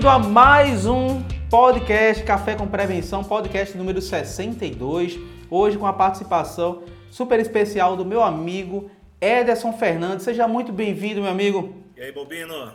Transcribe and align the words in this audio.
Bem-vindo 0.00 0.26
a 0.26 0.30
mais 0.30 0.86
um 0.86 1.22
podcast 1.50 2.24
Café 2.24 2.54
com 2.54 2.66
Prevenção, 2.66 3.22
podcast 3.22 3.76
número 3.76 4.00
62. 4.00 5.18
Hoje 5.50 5.76
com 5.76 5.86
a 5.86 5.92
participação 5.92 6.84
super 7.10 7.38
especial 7.38 7.98
do 7.98 8.02
meu 8.06 8.22
amigo 8.22 8.90
Ederson 9.20 9.74
Fernandes. 9.74 10.24
Seja 10.24 10.48
muito 10.48 10.72
bem-vindo, 10.72 11.20
meu 11.20 11.30
amigo. 11.30 11.74
E 11.94 12.00
aí, 12.00 12.12
Bobino? 12.12 12.72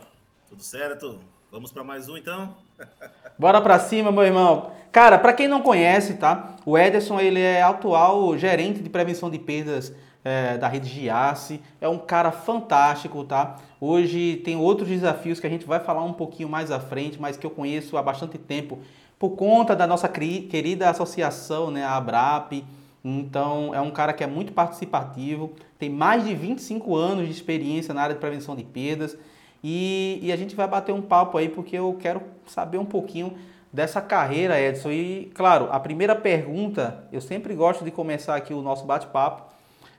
Tudo 0.48 0.62
certo? 0.62 1.18
Vamos 1.50 1.72
para 1.72 1.82
mais 1.82 2.08
um 2.08 2.16
então? 2.16 2.54
Bora 3.36 3.60
para 3.60 3.80
cima, 3.80 4.12
meu 4.12 4.22
irmão. 4.22 4.70
Cara, 4.92 5.18
para 5.18 5.32
quem 5.32 5.48
não 5.48 5.62
conhece, 5.62 6.14
tá? 6.14 6.54
O 6.64 6.78
Ederson, 6.78 7.18
ele 7.18 7.40
é 7.40 7.60
atual 7.60 8.38
gerente 8.38 8.80
de 8.80 8.88
prevenção 8.88 9.28
de 9.28 9.40
perdas 9.40 9.92
é, 10.26 10.58
da 10.58 10.66
rede 10.66 10.88
Giasse. 10.88 11.62
É 11.80 11.88
um 11.88 11.98
cara 11.98 12.32
fantástico, 12.32 13.22
tá? 13.22 13.58
Hoje 13.80 14.42
tem 14.44 14.56
outros 14.56 14.88
desafios 14.88 15.38
que 15.38 15.46
a 15.46 15.50
gente 15.50 15.64
vai 15.64 15.78
falar 15.78 16.02
um 16.02 16.12
pouquinho 16.12 16.48
mais 16.48 16.72
à 16.72 16.80
frente, 16.80 17.20
mas 17.20 17.36
que 17.36 17.46
eu 17.46 17.50
conheço 17.50 17.96
há 17.96 18.02
bastante 18.02 18.36
tempo 18.36 18.80
por 19.20 19.30
conta 19.30 19.76
da 19.76 19.86
nossa 19.86 20.08
querida 20.08 20.90
associação, 20.90 21.70
né, 21.70 21.84
a 21.84 21.96
Abrap. 21.96 22.64
Então, 23.04 23.72
é 23.72 23.80
um 23.80 23.92
cara 23.92 24.12
que 24.12 24.24
é 24.24 24.26
muito 24.26 24.52
participativo, 24.52 25.52
tem 25.78 25.88
mais 25.88 26.24
de 26.24 26.34
25 26.34 26.96
anos 26.96 27.26
de 27.26 27.30
experiência 27.30 27.94
na 27.94 28.02
área 28.02 28.14
de 28.16 28.20
prevenção 28.20 28.56
de 28.56 28.64
perdas. 28.64 29.16
E, 29.62 30.18
e 30.20 30.32
a 30.32 30.36
gente 30.36 30.56
vai 30.56 30.66
bater 30.66 30.92
um 30.92 31.02
papo 31.02 31.38
aí 31.38 31.48
porque 31.48 31.78
eu 31.78 31.96
quero 32.00 32.20
saber 32.46 32.78
um 32.78 32.84
pouquinho 32.84 33.32
dessa 33.72 34.00
carreira, 34.00 34.60
Edson. 34.60 34.90
E, 34.90 35.30
claro, 35.34 35.68
a 35.70 35.78
primeira 35.78 36.16
pergunta, 36.16 37.04
eu 37.12 37.20
sempre 37.20 37.54
gosto 37.54 37.84
de 37.84 37.92
começar 37.92 38.34
aqui 38.34 38.52
o 38.52 38.60
nosso 38.60 38.84
bate-papo 38.84 39.54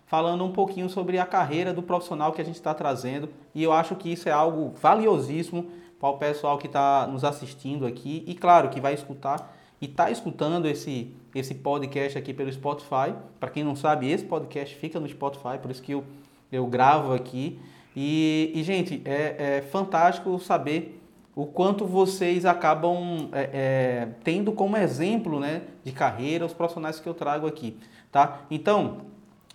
falando 0.07 0.43
um 0.43 0.51
pouquinho 0.51 0.89
sobre 0.89 1.19
a 1.19 1.25
carreira 1.25 1.73
do 1.73 1.83
profissional 1.83 2.31
que 2.31 2.41
a 2.41 2.43
gente 2.43 2.55
está 2.55 2.73
trazendo. 2.73 3.29
E 3.53 3.61
eu 3.61 3.71
acho 3.71 3.95
que 3.95 4.11
isso 4.11 4.27
é 4.27 4.31
algo 4.31 4.73
valiosíssimo 4.81 5.67
para 5.99 6.09
o 6.09 6.17
pessoal 6.17 6.57
que 6.57 6.67
está 6.67 7.05
nos 7.07 7.23
assistindo 7.23 7.85
aqui 7.85 8.23
e, 8.25 8.33
claro, 8.33 8.69
que 8.69 8.79
vai 8.79 8.93
escutar 8.93 9.53
e 9.81 9.85
está 9.85 10.09
escutando 10.09 10.65
esse, 10.65 11.13
esse 11.35 11.53
podcast 11.53 12.17
aqui 12.17 12.33
pelo 12.33 12.51
Spotify. 12.51 13.13
Para 13.39 13.49
quem 13.49 13.63
não 13.63 13.75
sabe, 13.75 14.09
esse 14.09 14.23
podcast 14.23 14.73
fica 14.75 14.99
no 14.99 15.07
Spotify, 15.07 15.57
por 15.61 15.69
isso 15.69 15.83
que 15.83 15.91
eu, 15.91 16.03
eu 16.51 16.65
gravo 16.65 17.13
aqui. 17.13 17.59
E, 17.95 18.51
e 18.55 18.63
gente, 18.63 19.01
é, 19.03 19.57
é 19.57 19.61
fantástico 19.61 20.39
saber 20.39 21.01
o 21.35 21.45
quanto 21.45 21.85
vocês 21.85 22.45
acabam 22.45 23.29
é, 23.31 23.49
é, 23.53 24.07
tendo 24.23 24.51
como 24.51 24.77
exemplo 24.77 25.39
né, 25.39 25.63
de 25.83 25.91
carreira 25.91 26.45
os 26.45 26.53
profissionais 26.53 26.99
que 26.99 27.09
eu 27.09 27.13
trago 27.13 27.45
aqui. 27.45 27.77
Tá? 28.11 28.41
Então, 28.49 29.01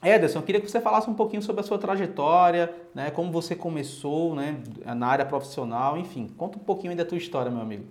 Ederson, 0.03 0.41
eu 0.41 0.42
queria 0.42 0.61
que 0.61 0.69
você 0.69 0.81
falasse 0.81 1.08
um 1.08 1.14
pouquinho 1.14 1.42
sobre 1.42 1.61
a 1.61 1.64
sua 1.64 1.78
trajetória, 1.78 2.75
né, 2.92 3.11
como 3.11 3.31
você 3.31 3.55
começou 3.55 4.34
né, 4.34 4.61
na 4.84 5.06
área 5.06 5.25
profissional, 5.25 5.97
enfim, 5.97 6.27
conta 6.36 6.59
um 6.59 6.62
pouquinho 6.62 6.91
aí 6.91 6.97
da 6.97 7.05
tua 7.05 7.19
história, 7.19 7.50
meu 7.50 7.61
amigo. 7.61 7.86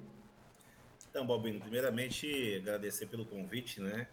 Então, 1.10 1.26
Balbino, 1.26 1.60
primeiramente 1.60 2.56
agradecer 2.62 3.06
pelo 3.06 3.26
convite, 3.26 3.82
né? 3.82 4.08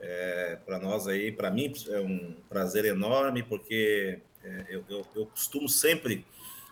É, 0.00 0.58
para 0.64 0.78
nós 0.78 1.06
aí, 1.06 1.30
para 1.30 1.50
mim 1.50 1.72
é 1.88 2.00
um 2.00 2.34
prazer 2.48 2.84
enorme, 2.86 3.42
porque 3.42 4.20
é, 4.42 4.64
eu, 4.68 4.84
eu, 4.88 5.06
eu, 5.14 5.26
costumo 5.26 5.68
sempre 5.68 6.26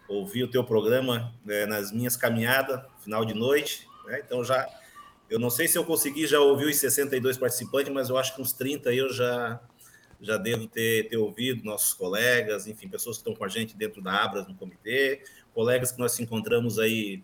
ouvir 0.09 0.44
o 0.44 0.50
teu 0.50 0.64
programa 0.64 1.33
é, 1.47 1.66
nas 1.66 1.92
minhas 1.92 2.16
caminhadas, 2.16 2.81
final 3.00 3.25
de 3.25 3.34
noite, 3.34 3.87
né? 4.06 4.22
Então 4.25 4.42
já, 4.42 4.69
eu 5.31 5.38
não 5.38 5.50
sei 5.50 5.69
se 5.69 5.78
eu 5.78 5.84
consegui 5.84 6.27
já 6.27 6.41
ouvir 6.41 6.66
os 6.66 6.77
62 6.77 7.38
participantes, 7.38 7.93
mas 7.93 8.09
eu 8.09 8.19
acho 8.19 8.34
que 8.34 8.43
uns 8.43 8.53
30 8.53 8.91
aí 8.91 8.98
eu 8.98 9.12
já 9.12 9.60
já 10.22 10.37
devo 10.37 10.66
ter, 10.66 11.09
ter 11.09 11.16
ouvido 11.16 11.65
nossos 11.65 11.93
colegas, 11.93 12.66
enfim, 12.66 12.88
pessoas 12.88 13.16
que 13.16 13.21
estão 13.22 13.34
com 13.34 13.44
a 13.44 13.49
gente 13.49 13.77
dentro 13.77 14.00
da 14.00 14.25
Abras 14.25 14.47
no 14.47 14.55
comitê, 14.55 15.22
colegas 15.53 15.93
que 15.93 15.99
nós 15.99 16.19
encontramos 16.21 16.78
aí 16.78 17.22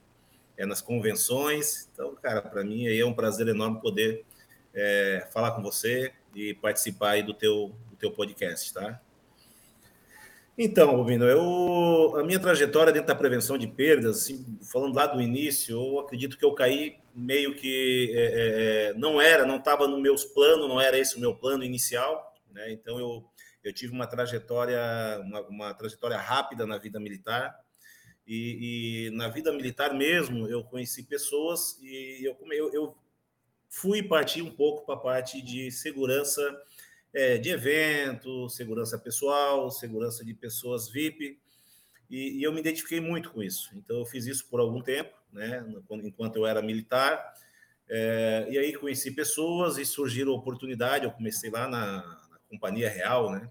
é, 0.57 0.67
nas 0.67 0.83
convenções. 0.83 1.89
Então, 1.93 2.15
cara, 2.17 2.43
para 2.43 2.65
mim 2.65 2.87
aí 2.87 2.99
é 2.99 3.07
um 3.07 3.15
prazer 3.15 3.47
enorme 3.49 3.81
poder 3.81 4.25
é, 4.75 5.27
falar 5.33 5.53
com 5.53 5.63
você 5.63 6.13
e 6.35 6.55
participar 6.55 7.11
aí 7.11 7.23
do 7.23 7.33
teu, 7.33 7.75
do 7.91 7.97
teu 7.97 8.11
podcast, 8.11 8.75
tá? 8.75 9.01
Então, 10.61 10.97
Rubino, 10.97 11.25
eu, 11.25 12.17
a 12.17 12.25
minha 12.25 12.41
trajetória 12.41 12.93
dentro 12.93 13.07
da 13.07 13.15
prevenção 13.15 13.57
de 13.57 13.69
perdas, 13.69 14.23
assim, 14.23 14.45
falando 14.73 14.97
lá 14.97 15.07
do 15.07 15.23
início, 15.23 15.77
eu 15.77 16.01
acredito 16.01 16.37
que 16.37 16.45
eu 16.45 16.53
caí 16.53 16.97
meio 17.15 17.55
que 17.55 18.13
é, 18.13 18.21
é, 18.21 18.91
é 18.91 18.95
não 18.95 19.21
era, 19.21 19.47
não 19.47 19.59
estava 19.59 19.87
no 19.87 20.01
meus 20.01 20.25
planos, 20.25 20.69
não 20.69 20.81
era 20.81 20.99
esse 20.99 21.17
o 21.17 21.21
meu 21.21 21.33
plano 21.33 21.63
inicial, 21.63 22.28
né? 22.53 22.73
Então 22.73 22.99
eu, 22.99 23.25
eu 23.63 23.73
tive 23.73 23.93
uma 23.93 24.07
trajetória, 24.07 24.81
uma, 25.23 25.41
uma 25.49 25.75
trajetória 25.75 26.17
rápida 26.17 26.67
na 26.67 26.79
vida 26.79 26.99
militar. 27.01 27.59
E, 28.27 29.07
e, 29.09 29.11
na 29.17 29.29
vida 29.29 29.51
militar 29.53 29.95
mesmo, 29.95 30.47
eu 30.49 30.63
conheci 30.63 31.03
pessoas 31.03 31.79
e 31.81 32.23
eu, 32.27 32.37
eu, 32.53 32.73
eu 32.75 32.99
fui 33.71 34.03
partir 34.03 34.43
um 34.43 34.51
pouco 34.51 34.85
para 34.85 34.97
a 34.97 34.99
parte 34.99 35.41
de 35.41 35.71
segurança 35.71 36.43
é, 37.13 37.39
de 37.39 37.51
evento, 37.51 38.49
segurança 38.49 38.99
pessoal, 38.99 39.71
segurança 39.71 40.25
de 40.25 40.35
pessoas 40.35 40.89
VIP, 40.89 41.39
e, 42.11 42.39
e, 42.39 42.43
eu 42.43 42.53
me 42.53 42.61
identifiquei 42.61 43.01
muito 43.01 43.31
com 43.31 43.43
isso. 43.43 43.71
Então, 43.75 43.99
eu 43.99 44.07
fiz 44.07 44.27
isso 44.27 44.47
por 44.49 44.61
algum 44.61 44.81
tempo, 44.81 45.13
né, 45.33 45.65
enquanto 46.05 46.37
eu 46.37 46.47
era 46.47 46.63
militar, 46.63 47.35
é, 47.89 48.47
e 48.51 48.59
aí 48.59 48.75
conheci 48.75 49.11
pessoas 49.11 49.79
e 49.79 49.85
surgiram 49.85 50.33
oportunidade. 50.33 51.05
Eu 51.05 51.11
comecei 51.11 51.51
lá 51.51 51.67
na, 51.67 52.28
Companhia 52.49 52.89
Real, 52.89 53.31
né? 53.31 53.51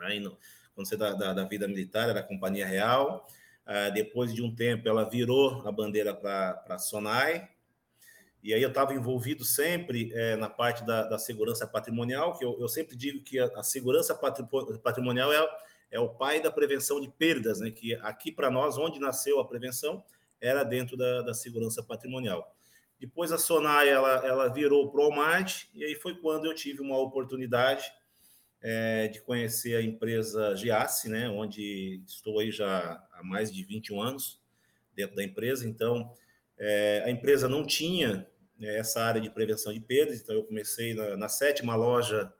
Aí 0.00 0.20
no, 0.20 0.38
quando 0.74 0.86
você 0.86 0.96
da, 0.96 1.12
da, 1.12 1.32
da, 1.32 1.44
vida 1.44 1.66
militar, 1.66 2.08
era 2.08 2.20
a 2.20 2.22
Companhia 2.22 2.66
Real. 2.66 3.26
Uh, 3.66 3.92
depois 3.92 4.32
de 4.32 4.42
um 4.42 4.54
tempo, 4.54 4.88
ela 4.88 5.08
virou 5.08 5.66
a 5.66 5.72
bandeira 5.72 6.14
para 6.14 6.62
a 6.68 6.78
SONAI. 6.78 7.48
E 8.42 8.54
aí 8.54 8.62
eu 8.62 8.68
estava 8.68 8.94
envolvido 8.94 9.44
sempre 9.44 10.12
é, 10.14 10.36
na 10.36 10.48
parte 10.48 10.86
da, 10.86 11.02
da, 11.02 11.18
segurança 11.18 11.66
patrimonial, 11.66 12.38
que 12.38 12.44
eu, 12.44 12.56
eu 12.60 12.68
sempre 12.68 12.96
digo 12.96 13.22
que 13.22 13.38
a, 13.38 13.46
a 13.56 13.62
segurança 13.62 14.14
patrimonial 14.82 15.32
é, 15.32 15.48
é, 15.90 16.00
o 16.00 16.08
pai 16.08 16.40
da 16.40 16.50
prevenção 16.50 17.00
de 17.00 17.08
perdas, 17.08 17.60
né? 17.60 17.70
Que 17.70 17.94
aqui 17.96 18.30
para 18.30 18.50
nós, 18.50 18.78
onde 18.78 19.00
nasceu 19.00 19.40
a 19.40 19.46
prevenção, 19.46 20.04
era 20.40 20.62
dentro 20.62 20.96
da, 20.96 21.22
da 21.22 21.34
segurança 21.34 21.82
patrimonial. 21.82 22.56
Depois 23.00 23.30
a 23.30 23.38
Sonai 23.38 23.88
ela, 23.88 24.26
ela 24.26 24.48
virou 24.48 24.90
Promart, 24.90 25.66
e 25.74 25.84
aí 25.84 25.94
foi 25.94 26.16
quando 26.16 26.46
eu 26.46 26.54
tive 26.54 26.80
uma 26.80 26.98
oportunidade 26.98 27.84
é, 28.60 29.06
de 29.08 29.20
conhecer 29.20 29.76
a 29.76 29.82
empresa 29.82 30.56
Giasse, 30.56 31.08
né, 31.08 31.28
onde 31.28 32.02
estou 32.06 32.40
aí 32.40 32.50
já 32.50 33.00
há 33.12 33.22
mais 33.22 33.52
de 33.52 33.62
21 33.62 34.00
anos 34.00 34.40
dentro 34.94 35.14
da 35.14 35.22
empresa. 35.22 35.68
Então, 35.68 36.12
é, 36.58 37.02
a 37.06 37.10
empresa 37.10 37.48
não 37.48 37.64
tinha 37.64 38.28
né, 38.58 38.76
essa 38.76 39.00
área 39.00 39.20
de 39.20 39.30
prevenção 39.30 39.72
de 39.72 39.80
perdas, 39.80 40.20
então 40.20 40.34
eu 40.34 40.44
comecei 40.44 40.92
na, 40.92 41.16
na 41.16 41.28
sétima 41.28 41.76
loja 41.76 42.32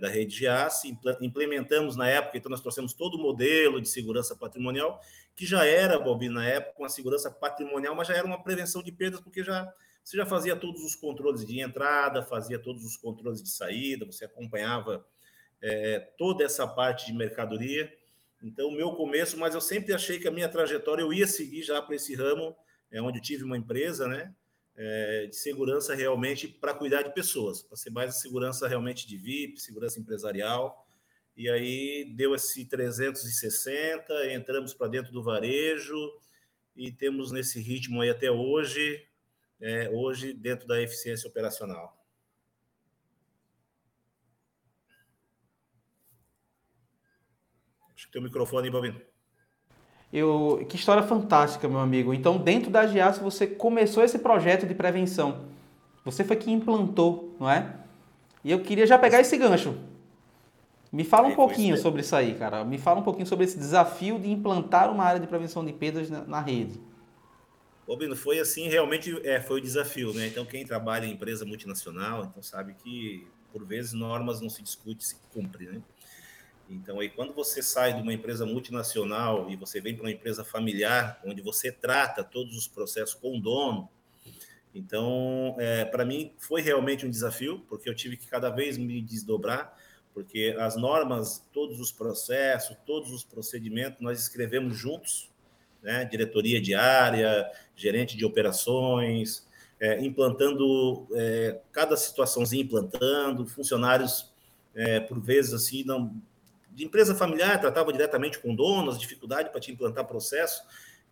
da 0.00 0.08
rede 0.08 0.36
Giasse, 0.36 0.94
implementamos 1.20 1.96
na 1.96 2.08
época, 2.08 2.36
então 2.36 2.50
nós 2.50 2.60
trouxemos 2.60 2.92
todo 2.92 3.14
o 3.14 3.18
modelo 3.18 3.80
de 3.80 3.88
segurança 3.88 4.36
patrimonial, 4.36 5.00
que 5.34 5.46
já 5.46 5.64
era, 5.64 5.98
Bob, 5.98 6.28
na 6.28 6.46
época, 6.46 6.78
uma 6.78 6.88
segurança 6.88 7.30
patrimonial, 7.30 7.94
mas 7.94 8.08
já 8.08 8.14
era 8.14 8.26
uma 8.26 8.42
prevenção 8.42 8.82
de 8.82 8.92
perdas, 8.92 9.20
porque 9.20 9.42
já 9.42 9.72
você 10.04 10.16
já 10.16 10.26
fazia 10.26 10.56
todos 10.56 10.82
os 10.82 10.94
controles 10.94 11.46
de 11.46 11.60
entrada, 11.60 12.22
fazia 12.22 12.58
todos 12.58 12.84
os 12.84 12.96
controles 12.96 13.42
de 13.42 13.50
saída, 13.50 14.06
você 14.06 14.24
acompanhava 14.24 15.06
é, 15.62 16.00
toda 16.18 16.42
essa 16.42 16.66
parte 16.66 17.06
de 17.06 17.12
mercadoria. 17.12 17.92
Então, 18.42 18.68
o 18.68 18.72
meu 18.72 18.92
começo, 18.92 19.38
mas 19.38 19.54
eu 19.54 19.60
sempre 19.60 19.92
achei 19.92 20.18
que 20.18 20.26
a 20.26 20.30
minha 20.30 20.48
trajetória 20.48 21.02
eu 21.02 21.12
ia 21.12 21.26
seguir 21.26 21.62
já 21.62 21.80
para 21.82 21.94
esse 21.94 22.14
ramo, 22.14 22.56
é 22.90 23.00
onde 23.00 23.18
eu 23.18 23.22
tive 23.22 23.44
uma 23.44 23.56
empresa, 23.56 24.08
né? 24.08 24.34
É, 24.82 25.26
de 25.26 25.36
segurança 25.36 25.94
realmente 25.94 26.48
para 26.48 26.72
cuidar 26.72 27.02
de 27.02 27.12
pessoas, 27.12 27.62
para 27.62 27.76
ser 27.76 27.90
mais 27.90 28.16
a 28.16 28.18
segurança 28.18 28.66
realmente 28.66 29.06
de 29.06 29.14
VIP, 29.14 29.60
segurança 29.60 30.00
empresarial. 30.00 30.86
E 31.36 31.50
aí 31.50 32.10
deu 32.16 32.34
esse 32.34 32.64
360, 32.64 34.32
entramos 34.32 34.72
para 34.72 34.88
dentro 34.88 35.12
do 35.12 35.22
varejo 35.22 35.94
e 36.74 36.90
temos 36.90 37.30
nesse 37.30 37.60
ritmo 37.60 38.00
aí 38.00 38.08
até 38.08 38.30
hoje, 38.30 39.06
é, 39.60 39.90
hoje 39.90 40.32
dentro 40.32 40.66
da 40.66 40.80
eficiência 40.80 41.28
operacional. 41.28 42.02
Acho 47.94 48.06
que 48.06 48.12
tem 48.12 48.22
o 48.22 48.24
microfone 48.24 48.68
aí, 48.68 48.72
Balvino. 48.72 49.09
Eu, 50.12 50.64
que 50.68 50.76
história 50.76 51.02
fantástica, 51.02 51.68
meu 51.68 51.78
amigo. 51.78 52.12
Então, 52.12 52.36
dentro 52.36 52.70
da 52.70 52.86
GIAS, 52.86 53.18
você 53.18 53.46
começou 53.46 54.02
esse 54.02 54.18
projeto 54.18 54.66
de 54.66 54.74
prevenção. 54.74 55.42
Você 56.04 56.24
foi 56.24 56.36
que 56.36 56.50
implantou, 56.50 57.36
não 57.38 57.48
é? 57.48 57.76
E 58.42 58.50
eu 58.50 58.60
queria 58.60 58.86
já 58.86 58.98
pegar 58.98 59.20
esse 59.20 59.36
gancho. 59.36 59.76
Me 60.92 61.04
fala 61.04 61.28
um 61.28 61.32
é, 61.32 61.36
pouquinho 61.36 61.76
sobre 61.76 62.00
isso 62.00 62.16
aí, 62.16 62.34
cara. 62.34 62.64
Me 62.64 62.76
fala 62.76 62.98
um 62.98 63.04
pouquinho 63.04 63.26
sobre 63.26 63.44
esse 63.44 63.56
desafio 63.56 64.18
de 64.18 64.28
implantar 64.28 64.90
uma 64.90 65.04
área 65.04 65.20
de 65.20 65.26
prevenção 65.26 65.64
de 65.64 65.72
perdas 65.72 66.10
na, 66.10 66.24
na 66.24 66.40
rede. 66.40 66.80
Ô, 67.86 67.96
Bino, 67.96 68.16
foi 68.16 68.40
assim, 68.40 68.68
realmente 68.68 69.16
é, 69.24 69.40
foi 69.40 69.58
o 69.58 69.62
desafio, 69.62 70.12
né? 70.12 70.26
Então, 70.26 70.44
quem 70.44 70.64
trabalha 70.64 71.06
em 71.06 71.12
empresa 71.12 71.44
multinacional, 71.44 72.24
então 72.24 72.42
sabe 72.42 72.74
que, 72.74 73.26
por 73.52 73.64
vezes, 73.64 73.92
normas 73.92 74.40
não 74.40 74.48
se 74.48 74.62
discute, 74.62 75.04
se 75.04 75.16
cumpre, 75.32 75.66
né? 75.66 75.80
Então, 76.70 77.00
aí, 77.00 77.08
quando 77.08 77.34
você 77.34 77.60
sai 77.60 77.92
de 77.92 78.00
uma 78.00 78.12
empresa 78.12 78.46
multinacional 78.46 79.50
e 79.50 79.56
você 79.56 79.80
vem 79.80 79.94
para 79.96 80.04
uma 80.04 80.12
empresa 80.12 80.44
familiar, 80.44 81.20
onde 81.24 81.42
você 81.42 81.72
trata 81.72 82.22
todos 82.22 82.56
os 82.56 82.68
processos 82.68 83.14
com 83.14 83.36
o 83.36 83.40
dono, 83.40 83.88
então, 84.72 85.56
é, 85.58 85.84
para 85.84 86.04
mim, 86.04 86.32
foi 86.38 86.62
realmente 86.62 87.04
um 87.04 87.10
desafio, 87.10 87.64
porque 87.68 87.88
eu 87.88 87.94
tive 87.94 88.16
que 88.16 88.28
cada 88.28 88.50
vez 88.50 88.78
me 88.78 89.02
desdobrar, 89.02 89.76
porque 90.14 90.54
as 90.58 90.76
normas, 90.76 91.44
todos 91.52 91.80
os 91.80 91.90
processos, 91.90 92.76
todos 92.86 93.10
os 93.10 93.24
procedimentos, 93.24 94.00
nós 94.00 94.20
escrevemos 94.20 94.76
juntos, 94.76 95.28
né? 95.82 96.04
diretoria 96.04 96.60
diária, 96.60 97.50
gerente 97.74 98.16
de 98.16 98.24
operações, 98.24 99.44
é, 99.80 100.00
implantando 100.00 101.08
é, 101.14 101.58
cada 101.72 101.96
situaçãozinha 101.96 102.62
implantando, 102.62 103.44
funcionários, 103.46 104.30
é, 104.72 105.00
por 105.00 105.18
vezes, 105.20 105.52
assim, 105.52 105.82
não, 105.84 106.14
de 106.80 106.86
empresa 106.86 107.14
familiar, 107.14 107.60
tratava 107.60 107.92
diretamente 107.92 108.38
com 108.38 108.54
donos, 108.54 108.98
dificuldade 108.98 109.50
para 109.50 109.60
te 109.60 109.70
implantar 109.70 110.06
processo. 110.06 110.62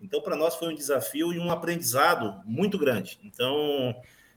Então, 0.00 0.22
para 0.22 0.34
nós 0.34 0.54
foi 0.56 0.72
um 0.72 0.74
desafio 0.74 1.30
e 1.30 1.38
um 1.38 1.50
aprendizado 1.50 2.40
muito 2.46 2.78
grande. 2.78 3.18
Então, 3.22 3.94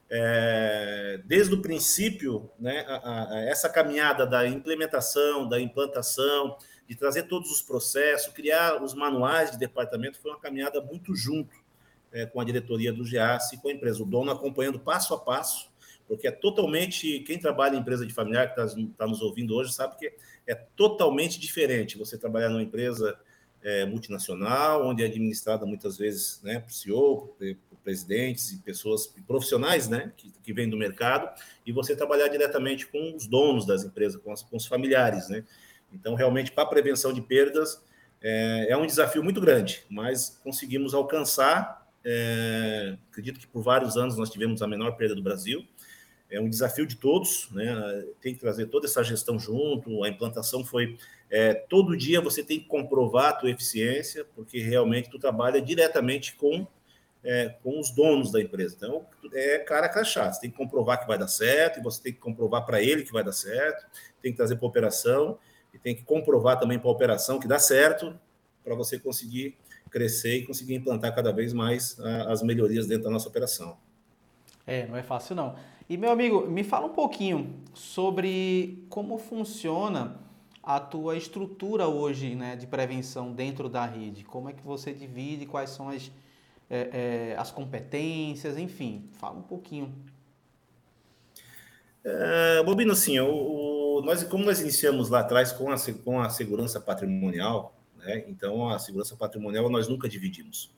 é, 0.10 1.22
desde 1.24 1.54
o 1.54 1.62
princípio, 1.62 2.52
né, 2.60 2.86
a, 2.86 3.34
a, 3.34 3.40
essa 3.46 3.70
caminhada 3.70 4.26
da 4.28 4.46
implementação, 4.46 5.48
da 5.48 5.62
implantação, 5.62 6.58
de 6.86 6.96
trazer 6.96 7.24
todos 7.24 7.50
os 7.50 7.62
processos, 7.62 8.34
criar 8.34 8.84
os 8.84 8.94
manuais 8.94 9.52
de 9.52 9.58
departamento, 9.58 10.20
foi 10.20 10.32
uma 10.32 10.40
caminhada 10.40 10.82
muito 10.82 11.16
junto 11.16 11.56
é, 12.12 12.26
com 12.26 12.42
a 12.42 12.44
diretoria 12.44 12.92
do 12.92 13.06
GEAS 13.06 13.54
e 13.54 13.58
com 13.58 13.70
a 13.70 13.72
empresa. 13.72 14.04
O 14.04 14.06
dono 14.06 14.32
acompanhando 14.32 14.80
passo 14.80 15.14
a 15.14 15.18
passo, 15.18 15.72
porque 16.10 16.28
é 16.28 16.32
totalmente. 16.32 17.22
Quem 17.22 17.40
trabalha 17.40 17.78
em 17.78 17.80
empresa 17.80 18.06
de 18.06 18.14
familiar, 18.14 18.54
que 18.54 18.60
está 18.60 18.76
tá 18.98 19.08
nos 19.08 19.22
ouvindo 19.22 19.56
hoje, 19.56 19.72
sabe 19.72 19.96
que 19.96 20.12
é 20.48 20.56
totalmente 20.56 21.40
diferente 21.40 21.98
você 21.98 22.18
trabalhar 22.18 22.50
numa 22.50 22.64
empresa 22.64 23.18
é, 23.64 23.86
multinacional, 23.86 24.86
onde 24.88 25.04
é 25.04 25.06
administrada 25.06 25.66
muitas 25.66 25.98
vezes 25.98 26.42
né, 26.44 26.60
por 26.60 26.72
CEO, 26.72 27.36
por, 27.38 27.56
presidentes 27.84 28.52
e 28.52 28.58
pessoas 28.60 29.08
profissionais 29.26 29.90
né, 29.90 30.12
que, 30.16 30.32
que 30.44 30.54
vêm 30.54 30.70
do 30.70 30.78
mercado, 30.78 31.30
e 31.66 31.72
você 31.72 31.96
trabalhar 31.96 32.28
diretamente 32.28 32.86
com 32.88 33.16
os 33.16 33.26
donos 33.26 33.66
das 33.66 33.84
empresas, 33.84 34.22
com, 34.22 34.32
as, 34.32 34.44
com 34.44 34.56
os 34.56 34.68
familiares. 34.68 35.30
Né? 35.30 35.44
Então, 35.92 36.14
realmente, 36.14 36.52
para 36.52 36.64
a 36.64 36.68
prevenção 36.68 37.12
de 37.12 37.22
perdas, 37.22 37.84
é, 38.22 38.68
é, 38.70 38.78
um 38.78 38.86
desafio 38.86 39.24
muito 39.24 39.42
grande, 39.42 39.84
mas 39.90 40.40
conseguimos 40.44 40.94
alcançar. 40.94 41.82
É, 42.04 42.98
acredito 43.12 43.40
que 43.40 43.48
por 43.48 43.62
vários 43.62 43.98
anos 43.98 44.18
nós 44.18 44.30
tivemos 44.30 44.62
a 44.62 44.68
menor 44.68 44.92
perda 44.96 45.16
do 45.16 45.22
Brasil, 45.22 45.66
é 46.32 46.40
um 46.40 46.50
desafio 46.50 46.88
de 46.88 46.96
todos, 46.96 47.50
né? 47.52 48.06
Tem 48.22 48.34
que 48.34 48.40
trazer 48.40 48.68
toda 48.68 48.88
essa 48.88 49.04
gestão 49.04 49.38
junto. 49.38 50.04
A 50.04 50.10
implantação 50.10 50.64
foi 50.64 50.98
é, 51.30 51.54
todo 51.54 51.96
dia 51.96 52.22
você 52.22 52.42
tem 52.44 52.60
que 52.60 52.66
comprovar 52.66 53.30
a 53.30 53.34
tua 53.34 53.52
eficiência, 53.52 54.26
porque 54.36 54.60
realmente 54.60 55.10
tu 55.10 55.20
trabalha 55.20 55.62
diretamente 55.62 56.36
com 56.36 56.66
é, 57.24 57.50
com 57.62 57.80
os 57.80 57.92
donos 57.92 58.32
da 58.32 58.42
empresa. 58.42 58.76
Então 58.76 59.06
é 59.34 59.60
cara 59.60 59.90
crachá. 59.90 60.32
Você 60.32 60.42
tem 60.42 60.50
que 60.50 60.58
comprovar 60.58 61.00
que 61.00 61.08
vai 61.08 61.18
dar 61.18 61.28
certo 61.28 61.80
e 61.80 61.84
você 61.84 62.02
tem 62.02 62.14
que 62.14 62.20
comprovar 62.20 62.66
para 62.66 62.82
ele 62.82 63.04
que 63.04 63.12
vai 63.12 63.24
dar 63.24 63.34
certo. 63.34 63.86
Tem 64.22 64.32
que 64.32 64.38
trazer 64.38 64.56
para 64.56 64.68
operação 64.68 65.38
e 65.74 65.78
tem 65.78 65.96
que 65.96 66.04
comprovar 66.04 66.60
também 66.60 66.80
para 66.80 66.90
a 66.90 66.92
operação 66.92 67.40
que 67.40 67.48
dá 67.48 67.60
certo 67.60 68.18
para 68.64 68.74
você 68.76 68.98
conseguir 68.98 69.58
crescer 69.90 70.38
e 70.38 70.46
conseguir 70.46 70.76
implantar 70.76 71.14
cada 71.14 71.32
vez 71.32 71.54
mais 71.54 72.00
a, 72.00 72.32
as 72.32 72.42
melhorias 72.42 72.88
dentro 72.88 73.04
da 73.04 73.10
nossa 73.10 73.28
operação. 73.28 73.78
É, 74.66 74.88
não 74.88 74.96
é 74.96 75.04
fácil 75.04 75.36
não. 75.36 75.56
E 75.92 75.98
meu 75.98 76.10
amigo, 76.10 76.48
me 76.48 76.64
fala 76.64 76.86
um 76.86 76.94
pouquinho 76.94 77.54
sobre 77.74 78.82
como 78.88 79.18
funciona 79.18 80.22
a 80.64 80.80
tua 80.80 81.18
estrutura 81.18 81.86
hoje 81.86 82.34
né, 82.34 82.56
de 82.56 82.66
prevenção 82.66 83.34
dentro 83.34 83.68
da 83.68 83.86
rede. 83.86 84.24
Como 84.24 84.48
é 84.48 84.54
que 84.54 84.64
você 84.64 84.94
divide, 84.94 85.46
quais 85.46 85.72
são 85.72 85.90
as, 85.90 86.10
é, 86.70 87.34
é, 87.34 87.36
as 87.38 87.52
competências, 87.52 88.58
enfim, 88.58 89.10
fala 89.20 89.38
um 89.38 89.42
pouquinho. 89.42 89.94
É, 92.06 92.64
Bobino, 92.64 92.94
assim, 92.94 93.20
o, 93.20 93.98
o, 93.98 94.02
nós, 94.02 94.24
como 94.24 94.46
nós 94.46 94.62
iniciamos 94.62 95.10
lá 95.10 95.20
atrás 95.20 95.52
com 95.52 95.70
a, 95.70 95.76
com 96.06 96.22
a 96.22 96.30
segurança 96.30 96.80
patrimonial, 96.80 97.78
né, 97.98 98.24
então 98.30 98.70
a 98.70 98.80
segurança 98.80 99.18
patrimonial 99.18 99.70
nós 99.70 99.90
nunca 99.90 100.08
dividimos 100.08 100.72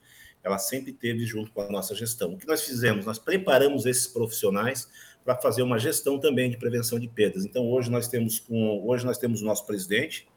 ela 0.44 0.58
sempre 0.58 0.92
teve 0.92 1.24
junto 1.24 1.50
com 1.50 1.62
a 1.62 1.68
nossa 1.70 1.94
gestão. 1.94 2.34
O 2.34 2.38
que 2.38 2.46
nós 2.46 2.62
fizemos? 2.62 3.06
Nós 3.06 3.18
preparamos 3.18 3.86
esses 3.86 4.06
profissionais 4.06 4.88
para 5.24 5.34
fazer 5.36 5.62
uma 5.62 5.78
gestão 5.78 6.20
também 6.20 6.50
de 6.50 6.58
prevenção 6.58 7.00
de 7.00 7.08
perdas. 7.08 7.46
Então, 7.46 7.66
hoje 7.70 7.90
nós 7.90 8.06
temos, 8.08 8.38
com, 8.38 8.86
hoje 8.86 9.06
nós 9.06 9.16
temos 9.16 9.40
o 9.40 9.44
nosso 9.44 9.66
presidente, 9.66 10.28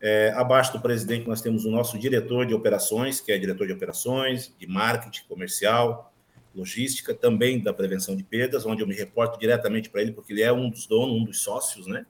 é, 0.00 0.32
abaixo 0.36 0.72
do 0.72 0.80
presidente 0.80 1.26
nós 1.26 1.40
temos 1.40 1.64
o 1.64 1.70
nosso 1.70 1.98
diretor 1.98 2.46
de 2.46 2.52
operações, 2.52 3.20
que 3.20 3.30
é 3.30 3.38
diretor 3.38 3.66
de 3.66 3.72
operações, 3.72 4.52
de 4.58 4.66
marketing 4.66 5.22
comercial, 5.28 6.12
logística, 6.54 7.14
também 7.14 7.62
da 7.62 7.72
prevenção 7.72 8.16
de 8.16 8.24
perdas, 8.24 8.66
onde 8.66 8.82
eu 8.82 8.86
me 8.86 8.94
reporto 8.94 9.38
diretamente 9.38 9.88
para 9.88 10.02
ele, 10.02 10.12
porque 10.12 10.32
ele 10.32 10.42
é 10.42 10.52
um 10.52 10.68
dos 10.68 10.86
donos, 10.86 11.14
um 11.14 11.24
dos 11.24 11.40
sócios, 11.40 11.86
né? 11.86 12.04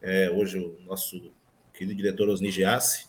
É, 0.00 0.28
hoje 0.30 0.58
o 0.58 0.80
nosso 0.84 1.32
querido 1.72 1.94
diretor 1.94 2.28
Osni 2.28 2.50
Giassi, 2.50 3.06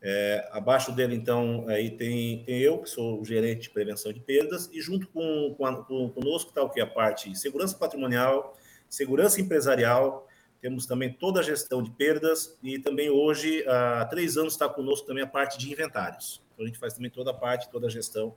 é, 0.00 0.48
abaixo 0.52 0.92
dele, 0.92 1.14
então, 1.14 1.66
aí 1.68 1.90
tem, 1.90 2.44
tem 2.44 2.58
eu, 2.58 2.78
que 2.78 2.88
sou 2.88 3.20
o 3.20 3.24
gerente 3.24 3.62
de 3.62 3.70
prevenção 3.70 4.12
de 4.12 4.20
perdas, 4.20 4.70
e 4.72 4.80
junto 4.80 5.08
com, 5.08 5.54
com, 5.56 5.66
a, 5.66 5.84
com 5.84 6.08
conosco 6.10 6.50
está 6.50 6.62
o 6.62 6.70
que? 6.70 6.80
A 6.80 6.86
parte 6.86 7.36
segurança 7.36 7.76
patrimonial, 7.76 8.56
segurança 8.88 9.40
empresarial, 9.40 10.26
temos 10.60 10.86
também 10.86 11.12
toda 11.12 11.40
a 11.40 11.42
gestão 11.42 11.82
de 11.82 11.90
perdas, 11.90 12.56
e 12.62 12.78
também 12.78 13.10
hoje, 13.10 13.64
há 13.66 14.04
três 14.06 14.36
anos, 14.36 14.54
está 14.54 14.68
conosco 14.68 15.06
também 15.06 15.24
a 15.24 15.26
parte 15.26 15.58
de 15.58 15.70
inventários. 15.72 16.42
Então, 16.54 16.64
a 16.64 16.68
gente 16.68 16.78
faz 16.78 16.94
também 16.94 17.10
toda 17.10 17.30
a 17.30 17.34
parte, 17.34 17.68
toda 17.70 17.86
a 17.86 17.90
gestão 17.90 18.34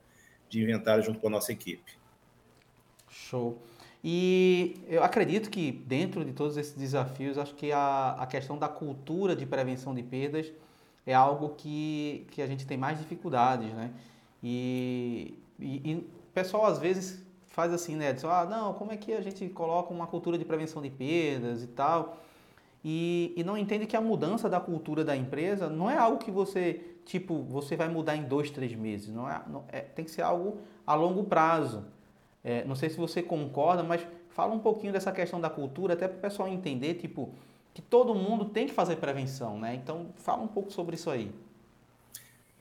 de 0.48 0.62
inventário 0.62 1.02
junto 1.02 1.18
com 1.18 1.28
a 1.28 1.30
nossa 1.30 1.52
equipe. 1.52 1.92
Show. 3.08 3.60
E 4.04 4.76
eu 4.88 5.02
acredito 5.02 5.48
que 5.48 5.70
dentro 5.70 6.24
de 6.24 6.32
todos 6.32 6.56
esses 6.56 6.74
desafios, 6.74 7.38
acho 7.38 7.54
que 7.54 7.70
a, 7.70 8.16
a 8.18 8.26
questão 8.26 8.58
da 8.58 8.68
cultura 8.68 9.36
de 9.36 9.46
prevenção 9.46 9.94
de 9.94 10.02
perdas 10.02 10.52
é 11.06 11.14
algo 11.14 11.50
que, 11.50 12.26
que 12.30 12.40
a 12.42 12.46
gente 12.46 12.66
tem 12.66 12.76
mais 12.76 12.98
dificuldades, 12.98 13.72
né? 13.72 13.90
E, 14.42 15.38
e, 15.58 15.90
e 15.90 15.94
o 15.96 16.32
pessoal 16.32 16.66
às 16.66 16.78
vezes 16.78 17.22
faz 17.46 17.72
assim, 17.72 17.96
né? 17.96 18.12
Diz, 18.12 18.24
ah, 18.24 18.46
não, 18.48 18.74
como 18.74 18.92
é 18.92 18.96
que 18.96 19.12
a 19.12 19.20
gente 19.20 19.48
coloca 19.48 19.92
uma 19.92 20.06
cultura 20.06 20.38
de 20.38 20.44
prevenção 20.44 20.80
de 20.80 20.90
perdas 20.90 21.62
e 21.62 21.66
tal? 21.68 22.18
E, 22.84 23.32
e 23.36 23.44
não 23.44 23.56
entende 23.56 23.86
que 23.86 23.96
a 23.96 24.00
mudança 24.00 24.48
da 24.48 24.58
cultura 24.58 25.04
da 25.04 25.16
empresa 25.16 25.68
não 25.68 25.88
é 25.88 25.96
algo 25.96 26.18
que 26.18 26.30
você, 26.30 26.80
tipo, 27.04 27.42
você 27.42 27.76
vai 27.76 27.88
mudar 27.88 28.16
em 28.16 28.24
dois, 28.24 28.50
três 28.50 28.74
meses. 28.74 29.08
Não 29.14 29.28
é, 29.28 29.40
não, 29.46 29.64
é 29.68 29.80
tem 29.80 30.04
que 30.04 30.10
ser 30.10 30.22
algo 30.22 30.58
a 30.86 30.94
longo 30.94 31.24
prazo. 31.24 31.84
É, 32.42 32.64
não 32.64 32.74
sei 32.74 32.90
se 32.90 32.96
você 32.96 33.22
concorda, 33.22 33.82
mas 33.82 34.04
fala 34.30 34.52
um 34.52 34.58
pouquinho 34.58 34.92
dessa 34.92 35.12
questão 35.12 35.40
da 35.40 35.48
cultura, 35.48 35.94
até 35.94 36.08
para 36.08 36.18
o 36.18 36.20
pessoal 36.20 36.48
entender, 36.48 36.94
tipo, 36.94 37.30
que 37.74 37.80
todo 37.80 38.14
mundo 38.14 38.46
tem 38.46 38.66
que 38.66 38.72
fazer 38.72 38.96
prevenção, 38.96 39.58
né? 39.58 39.74
Então, 39.74 40.12
fala 40.16 40.42
um 40.42 40.48
pouco 40.48 40.70
sobre 40.70 40.94
isso 40.94 41.10
aí. 41.10 41.30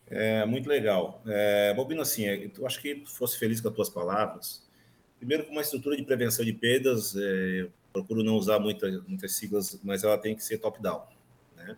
É, 0.08 0.46
muito 0.46 0.68
legal. 0.68 1.22
É, 1.26 1.74
Bobino, 1.74 2.02
assim, 2.02 2.26
é, 2.26 2.50
eu 2.58 2.66
acho 2.66 2.82
que 2.82 3.04
fosse 3.06 3.38
feliz 3.38 3.62
com 3.62 3.70
as 3.70 3.76
tuas 3.76 3.90
palavras. 3.90 4.68
Primeiro, 5.18 5.46
com 5.46 5.52
uma 5.52 5.62
estrutura 5.62 5.96
de 5.96 6.04
prevenção 6.04 6.44
de 6.44 6.54
perdas, 6.54 7.16
é, 7.16 7.68
procuro 7.94 8.24
não 8.24 8.36
usar 8.36 8.60
muita, 8.60 8.90
muitas 9.08 9.34
siglas, 9.34 9.80
mas 9.84 10.04
ela 10.04 10.18
tem 10.18 10.36
que 10.36 10.44
ser 10.44 10.58
top-down. 10.58 11.04
Né? 11.56 11.78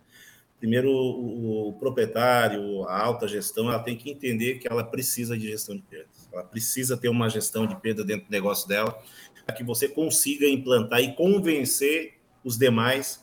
Primeiro, 0.59 0.89
o, 0.89 1.69
o, 1.69 1.73
proprietário, 1.73 2.87
a 2.87 2.97
alta 3.03 3.27
gestão, 3.27 3.69
ela 3.69 3.83
tem 3.83 3.97
que 3.97 4.09
entender 4.09 4.59
que 4.59 4.67
ela 4.67 4.83
precisa 4.83 5.37
de 5.37 5.47
gestão 5.47 5.75
de 5.75 5.81
perdas. 5.81 6.29
Ela 6.31 6.43
precisa 6.43 6.95
ter 6.95 7.09
uma 7.09 7.29
gestão 7.29 7.67
de 7.67 7.75
perda 7.75 8.03
dentro 8.03 8.27
do 8.27 8.31
negócio 8.31 8.67
dela, 8.67 8.97
para 9.45 9.55
que 9.55 9.63
você 9.63 9.89
consiga 9.89 10.47
implantar 10.47 11.01
e 11.01 11.13
convencer 11.13 12.13
os 12.43 12.57
demais 12.57 13.22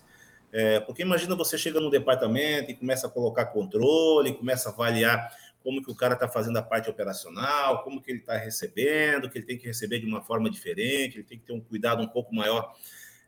é, 0.52 0.80
porque 0.80 1.02
imagina 1.02 1.36
você 1.36 1.56
chega 1.56 1.80
no 1.80 1.90
departamento 1.90 2.70
e 2.70 2.74
começa 2.74 3.06
a 3.06 3.10
colocar 3.10 3.46
controle, 3.46 4.34
começa 4.34 4.68
a 4.68 4.72
avaliar 4.72 5.30
como 5.62 5.82
que 5.82 5.90
o 5.90 5.94
cara 5.94 6.14
está 6.14 6.26
fazendo 6.26 6.56
a 6.56 6.62
parte 6.62 6.88
operacional, 6.88 7.82
como 7.84 8.00
que 8.00 8.10
ele 8.10 8.20
está 8.20 8.36
recebendo, 8.36 9.28
que 9.28 9.38
ele 9.38 9.46
tem 9.46 9.58
que 9.58 9.66
receber 9.66 10.00
de 10.00 10.06
uma 10.06 10.22
forma 10.22 10.50
diferente, 10.50 11.18
ele 11.18 11.24
tem 11.24 11.38
que 11.38 11.44
ter 11.44 11.52
um 11.52 11.60
cuidado 11.60 12.02
um 12.02 12.08
pouco 12.08 12.34
maior, 12.34 12.74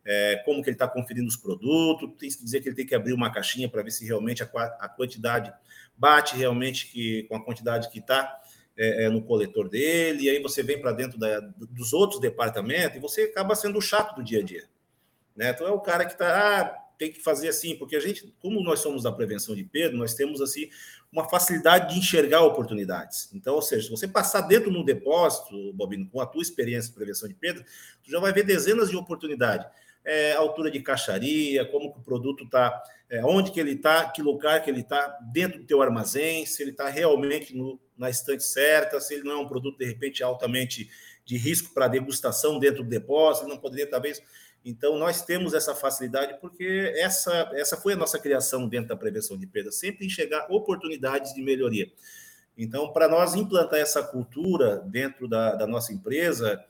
é, 0.04 0.42
como 0.44 0.62
que 0.62 0.70
ele 0.70 0.74
está 0.74 0.88
conferindo 0.88 1.28
os 1.28 1.36
produtos, 1.36 2.10
tem 2.18 2.30
que 2.30 2.42
dizer 2.42 2.60
que 2.60 2.68
ele 2.68 2.76
tem 2.76 2.86
que 2.86 2.94
abrir 2.94 3.12
uma 3.12 3.30
caixinha 3.30 3.68
para 3.68 3.82
ver 3.82 3.90
se 3.90 4.04
realmente 4.04 4.42
a, 4.42 4.46
a, 4.80 4.88
quantidade 4.88 5.52
bate 5.96 6.34
realmente 6.36 6.88
que, 6.88 7.24
com 7.24 7.36
a 7.36 7.44
quantidade 7.44 7.88
que 7.90 7.98
está 7.98 8.40
é, 8.76 9.04
é, 9.04 9.08
no 9.10 9.22
coletor 9.22 9.68
dele, 9.68 10.24
e 10.24 10.30
aí 10.30 10.42
você 10.42 10.62
vem 10.62 10.80
para 10.80 10.92
dentro 10.92 11.18
da, 11.18 11.38
dos 11.40 11.92
outros 11.92 12.20
departamentos 12.20 12.96
e 12.96 13.00
você 13.00 13.22
acaba 13.22 13.54
sendo 13.54 13.78
o 13.78 13.82
chato 13.82 14.16
do 14.16 14.24
dia 14.24 14.40
a 14.40 14.42
dia. 14.42 14.64
Né? 15.36 15.50
Então 15.50 15.66
é 15.66 15.70
o 15.70 15.80
cara 15.80 16.04
que 16.04 16.12
está, 16.12 16.60
ah, 16.60 16.81
tem 17.02 17.12
que 17.12 17.20
fazer 17.20 17.48
assim, 17.48 17.74
porque 17.76 17.96
a 17.96 18.00
gente, 18.00 18.32
como 18.40 18.62
nós 18.62 18.78
somos 18.78 19.02
da 19.02 19.10
prevenção 19.10 19.56
de 19.56 19.64
perda, 19.64 19.96
nós 19.96 20.14
temos 20.14 20.40
assim 20.40 20.68
uma 21.10 21.28
facilidade 21.28 21.92
de 21.92 21.98
enxergar 21.98 22.42
oportunidades. 22.42 23.28
Então, 23.34 23.56
ou 23.56 23.62
seja, 23.62 23.86
se 23.86 23.90
você 23.90 24.06
passar 24.06 24.42
dentro 24.42 24.70
de 24.70 24.78
um 24.78 24.84
depósito, 24.84 25.72
Bobino, 25.72 26.08
com 26.08 26.20
a 26.20 26.26
tua 26.26 26.42
experiência 26.42 26.90
de 26.90 26.94
prevenção 26.94 27.28
de 27.28 27.34
perda, 27.34 27.64
tu 28.04 28.10
já 28.10 28.20
vai 28.20 28.32
ver 28.32 28.44
dezenas 28.44 28.88
de 28.88 28.96
oportunidades. 28.96 29.66
é, 30.04 30.32
altura 30.32 30.70
de 30.70 30.80
caixaria, 30.80 31.64
como 31.64 31.92
que 31.92 31.98
o 31.98 32.02
produto 32.02 32.44
está, 32.44 32.82
é, 33.08 33.24
onde 33.24 33.50
que 33.50 33.60
ele 33.60 33.72
está, 33.72 34.08
que 34.08 34.22
lugar 34.22 34.62
que 34.62 34.70
ele 34.70 34.80
está 34.80 35.18
dentro 35.32 35.60
do 35.60 35.66
teu 35.66 35.80
armazém, 35.80 36.44
se 36.44 36.62
ele 36.62 36.72
está 36.72 36.88
realmente 36.88 37.54
no, 37.56 37.80
na 37.96 38.10
estante 38.10 38.42
certa, 38.42 39.00
se 39.00 39.14
ele 39.14 39.24
não 39.24 39.32
é 39.32 39.36
um 39.36 39.48
produto, 39.48 39.78
de 39.78 39.84
repente, 39.84 40.22
altamente 40.22 40.90
de 41.24 41.36
risco 41.36 41.72
para 41.72 41.88
degustação 41.88 42.58
dentro 42.58 42.82
do 42.82 42.88
depósito, 42.88 43.48
não 43.48 43.58
poderia, 43.58 43.88
talvez... 43.88 44.22
Então, 44.64 44.96
nós 44.96 45.22
temos 45.22 45.54
essa 45.54 45.74
facilidade 45.74 46.38
porque 46.40 46.92
essa, 46.96 47.50
essa 47.54 47.76
foi 47.76 47.94
a 47.94 47.96
nossa 47.96 48.18
criação 48.18 48.68
dentro 48.68 48.88
da 48.88 48.96
prevenção 48.96 49.36
de 49.36 49.46
perdas, 49.46 49.76
sempre 49.76 50.06
enxergar 50.06 50.46
oportunidades 50.50 51.34
de 51.34 51.42
melhoria. 51.42 51.90
Então, 52.56 52.92
para 52.92 53.08
nós 53.08 53.34
implantar 53.34 53.80
essa 53.80 54.02
cultura 54.02 54.76
dentro 54.86 55.26
da, 55.26 55.54
da 55.54 55.66
nossa 55.66 55.92
empresa, 55.92 56.62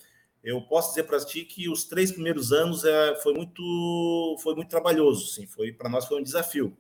eu 0.43 0.61
posso 0.63 0.91
dizer 0.91 1.05
para 1.05 1.25
ti 1.25 1.45
que 1.45 1.69
os 1.69 1.85
três 1.85 2.11
primeiros 2.11 2.53
anos 2.53 2.85
é, 2.85 3.15
foi 3.17 3.33
muito 3.35 4.37
foi 4.43 4.55
muito 4.55 4.69
trabalhoso, 4.69 5.27
sim, 5.27 5.47
foi 5.47 5.73
para 5.73 5.89
nós 5.89 6.07
foi 6.07 6.19
um 6.19 6.23
desafio. 6.23 6.77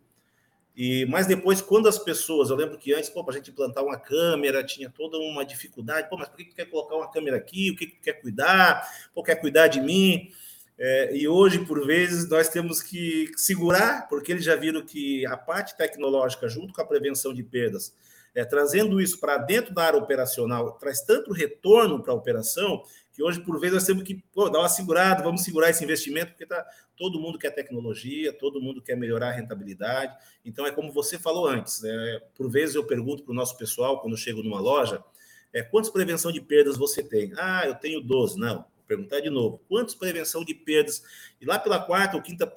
E 0.74 1.04
mas 1.06 1.26
depois 1.26 1.60
quando 1.60 1.88
as 1.88 1.98
pessoas, 1.98 2.50
eu 2.50 2.56
lembro 2.56 2.78
que 2.78 2.92
antes, 2.94 3.10
pô, 3.10 3.22
para 3.22 3.34
a 3.34 3.36
gente 3.36 3.50
implantar 3.50 3.84
uma 3.84 3.98
câmera 3.98 4.64
tinha 4.64 4.88
toda 4.90 5.18
uma 5.18 5.44
dificuldade, 5.44 6.08
pô, 6.08 6.16
mas 6.16 6.28
por 6.28 6.38
que 6.38 6.46
tu 6.46 6.56
quer 6.56 6.66
colocar 6.66 6.96
uma 6.96 7.10
câmera 7.10 7.36
aqui? 7.36 7.70
O 7.70 7.76
que 7.76 7.86
tu 7.86 8.00
quer 8.00 8.14
cuidar? 8.14 8.88
Pô, 9.14 9.22
quer 9.22 9.36
cuidar 9.36 9.68
de 9.68 9.80
mim? 9.80 10.30
É, 10.78 11.16
e 11.16 11.28
hoje, 11.28 11.64
por 11.64 11.86
vezes, 11.86 12.28
nós 12.28 12.48
temos 12.48 12.82
que 12.82 13.30
segurar, 13.36 14.08
porque 14.08 14.32
eles 14.32 14.44
já 14.44 14.56
viram 14.56 14.84
que 14.84 15.24
a 15.26 15.36
parte 15.36 15.76
tecnológica, 15.76 16.48
junto 16.48 16.72
com 16.72 16.80
a 16.80 16.86
prevenção 16.86 17.32
de 17.32 17.42
perdas, 17.42 17.94
é, 18.34 18.44
trazendo 18.44 19.00
isso 19.00 19.20
para 19.20 19.36
dentro 19.36 19.74
da 19.74 19.84
área 19.84 19.98
operacional, 19.98 20.72
traz 20.72 21.02
tanto 21.02 21.32
retorno 21.32 22.02
para 22.02 22.12
a 22.12 22.16
operação 22.16 22.82
que 23.12 23.22
hoje, 23.22 23.40
por 23.40 23.60
vezes, 23.60 23.74
nós 23.74 23.84
temos 23.84 24.04
que 24.04 24.24
pô, 24.32 24.48
dar 24.48 24.60
uma 24.60 24.68
segurada, 24.68 25.22
vamos 25.22 25.42
segurar 25.42 25.68
esse 25.68 25.84
investimento, 25.84 26.30
porque 26.30 26.46
tá, 26.46 26.66
todo 26.96 27.20
mundo 27.20 27.38
quer 27.38 27.50
tecnologia, 27.50 28.32
todo 28.32 28.60
mundo 28.60 28.80
quer 28.80 28.96
melhorar 28.96 29.28
a 29.28 29.32
rentabilidade. 29.32 30.16
Então, 30.44 30.66
é 30.66 30.70
como 30.70 30.90
você 30.90 31.18
falou 31.18 31.46
antes, 31.46 31.82
né? 31.82 32.20
por 32.34 32.50
vezes 32.50 32.74
eu 32.74 32.84
pergunto 32.84 33.22
para 33.22 33.32
o 33.32 33.34
nosso 33.34 33.56
pessoal, 33.58 34.00
quando 34.00 34.14
eu 34.14 34.18
chego 34.18 34.42
numa 34.42 34.60
loja, 34.60 35.04
é, 35.52 35.62
quantas 35.62 35.90
prevenção 35.90 36.32
de 36.32 36.40
perdas 36.40 36.78
você 36.78 37.02
tem? 37.02 37.32
Ah, 37.36 37.66
eu 37.66 37.74
tenho 37.74 38.00
12. 38.00 38.38
Não, 38.38 38.64
perguntar 38.86 39.20
de 39.20 39.30
novo. 39.30 39.62
Quantas 39.68 39.94
prevenção 39.94 40.44
de 40.44 40.54
perdas? 40.54 41.02
E 41.40 41.46
lá 41.46 41.58
pela 41.58 41.78
quarta 41.78 42.16
ou 42.16 42.22
quinta 42.22 42.50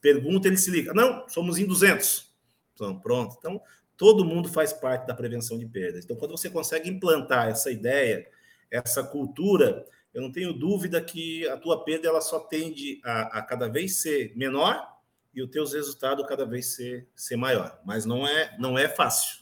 pergunta, 0.00 0.48
ele 0.48 0.56
se 0.56 0.70
liga. 0.70 0.92
Não, 0.92 1.28
somos 1.28 1.58
em 1.58 1.66
200. 1.66 2.32
Então, 2.74 2.98
pronto. 2.98 3.36
Então, 3.38 3.60
todo 3.96 4.24
mundo 4.24 4.48
faz 4.48 4.72
parte 4.72 5.06
da 5.06 5.14
prevenção 5.14 5.58
de 5.58 5.66
perdas. 5.66 6.04
Então, 6.04 6.16
quando 6.16 6.30
você 6.30 6.48
consegue 6.48 6.88
implantar 6.88 7.48
essa 7.48 7.70
ideia, 7.70 8.26
essa 8.70 9.02
cultura, 9.02 9.84
eu 10.14 10.22
não 10.22 10.32
tenho 10.32 10.52
dúvida 10.52 11.00
que 11.00 11.46
a 11.48 11.56
tua 11.56 11.84
perda 11.84 12.08
ela 12.08 12.20
só 12.20 12.40
tende 12.40 13.00
a, 13.04 13.38
a 13.38 13.42
cada 13.42 13.68
vez 13.68 14.00
ser 14.00 14.32
menor 14.36 14.98
e 15.34 15.42
os 15.42 15.50
teus 15.50 15.72
resultados 15.72 16.26
cada 16.26 16.46
vez 16.46 16.74
ser, 16.74 17.08
ser 17.14 17.36
maior. 17.36 17.80
Mas 17.84 18.04
não 18.04 18.26
é, 18.26 18.56
não 18.58 18.78
é 18.78 18.88
fácil. 18.88 19.38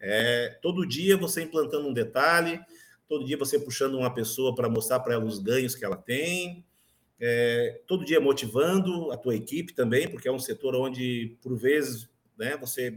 É, 0.00 0.58
todo 0.62 0.86
dia 0.86 1.16
você 1.16 1.42
implantando 1.42 1.88
um 1.88 1.92
detalhe, 1.92 2.60
todo 3.10 3.24
dia 3.24 3.36
você 3.36 3.58
puxando 3.58 3.96
uma 3.98 4.14
pessoa 4.14 4.54
para 4.54 4.68
mostrar 4.68 5.00
para 5.00 5.14
ela 5.14 5.24
os 5.24 5.40
ganhos 5.40 5.74
que 5.74 5.84
ela 5.84 5.96
tem, 5.96 6.64
é, 7.18 7.82
todo 7.84 8.04
dia 8.04 8.20
motivando 8.20 9.10
a 9.10 9.16
tua 9.16 9.34
equipe 9.34 9.74
também, 9.74 10.08
porque 10.08 10.28
é 10.28 10.32
um 10.32 10.38
setor 10.38 10.76
onde, 10.76 11.36
por 11.42 11.56
vezes, 11.56 12.08
né, 12.38 12.56
você 12.56 12.96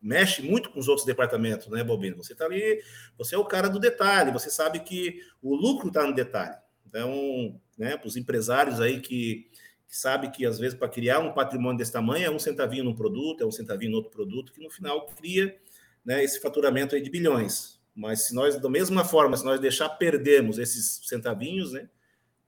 mexe 0.00 0.40
muito 0.40 0.70
com 0.70 0.80
os 0.80 0.88
outros 0.88 1.06
departamentos, 1.06 1.68
né, 1.68 1.84
Bobino? 1.84 2.16
Você 2.16 2.32
está 2.32 2.46
ali, 2.46 2.82
você 3.18 3.34
é 3.34 3.38
o 3.38 3.44
cara 3.44 3.68
do 3.68 3.78
detalhe, 3.78 4.32
você 4.32 4.48
sabe 4.48 4.80
que 4.80 5.20
o 5.42 5.54
lucro 5.54 5.88
está 5.88 6.06
no 6.06 6.14
detalhe. 6.14 6.56
Então, 6.86 7.60
né, 7.76 7.98
para 7.98 8.08
os 8.08 8.16
empresários 8.16 8.80
aí 8.80 8.98
que, 8.98 9.46
que 9.86 9.94
sabe 9.94 10.30
que 10.30 10.46
às 10.46 10.58
vezes 10.58 10.76
para 10.76 10.88
criar 10.88 11.18
um 11.18 11.34
patrimônio 11.34 11.76
desse 11.76 11.92
tamanho 11.92 12.24
é 12.24 12.30
um 12.30 12.38
centavinho 12.38 12.84
num 12.84 12.94
produto, 12.94 13.42
é 13.42 13.46
um 13.46 13.52
centavinho 13.52 13.90
no 13.90 13.98
outro 13.98 14.10
produto, 14.10 14.54
que 14.54 14.62
no 14.62 14.70
final 14.70 15.04
cria 15.04 15.54
né, 16.02 16.24
esse 16.24 16.40
faturamento 16.40 16.94
aí 16.94 17.02
de 17.02 17.10
bilhões. 17.10 17.73
Mas 17.94 18.22
se 18.22 18.34
nós, 18.34 18.60
da 18.60 18.68
mesma 18.68 19.04
forma, 19.04 19.36
se 19.36 19.44
nós 19.44 19.60
deixar 19.60 19.88
perdermos 19.90 20.58
esses 20.58 21.00
centavinhos, 21.04 21.72
né, 21.72 21.88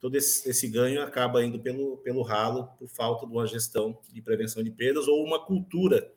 todo 0.01 0.17
esse, 0.17 0.49
esse, 0.49 0.67
ganho 0.69 1.03
acaba 1.03 1.45
indo 1.45 1.59
pelo, 1.61 1.99
pelo 1.99 2.23
ralo 2.23 2.69
por 2.79 2.89
falta 2.89 3.27
de 3.27 3.33
uma 3.33 3.47
gestão 3.47 3.99
de 4.13 4.21
prevenção 4.21 4.63
de 4.63 4.71
perdas 4.71 5.07
ou 5.07 5.25
uma 5.25 5.45
cultura 5.45 6.13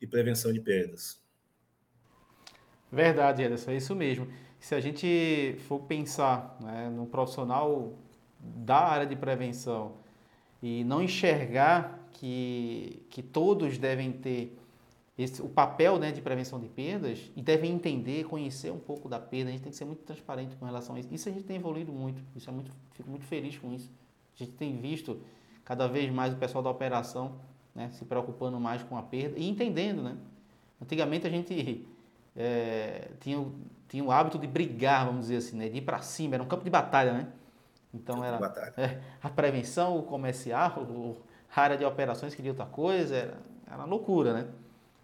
e 0.00 0.06
prevenção 0.06 0.52
de 0.52 0.60
perdas. 0.60 1.22
Verdade, 2.90 3.42
Ederson, 3.42 3.70
é 3.70 3.76
isso 3.76 3.94
mesmo. 3.94 4.28
Se 4.58 4.74
a 4.74 4.80
gente 4.80 5.56
for 5.66 5.80
pensar 5.80 6.56
né, 6.60 6.90
no 6.90 7.06
profissional 7.06 7.96
da 8.38 8.78
área 8.78 9.06
de 9.06 9.16
prevenção 9.16 9.96
e 10.62 10.84
não 10.84 11.02
enxergar 11.02 12.08
que, 12.12 13.06
que 13.10 13.22
todos 13.22 13.78
devem 13.78 14.12
ter 14.12 14.56
esse, 15.16 15.42
o 15.42 15.48
papel 15.48 15.98
né, 15.98 16.10
de 16.10 16.22
prevenção 16.22 16.58
de 16.58 16.68
perdas 16.68 17.30
e 17.36 17.42
devem 17.42 17.72
entender, 17.72 18.24
conhecer 18.24 18.70
um 18.72 18.78
pouco 18.78 19.08
da 19.08 19.20
perda, 19.20 19.50
a 19.50 19.52
gente 19.52 19.62
tem 19.62 19.70
que 19.70 19.76
ser 19.76 19.84
muito 19.84 20.02
transparente 20.04 20.56
com 20.56 20.64
relação 20.64 20.96
a 20.96 21.00
isso. 21.00 21.08
Isso 21.12 21.28
a 21.28 21.32
gente 21.32 21.44
tem 21.44 21.56
evoluído 21.56 21.92
muito, 21.92 22.22
isso 22.34 22.48
é 22.48 22.52
muito, 22.52 22.72
fico 22.92 23.10
muito 23.10 23.24
feliz 23.26 23.58
com 23.58 23.72
isso. 23.72 23.90
A 24.34 24.44
gente 24.44 24.52
tem 24.52 24.76
visto 24.78 25.20
cada 25.64 25.86
vez 25.86 26.10
mais 26.10 26.32
o 26.32 26.36
pessoal 26.36 26.64
da 26.64 26.70
operação 26.70 27.36
né, 27.74 27.90
se 27.92 28.04
preocupando 28.04 28.58
mais 28.58 28.82
com 28.82 28.96
a 28.96 29.02
perda 29.02 29.38
e 29.38 29.48
entendendo, 29.48 30.02
né? 30.02 30.16
Antigamente 30.80 31.26
a 31.26 31.30
gente 31.30 31.86
é, 32.34 33.10
tinha, 33.20 33.46
tinha 33.88 34.02
o 34.02 34.10
hábito 34.10 34.38
de 34.38 34.46
brigar, 34.46 35.06
vamos 35.06 35.22
dizer 35.22 35.36
assim, 35.36 35.56
né, 35.56 35.68
de 35.68 35.78
ir 35.78 35.82
para 35.82 36.00
cima, 36.00 36.34
era 36.34 36.42
um 36.42 36.46
campo 36.46 36.64
de 36.64 36.70
batalha, 36.70 37.12
né? 37.12 37.28
Então 37.94 38.24
era 38.24 38.38
é, 38.78 38.98
a 39.22 39.28
prevenção, 39.28 39.98
o 39.98 40.02
comercial, 40.02 40.80
o, 40.88 41.16
a 41.54 41.60
área 41.60 41.76
de 41.76 41.84
operações 41.84 42.34
queria 42.34 42.50
outra 42.50 42.66
coisa, 42.66 43.14
era, 43.14 43.38
era 43.70 43.84
loucura, 43.84 44.32
né? 44.32 44.48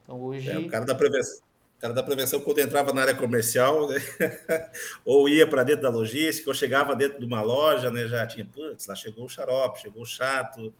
Então 0.08 0.22
hoje. 0.22 0.48
É, 0.48 0.58
o 0.58 0.66
cara 0.68 0.86
da 0.86 0.94
prevenção. 0.94 1.46
O 1.76 1.80
cara 1.80 1.92
da 1.92 2.02
prevenção, 2.02 2.40
quando 2.40 2.58
entrava 2.58 2.92
na 2.92 3.02
área 3.02 3.14
comercial, 3.14 3.88
né? 3.88 3.98
ou 5.04 5.28
ia 5.28 5.46
para 5.46 5.62
dentro 5.62 5.82
da 5.82 5.90
logística, 5.90 6.50
ou 6.50 6.54
chegava 6.54 6.96
dentro 6.96 7.20
de 7.20 7.24
uma 7.24 7.40
loja, 7.40 7.88
né? 7.88 8.08
já 8.08 8.26
tinha, 8.26 8.44
putz, 8.44 8.88
lá 8.88 8.96
chegou 8.96 9.26
o 9.26 9.28
xarope, 9.28 9.82
chegou 9.82 10.02
o 10.02 10.06
chato, 10.06 10.74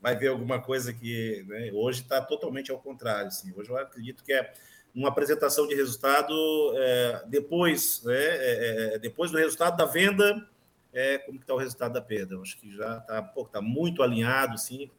vai 0.00 0.16
ver 0.16 0.28
alguma 0.28 0.58
coisa 0.58 0.90
que 0.90 1.44
né, 1.46 1.70
hoje 1.74 2.00
está 2.00 2.22
totalmente 2.22 2.70
ao 2.70 2.78
contrário. 2.78 3.26
Assim. 3.26 3.52
Hoje 3.54 3.68
eu 3.68 3.76
acredito 3.76 4.24
que 4.24 4.32
é 4.32 4.50
uma 4.94 5.10
apresentação 5.10 5.66
de 5.66 5.74
resultado 5.74 6.32
é, 6.76 7.24
depois, 7.26 8.02
né, 8.04 8.14
é, 8.14 8.94
é 8.94 8.98
depois 8.98 9.30
do 9.30 9.36
resultado 9.36 9.76
da 9.76 9.84
venda, 9.84 10.48
é, 10.94 11.18
como 11.18 11.38
está 11.38 11.52
o 11.52 11.58
resultado 11.58 11.92
da 11.92 12.00
perda. 12.00 12.36
Eu 12.36 12.40
acho 12.40 12.58
que 12.58 12.74
já 12.74 12.96
está 12.96 13.20
tá 13.20 13.60
muito 13.60 14.02
alinhado, 14.02 14.56
sim. 14.56 14.90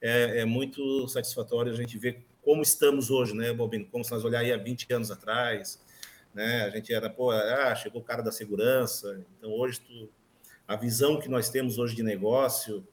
É, 0.00 0.40
é, 0.40 0.44
muito 0.44 1.08
satisfatório 1.08 1.72
a 1.72 1.74
gente 1.74 1.98
ver 1.98 2.24
como 2.46 2.62
estamos 2.62 3.10
hoje, 3.10 3.34
né, 3.34 3.52
Bobino? 3.52 3.86
Como 3.86 4.04
se 4.04 4.12
nós 4.12 4.24
olhar 4.24 4.38
aí 4.38 4.52
há 4.52 4.56
20 4.56 4.86
anos 4.92 5.10
atrás, 5.10 5.82
né? 6.32 6.62
A 6.62 6.70
gente 6.70 6.94
era, 6.94 7.10
pô, 7.10 7.32
ah, 7.32 7.74
chegou 7.74 8.00
o 8.00 8.04
cara 8.04 8.22
da 8.22 8.30
segurança. 8.30 9.20
Então 9.36 9.50
hoje 9.50 9.80
tu, 9.80 10.08
a 10.66 10.76
visão 10.76 11.18
que 11.18 11.28
nós 11.28 11.50
temos 11.50 11.76
hoje 11.76 11.96
de 11.96 12.04
negócio, 12.04 12.86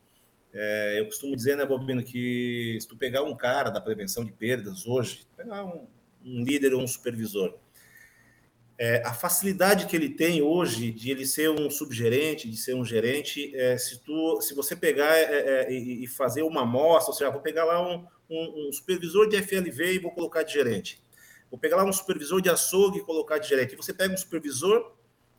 é, 0.51 0.99
eu 0.99 1.05
costumo 1.05 1.35
dizer, 1.35 1.55
né, 1.55 1.67
Bobino, 1.67 2.01
que 2.01 2.79
se 2.81 2.87
tu 2.87 2.97
pegar 2.97 3.21
um 3.21 3.37
cara 3.37 3.69
da 3.69 3.79
prevenção 3.79 4.25
de 4.25 4.31
perdas 4.31 4.87
hoje, 4.87 5.27
pegar 5.37 5.63
um, 5.63 5.85
um 6.25 6.43
líder 6.43 6.73
ou 6.73 6.81
um 6.81 6.87
supervisor, 6.87 7.53
é, 8.75 9.03
a 9.05 9.13
facilidade 9.13 9.85
que 9.85 9.95
ele 9.95 10.09
tem 10.09 10.41
hoje 10.41 10.91
de 10.91 11.11
ele 11.11 11.27
ser 11.27 11.51
um 11.51 11.69
subgerente, 11.69 12.49
de 12.49 12.57
ser 12.57 12.73
um 12.73 12.83
gerente, 12.83 13.55
é, 13.55 13.77
se, 13.77 13.99
tu, 13.99 14.41
se 14.41 14.55
você 14.55 14.75
pegar 14.75 15.15
é, 15.15 15.71
e, 15.71 16.07
fazer 16.07 16.41
uma 16.41 16.63
amostra, 16.63 17.11
ou 17.11 17.15
seja, 17.15 17.29
vou 17.29 17.39
pegar 17.39 17.65
lá 17.65 17.87
um, 17.87 18.03
um, 18.29 18.67
um, 18.67 18.73
supervisor 18.73 19.27
de 19.27 19.41
FLV 19.41 19.93
e 19.93 19.99
vou 19.99 20.11
colocar 20.11 20.43
de 20.43 20.53
gerente. 20.53 21.01
Vou 21.49 21.59
pegar 21.59 21.77
lá 21.77 21.85
um 21.85 21.93
supervisor 21.93 22.41
de 22.41 22.49
açougue 22.49 22.99
e 22.99 23.03
colocar 23.03 23.37
de 23.37 23.47
gerente. 23.47 23.75
Você 23.75 23.93
pega 23.93 24.13
um 24.13 24.17
supervisor 24.17 24.93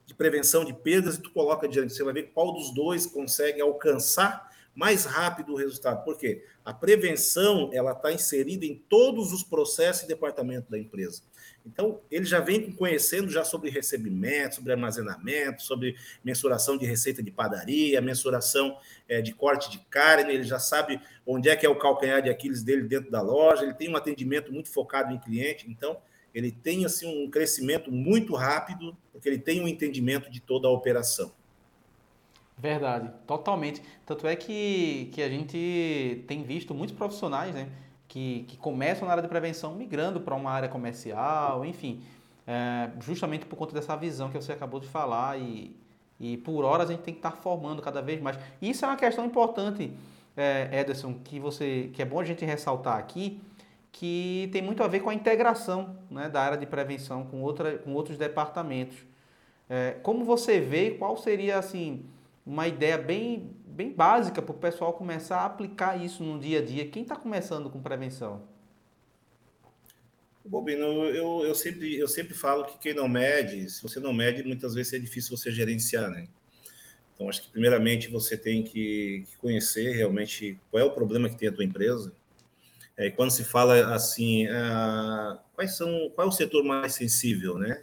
de 0.07 0.14
prevenção 0.14 0.64
de 0.64 0.73
perdas 0.73 1.17
e 1.17 1.23
tu 1.23 1.31
coloca 1.31 1.67
de 1.67 1.75
gerente. 1.75 1.95
Você 1.95 2.05
vai 2.05 2.14
ver 2.14 2.31
qual 2.33 2.53
dos 2.53 2.73
dois 2.75 3.07
consegue 3.07 3.61
alcançar 3.61 4.50
mais 4.75 5.05
rápido 5.05 5.53
o 5.53 5.57
resultado. 5.57 6.05
Por 6.05 6.19
quê? 6.19 6.45
A 6.64 6.75
prevenção 6.75 7.71
ela 7.73 7.93
está 7.93 8.12
inserida 8.12 8.64
em 8.67 8.75
todos 8.88 9.33
os 9.33 9.43
processos 9.43 10.03
e 10.03 10.09
departamentos 10.09 10.69
da 10.69 10.79
empresa. 10.79 11.23
Então, 11.66 12.00
ele 12.11 12.26
já 12.26 12.40
vem 12.40 12.71
conhecendo 12.73 13.30
já 13.30 13.42
sobre 13.42 13.71
recebimento, 13.71 14.56
sobre 14.56 14.73
armazenamento, 14.73 15.62
sobre 15.62 15.97
mensuração 16.23 16.76
de 16.76 16.85
receita 16.85 17.23
de 17.23 17.30
padaria, 17.30 18.00
mensuração 18.02 18.76
é, 19.09 19.23
de 19.23 19.33
corte 19.33 19.71
de 19.71 19.78
carne, 19.78 20.33
ele 20.33 20.44
já 20.44 20.59
sabe 20.59 21.00
onde 21.26 21.49
é 21.49 21.56
que 21.56 21.64
é 21.64 21.68
o 21.68 21.78
calcanhar 21.78 22.21
de 22.21 22.28
Aquiles 22.28 22.62
dele 22.62 22.83
dentro 22.83 23.11
da 23.11 23.23
loja, 23.23 23.62
ele 23.62 23.73
tem 23.73 23.88
um 23.88 23.97
atendimento 23.97 24.52
muito 24.52 24.68
focado 24.68 25.12
em 25.12 25.18
cliente, 25.18 25.64
então 25.68 25.97
ele 26.35 26.52
tem 26.52 26.85
assim 26.85 27.06
um 27.06 27.30
crescimento 27.30 27.90
muito 27.90 28.35
rápido, 28.35 28.94
porque 29.11 29.28
ele 29.28 29.38
tem 29.38 29.62
um 29.62 29.68
entendimento 29.68 30.30
de 30.30 30.40
toda 30.40 30.68
a 30.68 30.71
operação. 30.71 31.33
Verdade, 32.59 33.11
totalmente. 33.26 33.83
Tanto 34.04 34.26
é 34.26 34.37
que, 34.37 35.11
que 35.12 35.23
a 35.23 35.28
gente 35.28 36.25
tem 36.26 36.44
visto 36.44 36.75
muitos 36.75 36.97
profissionais 36.97 37.54
né, 37.54 37.68
que, 38.14 38.44
que 38.47 38.56
começam 38.56 39.09
na 39.09 39.11
área 39.11 39.23
de 39.25 39.28
prevenção 39.28 39.75
migrando 39.75 40.21
para 40.21 40.37
uma 40.37 40.49
área 40.49 40.68
comercial, 40.68 41.64
enfim, 41.64 42.00
é, 42.47 42.88
justamente 43.00 43.44
por 43.44 43.56
conta 43.56 43.75
dessa 43.75 43.97
visão 43.97 44.30
que 44.30 44.40
você 44.40 44.52
acabou 44.52 44.78
de 44.78 44.87
falar 44.87 45.37
e, 45.37 45.75
e 46.21 46.37
por 46.37 46.62
horas 46.64 46.90
a 46.90 46.92
gente 46.92 47.02
tem 47.02 47.12
que 47.12 47.18
estar 47.18 47.33
formando 47.33 47.83
cada 47.83 48.00
vez 48.00 48.21
mais. 48.21 48.38
Isso 48.62 48.85
é 48.85 48.88
uma 48.88 48.97
questão 48.97 49.26
importante 49.26 49.92
é, 50.37 50.68
Ederson, 50.80 51.14
que 51.25 51.40
você 51.40 51.90
que 51.92 52.02
é 52.02 52.04
bom 52.04 52.21
a 52.21 52.25
gente 52.25 52.44
ressaltar 52.44 52.99
aqui, 52.99 53.42
que 53.90 54.49
tem 54.52 54.62
muito 54.62 54.85
a 54.85 54.87
ver 54.87 55.00
com 55.00 55.11
a 55.11 55.14
integração 55.14 55.97
né, 56.09 56.28
da 56.28 56.40
área 56.40 56.56
de 56.56 56.66
prevenção 56.66 57.25
com, 57.25 57.42
outra, 57.42 57.78
com 57.78 57.94
outros 57.94 58.16
departamentos. 58.16 58.97
É, 59.68 59.97
como 60.04 60.25
você 60.25 60.61
vê, 60.61 60.92
qual 60.92 61.16
seria 61.16 61.59
assim 61.59 62.04
uma 62.45 62.69
ideia 62.69 62.99
bem, 62.99 63.57
bem 63.67 63.93
básica 63.93 64.43
para 64.43 64.55
o 64.55 64.59
pessoal 64.59 64.93
começar 64.93 65.39
a 65.39 65.47
aplicar 65.47 66.03
isso 66.03 66.23
no 66.23 66.39
dia 66.39 66.59
a 66.59 66.65
dia? 66.65 66.89
Quem 66.89 67.03
está 67.03 67.17
começando 67.17 67.71
com 67.71 67.81
prevenção? 67.81 68.43
Bobino, 70.45 71.07
eu, 71.07 71.43
eu, 71.47 71.55
sempre, 71.55 71.99
eu 71.99 72.07
sempre 72.07 72.35
falo 72.35 72.67
que 72.67 72.79
quem 72.79 72.93
não 72.93 73.09
mede, 73.09 73.71
se 73.71 73.83
você 73.83 73.99
não 73.99 74.13
mede, 74.13 74.43
muitas 74.43 74.75
vezes 74.75 74.93
é 74.93 74.99
difícil 74.99 75.35
você 75.35 75.51
gerenciar, 75.51 76.11
né? 76.11 76.29
Então, 77.15 77.29
acho 77.29 77.43
que 77.43 77.51
primeiramente 77.51 78.11
você 78.11 78.37
tem 78.37 78.63
que, 78.63 79.25
que 79.31 79.37
conhecer 79.39 79.93
realmente 79.93 80.59
qual 80.71 80.83
é 80.83 80.85
o 80.85 80.91
problema 80.91 81.31
que 81.31 81.37
tem 81.37 81.49
a 81.49 81.53
tua 81.53 81.65
empresa. 81.65 82.13
É, 82.97 83.09
quando 83.11 83.31
se 83.31 83.43
fala 83.43 83.95
assim, 83.95 84.47
ah, 84.49 85.41
quais 85.55 85.77
são, 85.77 86.11
qual 86.15 86.27
é 86.27 86.29
o 86.29 86.33
setor 86.33 86.63
mais 86.63 86.93
sensível, 86.93 87.57
né? 87.57 87.81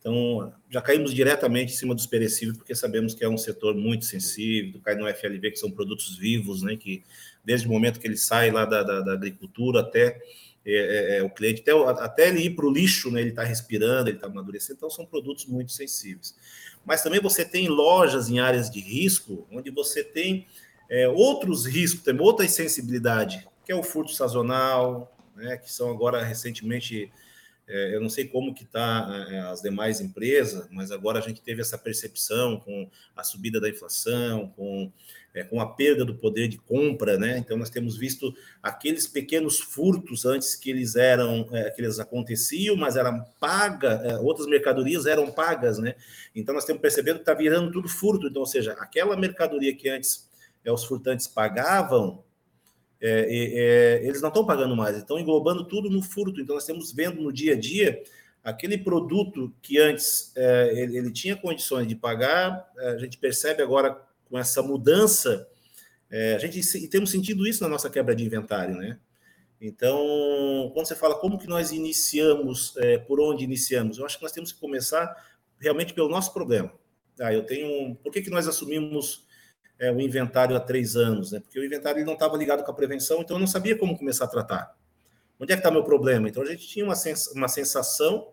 Então, 0.00 0.52
já 0.70 0.80
caímos 0.80 1.12
diretamente 1.12 1.74
em 1.74 1.76
cima 1.76 1.94
dos 1.94 2.06
perecíveis, 2.06 2.56
porque 2.56 2.74
sabemos 2.74 3.14
que 3.14 3.22
é 3.22 3.28
um 3.28 3.36
setor 3.36 3.74
muito 3.76 4.06
sensível, 4.06 4.80
cai 4.82 4.94
no 4.94 5.06
FLV, 5.06 5.50
que 5.50 5.58
são 5.58 5.70
produtos 5.70 6.16
vivos, 6.16 6.62
né? 6.62 6.74
Que 6.74 7.04
desde 7.44 7.68
o 7.68 7.70
momento 7.70 8.00
que 8.00 8.06
ele 8.06 8.16
sai 8.16 8.50
lá 8.50 8.64
da, 8.64 8.82
da, 8.82 9.00
da 9.00 9.12
agricultura 9.12 9.80
até 9.80 10.18
é, 10.64 10.72
é, 10.72 11.18
é, 11.18 11.22
o 11.22 11.30
cliente, 11.30 11.62
até, 11.62 11.72
até 12.04 12.28
ele 12.28 12.40
ir 12.40 12.50
para 12.50 12.66
o 12.66 12.72
lixo, 12.72 13.10
né, 13.10 13.20
ele 13.20 13.30
está 13.30 13.42
respirando, 13.42 14.10
ele 14.10 14.18
está 14.18 14.26
amadurecendo, 14.26 14.76
então 14.76 14.90
são 14.90 15.06
produtos 15.06 15.46
muito 15.46 15.72
sensíveis. 15.72 16.36
Mas 16.84 17.02
também 17.02 17.18
você 17.18 17.44
tem 17.44 17.68
lojas 17.68 18.28
em 18.28 18.40
áreas 18.40 18.70
de 18.70 18.78
risco, 18.78 19.46
onde 19.50 19.70
você 19.70 20.04
tem 20.04 20.46
é, 20.88 21.08
outros 21.08 21.64
riscos, 21.64 22.02
tem 22.02 22.18
outra 22.20 22.46
sensibilidade, 22.46 23.46
que 23.64 23.72
é 23.72 23.74
o 23.74 23.82
furto 23.82 24.12
sazonal, 24.12 25.16
né, 25.34 25.56
que 25.56 25.72
são 25.72 25.90
agora 25.90 26.22
recentemente 26.22 27.10
é, 27.70 27.94
eu 27.94 28.00
não 28.00 28.08
sei 28.08 28.26
como 28.26 28.52
que 28.52 28.64
está 28.64 29.26
é, 29.30 29.38
as 29.40 29.62
demais 29.62 30.00
empresas, 30.00 30.68
mas 30.72 30.90
agora 30.90 31.20
a 31.20 31.22
gente 31.22 31.40
teve 31.40 31.60
essa 31.60 31.78
percepção 31.78 32.58
com 32.58 32.90
a 33.14 33.22
subida 33.22 33.60
da 33.60 33.68
inflação, 33.68 34.48
com, 34.56 34.90
é, 35.32 35.44
com 35.44 35.60
a 35.60 35.66
perda 35.66 36.04
do 36.04 36.16
poder 36.16 36.48
de 36.48 36.58
compra, 36.58 37.16
né? 37.16 37.38
Então 37.38 37.56
nós 37.56 37.70
temos 37.70 37.96
visto 37.96 38.34
aqueles 38.60 39.06
pequenos 39.06 39.60
furtos 39.60 40.26
antes 40.26 40.56
que 40.56 40.68
eles 40.68 40.96
eram, 40.96 41.48
é, 41.52 41.70
que 41.70 41.80
eles 41.80 42.00
aconteciam, 42.00 42.74
mas 42.74 42.96
eram 42.96 43.24
pagas, 43.38 44.04
é, 44.04 44.18
outras 44.18 44.48
mercadorias 44.48 45.06
eram 45.06 45.30
pagas, 45.30 45.78
né? 45.78 45.94
Então 46.34 46.52
nós 46.52 46.64
temos 46.64 46.82
percebendo 46.82 47.16
que 47.16 47.22
está 47.22 47.34
virando 47.34 47.70
tudo 47.70 47.88
furto, 47.88 48.26
então, 48.26 48.40
ou 48.40 48.46
seja, 48.46 48.72
aquela 48.72 49.16
mercadoria 49.16 49.74
que 49.76 49.88
antes 49.88 50.28
é, 50.64 50.72
os 50.72 50.84
furtantes 50.84 51.28
pagavam, 51.28 52.24
é, 53.00 54.00
é, 54.02 54.06
eles 54.06 54.20
não 54.20 54.28
estão 54.28 54.44
pagando 54.44 54.76
mais, 54.76 54.96
estão 54.96 55.18
englobando 55.18 55.64
tudo 55.64 55.88
no 55.88 56.02
furto. 56.02 56.40
Então, 56.40 56.54
nós 56.54 56.64
estamos 56.64 56.92
vendo 56.92 57.22
no 57.22 57.32
dia 57.32 57.54
a 57.54 57.58
dia 57.58 58.02
aquele 58.42 58.76
produto 58.78 59.54
que 59.62 59.78
antes 59.78 60.32
é, 60.36 60.72
ele, 60.72 60.98
ele, 60.98 61.10
tinha 61.10 61.36
condições 61.36 61.86
de 61.86 61.94
pagar, 61.94 62.70
é, 62.78 62.88
a 62.90 62.98
gente 62.98 63.18
percebe 63.18 63.62
agora 63.62 64.00
com 64.28 64.38
essa 64.38 64.62
mudança, 64.62 65.46
é, 66.10 66.34
a 66.34 66.38
gente 66.38 66.60
e 66.76 66.88
temos 66.88 67.10
sentido 67.10 67.46
isso 67.46 67.62
na 67.62 67.68
nossa 67.68 67.88
quebra 67.88 68.14
de 68.14 68.24
inventário, 68.24 68.76
né? 68.76 68.98
Então, 69.60 70.70
quando 70.72 70.86
você 70.86 70.96
fala 70.96 71.14
como 71.16 71.38
que 71.38 71.46
nós 71.46 71.70
iniciamos, 71.70 72.74
é, 72.78 72.96
por 72.96 73.20
onde 73.20 73.44
iniciamos, 73.44 73.98
eu 73.98 74.06
acho 74.06 74.16
que 74.16 74.22
nós 74.22 74.32
temos 74.32 74.52
que 74.52 74.58
começar 74.58 75.14
realmente 75.58 75.92
pelo 75.92 76.08
nosso 76.08 76.32
problema. 76.32 76.72
Ah, 77.20 77.32
eu 77.32 77.44
tenho, 77.44 77.94
por 77.96 78.10
que, 78.10 78.22
que 78.22 78.30
nós 78.30 78.48
assumimos 78.48 79.26
é, 79.80 79.90
o 79.90 79.98
inventário 79.98 80.54
há 80.54 80.60
três 80.60 80.94
anos, 80.94 81.32
né? 81.32 81.40
Porque 81.40 81.58
o 81.58 81.64
inventário 81.64 82.04
não 82.04 82.12
estava 82.12 82.36
ligado 82.36 82.62
com 82.62 82.70
a 82.70 82.74
prevenção, 82.74 83.22
então 83.22 83.36
eu 83.36 83.40
não 83.40 83.46
sabia 83.46 83.76
como 83.76 83.96
começar 83.96 84.26
a 84.26 84.28
tratar. 84.28 84.76
Onde 85.40 85.52
é 85.52 85.56
que 85.56 85.60
está 85.60 85.70
meu 85.70 85.82
problema? 85.82 86.28
Então 86.28 86.42
a 86.42 86.46
gente 86.46 86.68
tinha 86.68 86.84
uma, 86.84 86.94
sens 86.94 87.28
uma 87.28 87.48
sensação 87.48 88.28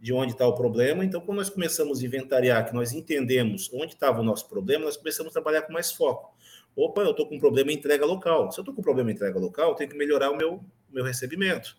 de 0.00 0.12
onde 0.12 0.32
está 0.32 0.46
o 0.46 0.54
problema. 0.54 1.04
Então, 1.04 1.20
quando 1.20 1.38
nós 1.38 1.48
começamos 1.48 2.00
a 2.02 2.04
inventariar, 2.04 2.66
que 2.66 2.74
nós 2.74 2.92
entendemos 2.92 3.70
onde 3.72 3.94
estava 3.94 4.20
o 4.20 4.24
nosso 4.24 4.48
problema, 4.48 4.86
nós 4.86 4.96
começamos 4.96 5.30
a 5.30 5.32
trabalhar 5.34 5.62
com 5.62 5.72
mais 5.72 5.92
foco. 5.92 6.36
Opa, 6.74 7.02
eu 7.02 7.12
estou 7.12 7.28
com 7.28 7.36
um 7.36 7.40
problema 7.40 7.70
em 7.70 7.76
entrega 7.76 8.04
local. 8.04 8.50
Se 8.50 8.58
eu 8.58 8.62
estou 8.62 8.74
com 8.74 8.80
um 8.80 8.84
problema 8.84 9.10
em 9.10 9.14
entrega 9.14 9.38
local, 9.38 9.70
eu 9.70 9.74
tenho 9.76 9.90
que 9.90 9.96
melhorar 9.96 10.30
o 10.30 10.36
meu, 10.36 10.60
meu 10.90 11.04
recebimento. 11.04 11.76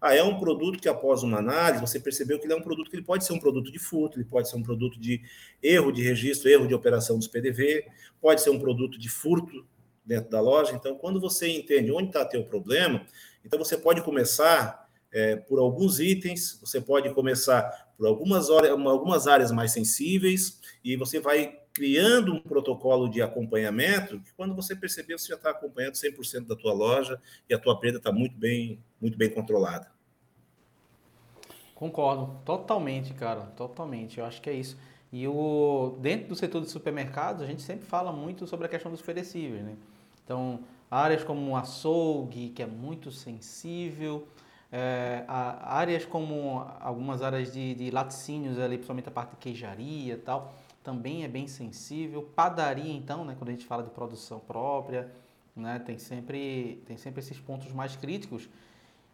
Ah, 0.00 0.14
é 0.14 0.22
um 0.22 0.38
produto 0.38 0.78
que 0.78 0.88
após 0.88 1.22
uma 1.22 1.38
análise 1.38 1.80
você 1.80 1.98
percebeu 1.98 2.38
que 2.38 2.46
ele 2.46 2.52
é 2.52 2.56
um 2.56 2.62
produto 2.62 2.90
que 2.90 2.96
ele 2.96 3.04
pode 3.04 3.24
ser 3.24 3.32
um 3.32 3.38
produto 3.38 3.70
de 3.72 3.78
furto, 3.78 4.18
ele 4.18 4.24
pode 4.24 4.48
ser 4.48 4.56
um 4.56 4.62
produto 4.62 4.98
de 4.98 5.20
erro 5.62 5.90
de 5.90 6.02
registro, 6.02 6.48
erro 6.48 6.66
de 6.66 6.74
operação 6.74 7.18
dos 7.18 7.28
PDV, 7.28 7.86
pode 8.20 8.40
ser 8.40 8.50
um 8.50 8.58
produto 8.58 8.98
de 8.98 9.08
furto 9.08 9.66
dentro 10.04 10.30
da 10.30 10.40
loja. 10.40 10.72
Então, 10.72 10.96
quando 10.96 11.20
você 11.20 11.48
entende 11.48 11.92
onde 11.92 12.08
está 12.08 12.24
teu 12.24 12.44
problema, 12.44 13.04
então 13.44 13.58
você 13.58 13.76
pode 13.76 14.02
começar 14.02 14.88
é, 15.12 15.36
por 15.36 15.58
alguns 15.58 16.00
itens, 16.00 16.58
você 16.60 16.80
pode 16.80 17.12
começar 17.14 17.88
por 17.96 18.06
algumas, 18.06 18.48
horas, 18.50 18.70
algumas 18.70 19.26
áreas 19.26 19.50
mais 19.50 19.72
sensíveis 19.72 20.60
e 20.84 20.96
você 20.96 21.18
vai 21.18 21.58
criando 21.78 22.34
um 22.34 22.40
protocolo 22.40 23.08
de 23.08 23.22
acompanhamento 23.22 24.18
que 24.18 24.32
quando 24.34 24.52
você 24.52 24.74
perceber, 24.74 25.16
você 25.16 25.28
já 25.28 25.36
está 25.36 25.50
acompanhando 25.50 25.94
100% 25.94 26.44
da 26.44 26.56
tua 26.56 26.72
loja 26.72 27.22
e 27.48 27.54
a 27.54 27.58
tua 27.58 27.78
perda 27.78 27.98
está 27.98 28.10
muito 28.10 28.36
bem, 28.36 28.82
muito 29.00 29.16
bem 29.16 29.30
controlada. 29.30 29.88
Concordo, 31.76 32.40
totalmente, 32.44 33.14
cara, 33.14 33.42
totalmente. 33.56 34.18
Eu 34.18 34.24
acho 34.24 34.42
que 34.42 34.50
é 34.50 34.54
isso. 34.54 34.76
E 35.12 35.28
o 35.28 35.96
dentro 36.00 36.26
do 36.30 36.34
setor 36.34 36.62
de 36.62 36.68
supermercados, 36.68 37.42
a 37.42 37.46
gente 37.46 37.62
sempre 37.62 37.86
fala 37.86 38.10
muito 38.10 38.44
sobre 38.44 38.66
a 38.66 38.68
questão 38.68 38.90
dos 38.90 39.00
perecíveis, 39.00 39.62
né? 39.62 39.76
Então, 40.24 40.58
áreas 40.90 41.22
como 41.22 41.52
o 41.52 41.56
açougue, 41.56 42.48
que 42.48 42.60
é 42.60 42.66
muito 42.66 43.12
sensível, 43.12 44.26
é, 44.72 45.22
áreas 45.28 46.04
como 46.04 46.66
algumas 46.80 47.22
áreas 47.22 47.52
de, 47.52 47.72
de 47.76 47.88
laticínios 47.92 48.58
ali, 48.58 48.78
principalmente 48.78 49.08
a 49.08 49.12
parte 49.12 49.30
de 49.30 49.36
queijaria 49.36 50.14
e 50.14 50.18
tal, 50.18 50.56
também 50.88 51.22
é 51.22 51.28
bem 51.28 51.46
sensível. 51.46 52.22
Padaria, 52.34 52.94
então, 52.94 53.22
né, 53.22 53.34
quando 53.38 53.50
a 53.50 53.52
gente 53.52 53.66
fala 53.66 53.82
de 53.82 53.90
produção 53.90 54.40
própria, 54.40 55.12
né, 55.54 55.78
tem, 55.78 55.98
sempre, 55.98 56.82
tem 56.86 56.96
sempre 56.96 57.20
esses 57.20 57.38
pontos 57.38 57.70
mais 57.72 57.94
críticos. 57.94 58.48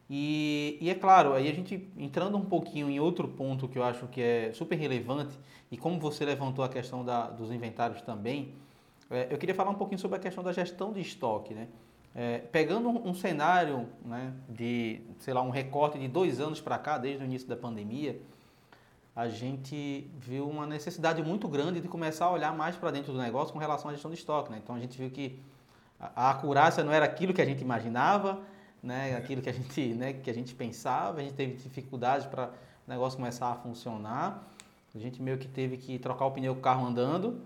E, 0.08 0.78
e, 0.80 0.88
é 0.88 0.94
claro, 0.94 1.32
aí 1.32 1.48
a 1.48 1.52
gente 1.52 1.88
entrando 1.98 2.36
um 2.36 2.44
pouquinho 2.44 2.88
em 2.88 3.00
outro 3.00 3.26
ponto 3.26 3.66
que 3.66 3.76
eu 3.76 3.82
acho 3.82 4.06
que 4.06 4.20
é 4.20 4.52
super 4.52 4.76
relevante, 4.76 5.36
e 5.68 5.76
como 5.76 5.98
você 5.98 6.24
levantou 6.24 6.64
a 6.64 6.68
questão 6.68 7.04
da, 7.04 7.28
dos 7.28 7.50
inventários 7.50 8.00
também, 8.02 8.54
é, 9.10 9.26
eu 9.28 9.36
queria 9.36 9.54
falar 9.54 9.70
um 9.70 9.74
pouquinho 9.74 9.98
sobre 9.98 10.16
a 10.18 10.20
questão 10.20 10.44
da 10.44 10.52
gestão 10.52 10.92
de 10.92 11.00
estoque. 11.00 11.54
Né? 11.54 11.66
É, 12.14 12.38
pegando 12.38 12.88
um, 12.88 13.08
um, 13.08 13.14
cenário 13.14 13.88
né, 14.04 14.32
de, 14.48 15.00
sei 15.18 15.34
lá, 15.34 15.42
um 15.42 15.50
recorte 15.50 15.98
de 15.98 16.06
dois 16.06 16.38
anos 16.38 16.60
para 16.60 16.78
cá, 16.78 16.98
desde 16.98 17.24
o 17.24 17.26
início 17.26 17.48
da 17.48 17.56
pandemia, 17.56 18.20
a 19.14 19.28
gente 19.28 20.10
viu 20.18 20.48
uma 20.48 20.66
necessidade 20.66 21.22
muito 21.22 21.46
grande 21.46 21.80
de 21.80 21.86
começar 21.86 22.26
a 22.26 22.32
olhar 22.32 22.54
mais 22.54 22.74
para 22.74 22.90
dentro 22.90 23.12
do 23.12 23.18
negócio 23.18 23.52
com 23.52 23.60
relação 23.60 23.90
à 23.90 23.94
gestão 23.94 24.10
de 24.10 24.16
estoque. 24.16 24.50
Né? 24.50 24.60
Então 24.62 24.74
a 24.74 24.80
gente 24.80 24.98
viu 24.98 25.08
que 25.08 25.38
a, 26.00 26.30
acurácia 26.30 26.82
não 26.82 26.92
era 26.92 27.04
aquilo 27.04 27.32
que 27.32 27.40
a 27.40 27.44
gente 27.44 27.62
imaginava, 27.62 28.40
né? 28.82 29.16
aquilo 29.16 29.40
que 29.40 29.48
a 29.48 29.52
gente, 29.52 29.86
né, 29.94 30.14
que 30.14 30.28
a 30.28 30.34
gente 30.34 30.54
pensava, 30.54 31.20
a 31.20 31.22
gente 31.22 31.34
teve 31.34 31.54
dificuldades 31.54 32.26
para 32.26 32.50
o 32.86 32.90
negócio 32.90 33.16
começar 33.16 33.52
a 33.52 33.54
funcionar. 33.54 34.50
A 34.92 34.98
gente 34.98 35.22
meio 35.22 35.38
que 35.38 35.48
teve 35.48 35.76
que 35.76 35.98
trocar 35.98 36.26
o 36.26 36.30
pneu 36.32 36.54
do 36.54 36.60
carro 36.60 36.86
andando 36.86 37.40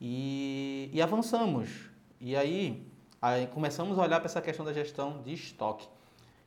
e, 0.00 0.90
e 0.92 1.02
avançamos. 1.02 1.90
E 2.20 2.34
aí, 2.34 2.86
aí 3.20 3.46
começamos 3.48 3.98
a 3.98 4.02
olhar 4.02 4.20
para 4.20 4.26
essa 4.26 4.40
questão 4.40 4.64
da 4.64 4.72
gestão 4.72 5.22
de 5.22 5.34
estoque. 5.34 5.86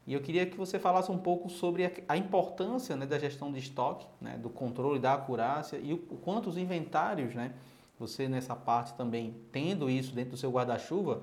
E 0.07 0.13
eu 0.13 0.21
queria 0.21 0.45
que 0.45 0.55
você 0.55 0.79
falasse 0.79 1.11
um 1.11 1.17
pouco 1.17 1.49
sobre 1.49 1.91
a 2.07 2.15
importância 2.15 2.95
né, 2.95 3.05
da 3.05 3.19
gestão 3.19 3.51
de 3.51 3.59
estoque, 3.59 4.07
né, 4.21 4.37
do 4.37 4.49
controle 4.49 4.99
da 4.99 5.13
acurácia 5.13 5.77
e 5.77 5.91
o, 5.91 5.97
o 6.09 6.15
quanto 6.15 6.49
os 6.49 6.57
inventários, 6.57 7.35
né, 7.35 7.51
você 7.99 8.29
nessa 8.29 8.55
parte 8.55 8.95
também 8.95 9.35
tendo 9.51 9.89
isso 9.89 10.15
dentro 10.15 10.31
do 10.31 10.37
seu 10.37 10.49
guarda-chuva, 10.49 11.21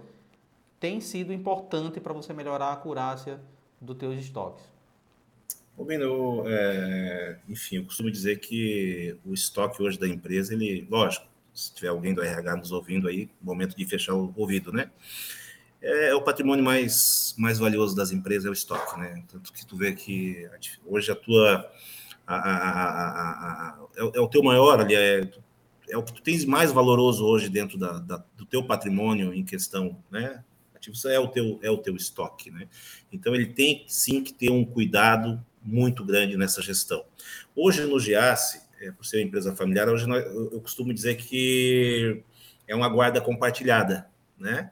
tem 0.78 1.00
sido 1.00 1.32
importante 1.32 1.98
para 1.98 2.12
você 2.12 2.34
melhorar 2.34 2.66
a 2.66 2.72
acurácia 2.74 3.40
dos 3.80 3.96
teus 3.96 4.20
estoques. 4.20 4.62
Rubino, 5.78 6.44
é, 6.46 7.38
enfim, 7.48 7.76
eu 7.76 7.84
costumo 7.84 8.10
dizer 8.10 8.38
que 8.38 9.16
o 9.24 9.32
estoque 9.32 9.82
hoje 9.82 9.98
da 9.98 10.06
empresa, 10.06 10.52
ele, 10.52 10.86
lógico, 10.90 11.26
se 11.54 11.72
tiver 11.72 11.88
alguém 11.88 12.12
do 12.12 12.22
RH 12.22 12.56
nos 12.56 12.70
ouvindo 12.70 13.08
aí, 13.08 13.30
momento 13.40 13.74
de 13.74 13.86
fechar 13.86 14.14
o 14.14 14.32
ouvido, 14.36 14.70
né? 14.72 14.90
É, 15.84 16.08
é 16.08 16.14
o 16.14 16.22
patrimônio 16.22 16.64
mais, 16.64 17.34
mais 17.36 17.58
valioso 17.58 17.94
das 17.94 18.10
empresas, 18.10 18.46
é 18.46 18.50
o 18.50 18.54
estoque, 18.54 18.98
né? 18.98 19.22
Tanto 19.28 19.52
que 19.52 19.66
tu 19.66 19.76
vê 19.76 19.92
que 19.92 20.48
hoje 20.86 21.12
a 21.12 21.14
tua. 21.14 21.70
A, 22.26 22.34
a, 22.36 23.10
a, 23.10 23.86
é, 23.94 24.00
é, 24.00 24.20
o 24.20 24.28
teu 24.28 24.42
maior 24.42 24.80
ali, 24.80 24.94
é, 24.94 25.30
é 25.90 25.98
o 25.98 26.02
que 26.02 26.14
tu 26.14 26.22
tens 26.22 26.46
mais 26.46 26.72
valoroso 26.72 27.22
hoje 27.26 27.50
dentro 27.50 27.76
da, 27.76 27.98
da, 27.98 28.24
do 28.34 28.46
teu 28.46 28.64
patrimônio 28.64 29.34
em 29.34 29.44
questão, 29.44 30.02
né? 30.10 30.42
Ativo 30.74 30.96
é 31.08 31.18
o 31.20 31.28
teu 31.28 31.58
é 31.62 31.70
o 31.70 31.76
teu 31.76 31.94
estoque, 31.94 32.50
né? 32.50 32.66
Então 33.12 33.34
ele 33.34 33.46
tem 33.46 33.84
sim 33.86 34.24
que 34.24 34.32
ter 34.32 34.50
um 34.50 34.64
cuidado 34.64 35.44
muito 35.62 36.02
grande 36.02 36.34
nessa 36.38 36.62
gestão. 36.62 37.04
Hoje 37.54 37.84
no 37.84 38.00
Giasse, 38.00 38.62
é, 38.80 38.90
por 38.90 39.04
ser 39.04 39.18
uma 39.18 39.24
empresa 39.24 39.54
familiar, 39.54 39.90
hoje 39.90 40.06
nós, 40.06 40.24
eu, 40.24 40.50
eu 40.50 40.60
costumo 40.62 40.94
dizer 40.94 41.16
que 41.16 42.22
é 42.66 42.74
uma 42.74 42.88
guarda 42.88 43.20
compartilhada, 43.20 44.08
né? 44.38 44.70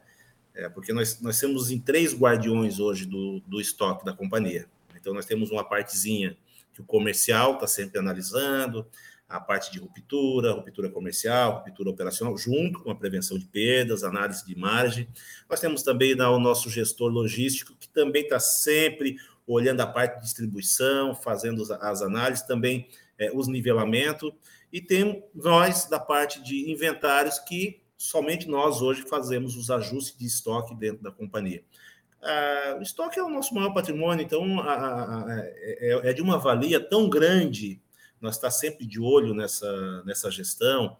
É, 0.54 0.68
porque 0.68 0.92
nós, 0.92 1.20
nós 1.20 1.40
temos 1.40 1.70
em 1.70 1.78
três 1.78 2.14
guardiões 2.14 2.78
hoje 2.78 3.06
do, 3.06 3.40
do 3.46 3.60
estoque 3.60 4.04
da 4.04 4.12
companhia. 4.12 4.66
Então, 4.94 5.14
nós 5.14 5.26
temos 5.26 5.50
uma 5.50 5.64
partezinha 5.64 6.36
que 6.72 6.80
o 6.80 6.84
comercial 6.84 7.54
está 7.54 7.66
sempre 7.66 7.98
analisando, 7.98 8.86
a 9.28 9.40
parte 9.40 9.72
de 9.72 9.78
ruptura, 9.78 10.52
ruptura 10.52 10.90
comercial, 10.90 11.64
ruptura 11.64 11.90
operacional, 11.90 12.36
junto 12.36 12.80
com 12.80 12.90
a 12.90 12.94
prevenção 12.94 13.38
de 13.38 13.46
perdas, 13.46 14.04
análise 14.04 14.44
de 14.44 14.54
margem. 14.54 15.08
Nós 15.48 15.58
temos 15.58 15.82
também 15.82 16.14
o 16.14 16.38
nosso 16.38 16.68
gestor 16.68 17.10
logístico, 17.10 17.74
que 17.80 17.88
também 17.88 18.24
está 18.24 18.38
sempre 18.38 19.16
olhando 19.46 19.80
a 19.80 19.86
parte 19.86 20.16
de 20.16 20.24
distribuição, 20.24 21.14
fazendo 21.14 21.62
as 21.80 22.02
análises, 22.02 22.44
também 22.44 22.88
é, 23.18 23.30
os 23.32 23.48
nivelamentos, 23.48 24.30
e 24.72 24.80
tem 24.80 25.24
nós 25.34 25.86
da 25.86 25.98
parte 25.98 26.42
de 26.42 26.70
inventários, 26.70 27.38
que 27.38 27.81
somente 28.02 28.48
nós 28.48 28.82
hoje 28.82 29.02
fazemos 29.02 29.56
os 29.56 29.70
ajustes 29.70 30.16
de 30.18 30.26
estoque 30.26 30.74
dentro 30.74 31.02
da 31.02 31.10
companhia. 31.10 31.62
Ah, 32.20 32.76
o 32.78 32.82
estoque 32.82 33.18
é 33.18 33.22
o 33.22 33.28
nosso 33.28 33.54
maior 33.54 33.72
patrimônio, 33.72 34.24
então 34.24 34.44
é, 35.28 36.10
é 36.10 36.12
de 36.12 36.22
uma 36.22 36.38
valia 36.38 36.80
tão 36.80 37.08
grande 37.08 37.80
nós 38.22 38.36
está 38.36 38.48
sempre 38.50 38.86
de 38.86 39.00
olho 39.00 39.34
nessa, 39.34 40.02
nessa 40.04 40.30
gestão, 40.30 40.96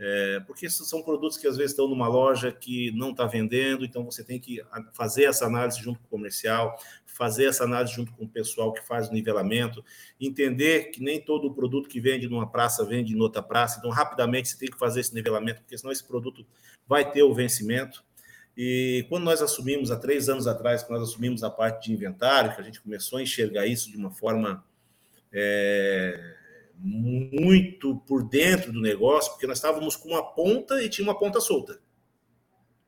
é, 0.00 0.40
porque 0.46 0.70
são 0.70 1.02
produtos 1.02 1.36
que 1.36 1.46
às 1.48 1.56
vezes 1.56 1.72
estão 1.72 1.88
numa 1.88 2.06
loja 2.06 2.52
que 2.52 2.92
não 2.92 3.10
está 3.10 3.26
vendendo, 3.26 3.84
então 3.84 4.04
você 4.04 4.22
tem 4.22 4.38
que 4.38 4.62
fazer 4.92 5.24
essa 5.24 5.44
análise 5.44 5.80
junto 5.80 5.98
com 5.98 6.06
o 6.06 6.10
comercial, 6.10 6.78
fazer 7.04 7.46
essa 7.46 7.64
análise 7.64 7.94
junto 7.94 8.12
com 8.12 8.24
o 8.24 8.28
pessoal 8.28 8.72
que 8.72 8.80
faz 8.80 9.08
o 9.08 9.12
nivelamento, 9.12 9.84
entender 10.20 10.90
que 10.92 11.02
nem 11.02 11.20
todo 11.20 11.52
produto 11.52 11.88
que 11.88 12.00
vende 12.00 12.28
numa 12.28 12.48
praça 12.48 12.84
vende 12.84 13.12
em 13.12 13.20
outra 13.20 13.42
praça, 13.42 13.78
então 13.78 13.90
rapidamente 13.90 14.48
você 14.48 14.56
tem 14.56 14.70
que 14.70 14.78
fazer 14.78 15.00
esse 15.00 15.12
nivelamento, 15.12 15.62
porque 15.62 15.76
senão 15.76 15.90
esse 15.90 16.04
produto 16.04 16.46
vai 16.86 17.10
ter 17.10 17.24
o 17.24 17.34
vencimento. 17.34 18.04
E 18.56 19.04
quando 19.08 19.24
nós 19.24 19.42
assumimos, 19.42 19.90
há 19.90 19.96
três 19.96 20.28
anos 20.28 20.46
atrás, 20.46 20.82
quando 20.84 21.00
nós 21.00 21.08
assumimos 21.10 21.42
a 21.42 21.50
parte 21.50 21.86
de 21.86 21.92
inventário, 21.92 22.54
que 22.54 22.60
a 22.60 22.64
gente 22.64 22.80
começou 22.80 23.18
a 23.18 23.22
enxergar 23.22 23.66
isso 23.66 23.90
de 23.90 23.96
uma 23.96 24.10
forma 24.10 24.64
é, 25.32 26.36
muito 26.80 27.96
por 28.06 28.22
dentro 28.22 28.72
do 28.72 28.80
negócio, 28.80 29.32
porque 29.32 29.46
nós 29.46 29.58
estávamos 29.58 29.96
com 29.96 30.10
uma 30.10 30.22
ponta 30.22 30.82
e 30.82 30.88
tinha 30.88 31.06
uma 31.06 31.18
ponta 31.18 31.40
solta. 31.40 31.80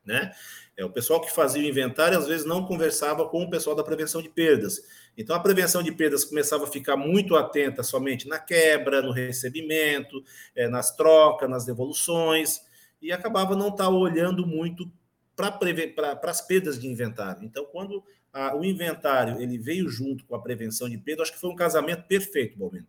Né? 0.05 0.31
É, 0.77 0.85
o 0.85 0.89
pessoal 0.89 1.21
que 1.21 1.31
fazia 1.31 1.61
o 1.61 1.65
inventário 1.65 2.17
às 2.17 2.27
vezes 2.27 2.45
não 2.45 2.65
conversava 2.65 3.27
com 3.27 3.43
o 3.43 3.49
pessoal 3.49 3.75
da 3.75 3.83
prevenção 3.83 4.21
de 4.21 4.29
perdas. 4.29 4.81
Então 5.17 5.35
a 5.35 5.39
prevenção 5.39 5.83
de 5.83 5.91
perdas 5.91 6.23
começava 6.23 6.63
a 6.63 6.67
ficar 6.67 6.95
muito 6.95 7.35
atenta 7.35 7.83
somente 7.83 8.27
na 8.27 8.39
quebra, 8.39 9.01
no 9.01 9.11
recebimento, 9.11 10.23
é, 10.55 10.67
nas 10.67 10.95
trocas, 10.95 11.49
nas 11.49 11.65
devoluções, 11.65 12.61
e 13.01 13.11
acabava 13.11 13.55
não 13.55 13.67
estar 13.67 13.85
tá 13.85 13.89
olhando 13.89 14.47
muito 14.47 14.89
para 15.35 16.19
as 16.23 16.41
perdas 16.41 16.79
de 16.79 16.87
inventário. 16.87 17.43
Então, 17.43 17.65
quando 17.65 18.03
a, 18.31 18.55
o 18.55 18.63
inventário 18.63 19.41
ele 19.41 19.57
veio 19.57 19.89
junto 19.89 20.25
com 20.25 20.35
a 20.35 20.41
prevenção 20.41 20.89
de 20.89 20.97
perdas, 20.97 21.23
acho 21.23 21.33
que 21.33 21.39
foi 21.39 21.49
um 21.49 21.55
casamento 21.55 22.03
perfeito, 22.07 22.57
Balmino. 22.57 22.87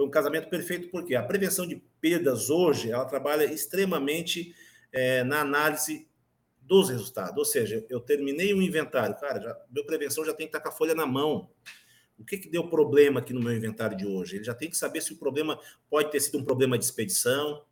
Foi 0.00 0.06
um 0.06 0.10
casamento 0.10 0.48
perfeito 0.48 0.88
porque 0.88 1.14
a 1.14 1.22
prevenção 1.22 1.66
de 1.66 1.76
perdas 2.00 2.48
hoje 2.48 2.90
ela 2.90 3.04
trabalha 3.04 3.44
extremamente 3.44 4.54
é, 4.90 5.22
na 5.22 5.42
análise 5.42 6.08
dos 6.62 6.88
resultados. 6.88 7.36
Ou 7.36 7.44
seja, 7.44 7.84
eu 7.90 8.00
terminei 8.00 8.54
o 8.54 8.62
inventário, 8.62 9.14
cara, 9.16 9.38
já, 9.38 9.54
meu 9.70 9.84
prevenção 9.84 10.24
já 10.24 10.32
tem 10.32 10.46
que 10.46 10.56
estar 10.56 10.60
com 10.60 10.70
a 10.70 10.72
folha 10.72 10.94
na 10.94 11.04
mão. 11.04 11.50
O 12.18 12.24
que, 12.24 12.38
que 12.38 12.48
deu 12.48 12.66
problema 12.66 13.20
aqui 13.20 13.34
no 13.34 13.42
meu 13.42 13.54
inventário 13.54 13.94
de 13.94 14.06
hoje? 14.06 14.36
Ele 14.36 14.44
já 14.44 14.54
tem 14.54 14.70
que 14.70 14.76
saber 14.78 15.02
se 15.02 15.12
o 15.12 15.18
problema 15.18 15.60
pode 15.90 16.10
ter 16.10 16.20
sido 16.20 16.38
um 16.38 16.44
problema 16.44 16.78
de 16.78 16.84
expedição. 16.86 17.62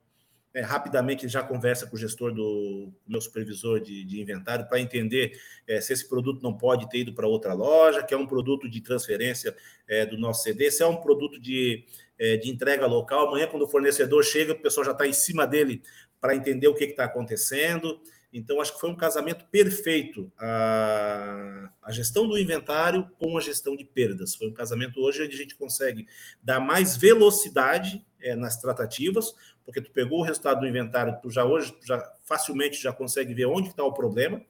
É, 0.52 0.60
rapidamente 0.60 1.24
ele 1.24 1.32
já 1.32 1.42
conversa 1.42 1.86
com 1.86 1.96
o 1.96 1.98
gestor 1.98 2.34
do 2.34 2.92
meu 3.06 3.22
supervisor 3.22 3.80
de, 3.80 4.04
de 4.04 4.20
inventário 4.20 4.68
para 4.68 4.78
entender 4.78 5.32
é, 5.66 5.80
se 5.80 5.94
esse 5.94 6.06
produto 6.06 6.42
não 6.42 6.52
pode 6.52 6.90
ter 6.90 6.98
ido 6.98 7.14
para 7.14 7.26
outra 7.26 7.54
loja, 7.54 8.02
que 8.02 8.12
é 8.12 8.16
um 8.18 8.26
produto 8.26 8.68
de 8.68 8.82
transferência 8.82 9.56
é, 9.86 10.04
do 10.04 10.18
nosso 10.18 10.42
CD, 10.42 10.70
se 10.70 10.82
é 10.82 10.86
um 10.86 10.96
produto 10.96 11.40
de 11.40 11.86
é, 12.18 12.37
de 12.37 12.50
entrega 12.50 12.87
local. 12.87 13.28
Amanhã, 13.28 13.46
quando 13.46 13.62
o 13.62 13.68
fornecedor 13.68 14.24
chega, 14.24 14.52
o 14.52 14.61
pessoal 14.61 14.85
já 14.85 14.92
está 14.92 15.07
em 15.07 15.12
cima 15.12 15.46
dele 15.46 15.83
para 16.20 16.35
entender 16.35 16.68
o 16.68 16.74
que 16.74 16.85
está 16.85 17.04
acontecendo. 17.04 18.00
Então, 18.33 18.61
acho 18.61 18.74
que 18.74 18.81
foi 18.81 18.90
um 18.90 18.96
casamento 18.96 19.46
perfeito 19.46 20.31
a, 20.37 21.70
a 21.83 21.90
gestão 21.90 22.28
do 22.28 22.37
inventário 22.37 23.09
com 23.18 23.38
a 23.38 23.40
gestão 23.40 23.74
de 23.74 23.85
perdas. 23.85 24.35
Foi 24.35 24.48
um 24.48 24.52
casamento 24.52 25.00
hoje 25.00 25.22
onde 25.22 25.35
a 25.35 25.38
gente 25.38 25.54
consegue 25.54 26.07
dar 26.42 26.61
mais 26.61 26.96
velocidade 26.96 28.04
é, 28.20 28.35
nas 28.35 28.61
tratativas, 28.61 29.35
porque 29.64 29.81
tu 29.81 29.90
pegou 29.92 30.20
o 30.20 30.22
resultado 30.22 30.61
do 30.61 30.66
inventário, 30.66 31.16
tu 31.22 31.31
já 31.31 31.44
hoje 31.44 31.72
tu 31.72 31.87
já 31.87 32.02
facilmente 32.24 32.83
já 32.83 32.92
consegue 32.92 33.33
ver 33.33 33.46
onde 33.46 33.68
está 33.68 33.85
o 33.85 33.94
problema, 33.94 34.44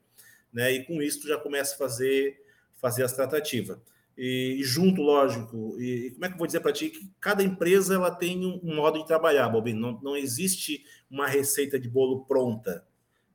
né? 0.52 0.72
E 0.72 0.84
com 0.84 1.00
isso 1.00 1.20
tu 1.20 1.28
já 1.28 1.38
começa 1.38 1.74
a 1.74 1.78
fazer 1.78 2.42
fazer 2.80 3.02
as 3.04 3.12
tratativas 3.12 3.78
e, 4.20 4.58
junto, 4.64 5.00
lógico. 5.00 5.80
E, 5.80 6.10
como 6.10 6.24
é 6.24 6.28
que 6.28 6.34
eu 6.34 6.38
vou 6.38 6.46
dizer 6.48 6.58
para 6.58 6.72
ti 6.72 6.90
que 6.90 7.08
cada 7.20 7.40
empresa 7.40 7.94
ela 7.94 8.10
tem 8.10 8.44
um, 8.44 8.74
modo 8.74 8.98
de 8.98 9.06
trabalhar, 9.06 9.48
Bobinho. 9.48 9.78
Não, 9.78 10.00
não 10.02 10.16
existe 10.16 10.84
uma 11.08 11.28
receita 11.28 11.78
de 11.78 11.88
bolo 11.88 12.24
pronta. 12.24 12.84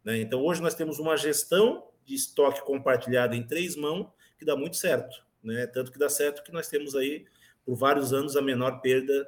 Né? 0.04 0.19
Então, 0.19 0.43
hoje 0.43 0.62
nós 0.62 0.76
temos 0.76 1.00
uma 1.00 1.15
gestão 1.15 1.88
de 2.04 2.13
estoque 2.13 2.62
compartilhada 2.65 3.34
em 3.34 3.48
três 3.48 3.78
mãos 3.78 4.10
que 4.38 4.43
dá 4.43 4.58
muito 4.58 4.76
certo. 4.76 5.24
Né? 5.41 5.65
Tanto 5.67 5.89
que 5.89 5.98
dá 5.98 6.10
certo 6.10 6.43
que 6.43 6.52
nós 6.52 6.67
temos 6.67 6.96
aí, 6.96 7.26
por 7.65 7.76
vários 7.76 8.12
anos, 8.12 8.36
a 8.36 8.41
menor 8.41 8.82
perda 8.82 9.26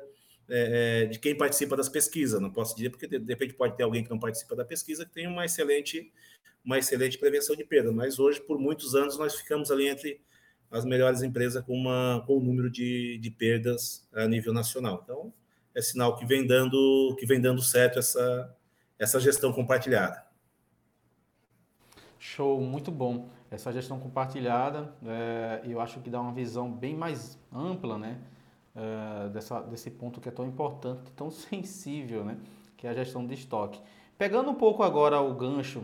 é, 0.49 1.03
é 1.03 1.05
de 1.05 1.17
quem 1.19 1.37
participa 1.37 1.77
das 1.77 1.87
pesquisas. 1.87 2.41
Não 2.41 2.51
posso 2.51 2.75
dizer, 2.75 2.89
porque 2.89 3.07
de 3.07 3.31
repente 3.31 3.53
pode 3.53 3.77
ter 3.77 3.83
alguém 3.83 4.03
que 4.03 4.09
não 4.09 4.19
participa 4.19 4.57
da 4.57 4.65
pesquisa 4.65 5.05
que 5.05 5.13
tem 5.13 5.25
uma 5.25 5.45
excelente, 5.45 6.11
uma 6.65 6.77
excelente 6.77 7.17
prevenção 7.17 7.55
de 7.55 7.63
perda. 7.63 7.93
Mas 7.93 8.19
hoje, 8.19 8.41
por 8.41 8.59
muitos 8.59 8.93
anos, 8.93 9.17
nós 9.17 9.35
ficamos 9.35 9.71
ali 9.71 9.87
entre 9.87 10.19
as 10.71 10.85
melhores 10.85 11.21
empresas 11.21 11.63
com, 11.63 11.73
uma, 11.73 12.23
com 12.25 12.37
um 12.37 12.41
número 12.41 12.69
de, 12.69 13.17
de 13.17 13.31
perdas 13.31 14.07
a 14.13 14.27
nível 14.27 14.53
nacional. 14.53 15.01
Então, 15.03 15.33
é 15.73 15.81
sinal 15.81 16.15
que 16.15 16.25
vem 16.25 16.45
dando, 16.45 17.15
que 17.19 17.25
vem 17.25 17.39
dando 17.39 17.61
certo 17.61 17.99
essa, 17.99 18.55
essa 18.97 19.19
gestão 19.19 19.51
compartilhada. 19.51 20.25
Show, 22.17 22.59
muito 22.61 22.91
bom. 22.91 23.29
Essa 23.51 23.71
gestão 23.71 23.99
compartilhada, 23.99 24.93
é, 25.05 25.61
eu 25.65 25.79
acho 25.79 25.99
que 25.99 26.09
dá 26.09 26.19
uma 26.19 26.33
visão 26.33 26.71
bem 26.71 26.95
mais 26.95 27.37
ampla, 27.53 27.97
né? 27.97 28.19
É, 28.75 29.29
dessa, 29.29 29.61
desse 29.61 29.89
ponto 29.89 30.19
que 30.19 30.27
é 30.27 30.31
tão 30.31 30.45
importante, 30.45 31.11
tão 31.15 31.29
sensível, 31.31 32.25
né? 32.25 32.37
Que 32.75 32.87
é 32.87 32.89
a 32.89 32.93
gestão 32.93 33.25
de 33.25 33.33
estoque. 33.33 33.79
Pegando 34.17 34.49
um 34.49 34.55
pouco 34.55 34.81
agora 34.81 35.19
o 35.21 35.33
gancho 35.35 35.83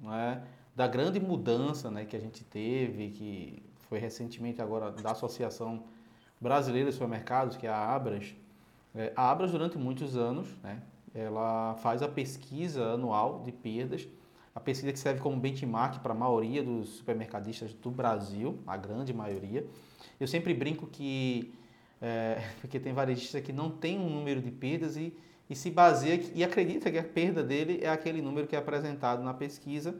né, 0.00 0.42
da 0.74 0.86
grande 0.86 1.20
mudança 1.20 1.90
né, 1.90 2.04
que 2.04 2.16
a 2.16 2.20
gente 2.20 2.42
teve, 2.42 3.10
que 3.10 3.62
foi 3.88 3.98
recentemente 3.98 4.60
agora 4.60 4.90
da 4.90 5.12
Associação 5.12 5.84
Brasileira 6.40 6.90
de 6.90 6.94
Supermercados, 6.94 7.56
que 7.56 7.66
é 7.66 7.70
a 7.70 7.94
Abras. 7.94 8.34
É, 8.94 9.12
a 9.16 9.30
Abras, 9.30 9.52
durante 9.52 9.78
muitos 9.78 10.16
anos, 10.16 10.48
né, 10.62 10.82
ela 11.14 11.74
faz 11.76 12.02
a 12.02 12.08
pesquisa 12.08 12.92
anual 12.92 13.42
de 13.44 13.52
perdas, 13.52 14.06
a 14.54 14.60
pesquisa 14.60 14.92
que 14.92 14.98
serve 14.98 15.20
como 15.20 15.38
benchmark 15.38 16.00
para 16.00 16.12
a 16.12 16.16
maioria 16.16 16.62
dos 16.62 16.88
supermercadistas 16.96 17.72
do 17.74 17.90
Brasil, 17.90 18.58
a 18.66 18.76
grande 18.76 19.12
maioria. 19.12 19.66
Eu 20.18 20.26
sempre 20.26 20.52
brinco 20.54 20.86
que, 20.86 21.54
é, 22.00 22.42
porque 22.60 22.80
tem 22.80 22.92
varejistas 22.92 23.42
que 23.42 23.52
não 23.52 23.70
tem 23.70 23.98
um 23.98 24.08
número 24.08 24.40
de 24.40 24.50
perdas 24.50 24.96
e, 24.96 25.16
e 25.48 25.54
se 25.54 25.70
baseia 25.70 26.20
e 26.34 26.42
acredita 26.42 26.90
que 26.90 26.98
a 26.98 27.04
perda 27.04 27.42
dele 27.42 27.80
é 27.82 27.88
aquele 27.88 28.20
número 28.20 28.46
que 28.46 28.56
é 28.56 28.58
apresentado 28.58 29.22
na 29.22 29.32
pesquisa 29.32 29.94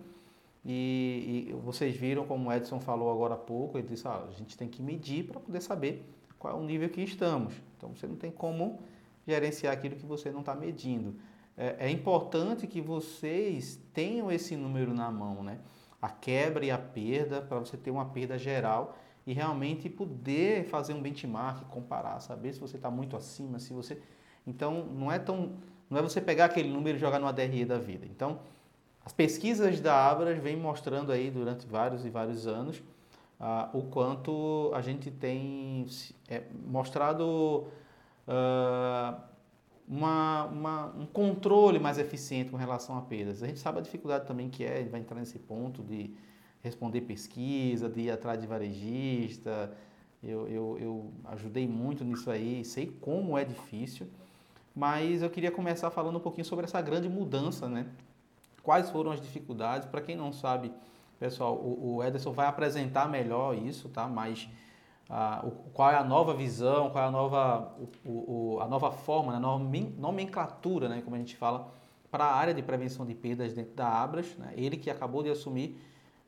e, 0.69 1.47
e, 1.49 1.53
vocês 1.53 1.95
viram, 1.95 2.27
como 2.27 2.49
o 2.49 2.53
Edson 2.53 2.81
falou 2.81 3.09
agora 3.09 3.35
há 3.35 3.39
pouco, 3.39 3.79
ele 3.79 3.87
disse, 3.87 4.09
ah, 4.09 4.25
a 4.29 4.33
gente 4.33 4.57
tem 4.57 4.67
que 4.67 4.83
medir 4.83 5.25
para 5.25 5.39
poder 5.39 5.61
saber 5.61 6.05
qual 6.41 6.57
é 6.57 6.61
o 6.61 6.65
nível 6.65 6.89
que 6.89 7.01
estamos. 7.03 7.55
Então 7.77 7.95
você 7.95 8.05
não 8.05 8.17
tem 8.17 8.33
como 8.33 8.81
gerenciar 9.25 9.73
aquilo 9.73 9.95
que 9.95 10.05
você 10.05 10.33
não 10.33 10.41
está 10.41 10.57
medindo. 10.57 11.15
É, 11.57 11.77
é, 11.87 11.91
importante 11.91 12.67
que 12.67 12.81
vocês 12.81 13.81
tenham 13.95 14.31
esse 14.31 14.57
número 14.57 14.93
na 14.93 15.09
mão, 15.09 15.41
né? 15.45 15.61
A 16.03 16.09
quebra 16.09 16.65
e 16.65 16.71
a 16.73 16.79
perda, 16.79 17.41
para 17.41 17.61
você 17.61 17.77
ter 17.77 17.93
uma 17.93 18.07
perda 18.07 18.37
geral 18.37 18.99
e 19.25 19.33
realmente 19.33 19.89
poder 19.89 20.65
fazer 20.65 20.95
um 20.95 21.01
benchmark, 21.01 21.65
comparar, 21.69 22.19
saber 22.19 22.53
se 22.53 22.59
você 22.59 22.77
está 22.77 22.91
muito 22.91 23.17
acima, 23.17 23.61
se 23.61 23.73
você. 23.73 24.03
Então 24.45 24.85
não 24.87 25.13
é 25.13 25.19
tão. 25.21 25.53
Não 25.89 25.99
é 25.99 26.03
você 26.03 26.21
pegar 26.21 26.47
aquele 26.47 26.69
número 26.69 26.99
e 26.99 27.01
jogar 27.01 27.21
no 27.21 27.29
ADRE 27.29 27.65
da 27.65 27.79
vida. 27.79 28.05
Então, 28.05 28.41
as 29.07 29.13
pesquisas 29.13 29.79
da 29.81 30.11
Abras 30.11 30.37
vêm 30.43 30.57
mostrando 30.57 31.13
aí 31.13 31.31
durante 31.31 31.65
vários 31.65 32.05
e 32.05 32.11
vários 32.11 32.49
anos 32.49 32.83
uh, 33.39 33.79
o 33.79 33.85
quanto 33.85 34.73
a 34.75 34.81
gente 34.81 35.13
tem 35.13 35.87
é, 36.29 36.43
mostrado 36.67 37.69
uh, 38.27 39.21
uma, 39.87 40.47
uma, 40.47 40.87
um 40.87 41.07
controle 41.07 41.79
mais 41.79 41.99
eficiente 41.99 42.51
com 42.51 42.57
relação 42.57 42.99
a 42.99 43.03
perdas. 43.03 43.45
A 43.45 43.47
gente 43.47 43.61
sabe 43.61 43.79
a 43.79 43.81
dificuldade 43.81 44.27
também 44.27 44.51
que 44.51 44.65
é, 44.65 44.83
vai 44.83 44.99
entrar 44.99 45.21
nesse 45.21 45.39
ponto 45.39 45.85
de 45.85 46.11
responder 46.61 47.03
pesquisa, 47.03 47.89
de 47.89 48.01
ir 48.01 48.11
atrás 48.11 48.41
de 48.41 48.47
varejista. 48.49 49.73
Eu, 50.21 50.49
eu, 50.49 50.79
eu 50.81 51.13
ajudei 51.27 51.69
muito 51.69 52.05
nisso 52.05 52.29
aí, 52.29 52.65
sei 52.65 52.89
como 53.01 53.39
é 53.39 53.45
difícil, 53.45 54.09
mas 54.75 55.23
eu 55.23 55.31
queria 55.31 55.53
começar 55.53 55.93
falando 55.93 56.17
um 56.17 56.21
pouquinho 56.21 56.45
sobre 56.45 56.65
essa 56.65 56.83
grande 56.83 57.09
mudança, 57.09 57.69
né? 57.69 57.87
Quais 58.67 58.91
foram 58.91 59.13
as 59.13 59.21
dificuldades. 59.21 59.87
Para 59.87 60.01
quem 60.01 60.17
não 60.17 60.33
sabe, 60.33 60.73
pessoal, 61.21 61.55
o, 61.55 61.95
o 61.95 62.05
Ederson 62.05 62.33
vai 62.33 62.49
apresentar 62.49 63.09
melhor 63.09 63.57
isso, 63.57 63.89
tá? 63.89 64.09
Mas 64.09 64.49
o, 65.45 65.53
qual 65.73 65.93
é 65.93 65.95
a 65.95 66.03
nova 66.03 66.35
visão, 66.35 66.91
qual 66.91 67.05
é 67.05 67.07
a 67.07 67.11
nova, 67.13 67.73
o, 68.05 68.59
a 68.61 68.67
nova 68.67 68.91
forma, 68.91 69.31
né? 69.31 69.39
a 69.39 69.41
nova 69.41 69.65
nomenclatura, 69.97 70.89
né? 70.89 71.01
como 71.01 71.15
a 71.15 71.19
gente 71.21 71.37
fala, 71.37 71.69
para 72.11 72.25
a 72.25 72.35
área 72.35 72.53
de 72.53 72.61
prevenção 72.61 73.07
de 73.07 73.15
perdas 73.15 73.55
dentro 73.55 73.73
da 73.75 73.87
Abras. 73.87 74.37
Né? 74.37 74.53
Ele 74.57 74.77
que 74.77 74.91
acabou 74.91 75.23
de 75.23 75.31
assumir 75.31 75.81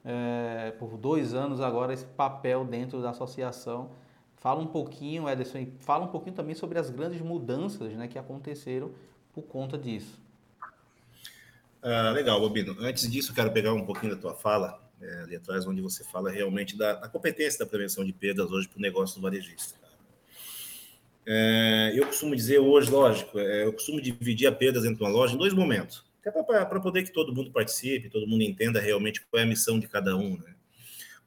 é, 0.04 0.70
por 0.78 0.96
dois 0.96 1.34
anos 1.34 1.60
agora 1.60 1.92
esse 1.92 2.06
papel 2.06 2.64
dentro 2.64 3.02
da 3.02 3.10
associação. 3.10 3.90
Fala 4.36 4.60
um 4.60 4.66
pouquinho, 4.68 5.28
Ederson, 5.28 5.66
fala 5.80 6.04
um 6.04 6.08
pouquinho 6.08 6.36
também 6.36 6.54
sobre 6.54 6.78
as 6.78 6.88
grandes 6.88 7.20
mudanças 7.20 7.92
né, 7.94 8.06
que 8.06 8.16
aconteceram 8.16 8.92
por 9.32 9.42
conta 9.42 9.76
disso. 9.76 10.27
Ah, 11.82 12.10
legal, 12.10 12.40
Bobino. 12.40 12.76
Antes 12.80 13.10
disso, 13.10 13.34
quero 13.34 13.52
pegar 13.52 13.72
um 13.72 13.84
pouquinho 13.84 14.14
da 14.14 14.20
tua 14.20 14.34
fala 14.34 14.82
é, 15.00 15.22
ali 15.22 15.36
atrás, 15.36 15.66
onde 15.66 15.80
você 15.80 16.02
fala 16.04 16.30
realmente 16.30 16.76
da, 16.76 16.94
da 16.94 17.08
competência 17.08 17.58
da 17.60 17.66
prevenção 17.66 18.04
de 18.04 18.12
perdas 18.12 18.50
hoje 18.50 18.68
para 18.68 18.78
o 18.78 18.82
negócio 18.82 19.16
do 19.16 19.22
varejista. 19.22 19.78
É, 21.24 21.92
eu 21.94 22.06
costumo 22.06 22.34
dizer 22.34 22.58
hoje, 22.58 22.90
lógico, 22.90 23.38
é, 23.38 23.64
eu 23.64 23.72
costumo 23.72 24.00
dividir 24.00 24.46
a 24.46 24.52
perdas 24.52 24.82
dentro 24.82 24.98
de 24.98 25.04
uma 25.04 25.10
loja 25.10 25.34
em 25.34 25.38
dois 25.38 25.52
momentos, 25.52 26.04
até 26.20 26.42
para 26.42 26.80
poder 26.80 27.04
que 27.04 27.12
todo 27.12 27.34
mundo 27.34 27.50
participe, 27.52 28.08
todo 28.08 28.26
mundo 28.26 28.42
entenda 28.42 28.80
realmente 28.80 29.20
qual 29.26 29.40
é 29.40 29.44
a 29.44 29.46
missão 29.46 29.78
de 29.78 29.86
cada 29.86 30.16
um. 30.16 30.38
Né? 30.38 30.54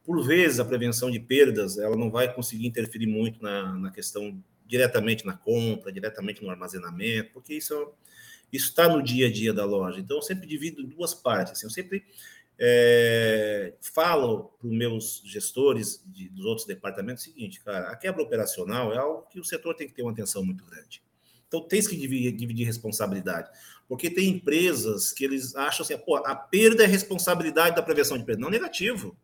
Por 0.03 0.21
vezes, 0.25 0.59
a 0.59 0.65
prevenção 0.65 1.09
de 1.11 1.19
perdas 1.19 1.77
ela 1.77 1.95
não 1.95 2.09
vai 2.09 2.33
conseguir 2.33 2.65
interferir 2.65 3.05
muito 3.05 3.41
na, 3.41 3.73
na 3.77 3.91
questão 3.91 4.43
diretamente 4.65 5.25
na 5.25 5.33
compra, 5.33 5.91
diretamente 5.91 6.43
no 6.43 6.49
armazenamento, 6.49 7.31
porque 7.33 7.53
isso 7.53 7.93
isso 8.51 8.69
está 8.69 8.87
no 8.89 9.01
dia 9.01 9.27
a 9.27 9.31
dia 9.31 9.53
da 9.53 9.65
loja. 9.65 9.99
Então, 9.99 10.17
eu 10.17 10.21
sempre 10.21 10.47
divido 10.47 10.81
em 10.81 10.87
duas 10.87 11.13
partes. 11.13 11.53
Assim, 11.53 11.65
eu 11.65 11.69
sempre 11.69 12.03
é, 12.59 13.73
falo 13.81 14.53
para 14.59 14.67
os 14.67 14.73
meus 14.73 15.21
gestores 15.25 16.03
de, 16.05 16.29
dos 16.29 16.45
outros 16.45 16.67
departamentos 16.67 17.23
o 17.23 17.25
seguinte, 17.25 17.61
cara, 17.61 17.89
a 17.89 17.95
quebra 17.95 18.21
operacional 18.21 18.93
é 18.93 18.97
algo 18.97 19.27
que 19.29 19.39
o 19.39 19.43
setor 19.43 19.73
tem 19.75 19.87
que 19.87 19.93
ter 19.93 20.03
uma 20.03 20.11
atenção 20.11 20.43
muito 20.43 20.63
grande. 20.65 21.01
Então, 21.47 21.61
tem 21.67 21.81
que 21.81 21.97
dividir, 21.97 22.31
dividir 22.31 22.65
responsabilidade. 22.65 23.49
Porque 23.87 24.09
tem 24.09 24.29
empresas 24.29 25.11
que 25.11 25.25
eles 25.25 25.55
acham 25.55 25.83
assim, 25.83 25.97
pô, 25.97 26.15
a 26.17 26.35
perda 26.35 26.83
é 26.83 26.87
responsabilidade 26.87 27.75
da 27.75 27.81
prevenção 27.81 28.17
de 28.17 28.23
perda. 28.23 28.41
Não 28.41 28.49
negativo. 28.49 29.17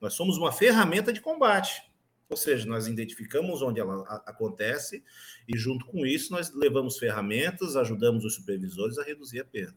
Nós 0.00 0.14
somos 0.14 0.36
uma 0.36 0.52
ferramenta 0.52 1.12
de 1.12 1.20
combate. 1.20 1.82
Ou 2.28 2.36
seja, 2.36 2.66
nós 2.66 2.86
identificamos 2.86 3.62
onde 3.62 3.80
ela 3.80 4.02
acontece 4.26 5.04
e, 5.46 5.56
junto 5.56 5.84
com 5.86 6.06
isso, 6.06 6.32
nós 6.32 6.52
levamos 6.54 6.98
ferramentas, 6.98 7.76
ajudamos 7.76 8.24
os 8.24 8.34
supervisores 8.34 8.98
a 8.98 9.04
reduzir 9.04 9.40
a 9.40 9.44
perda. 9.44 9.76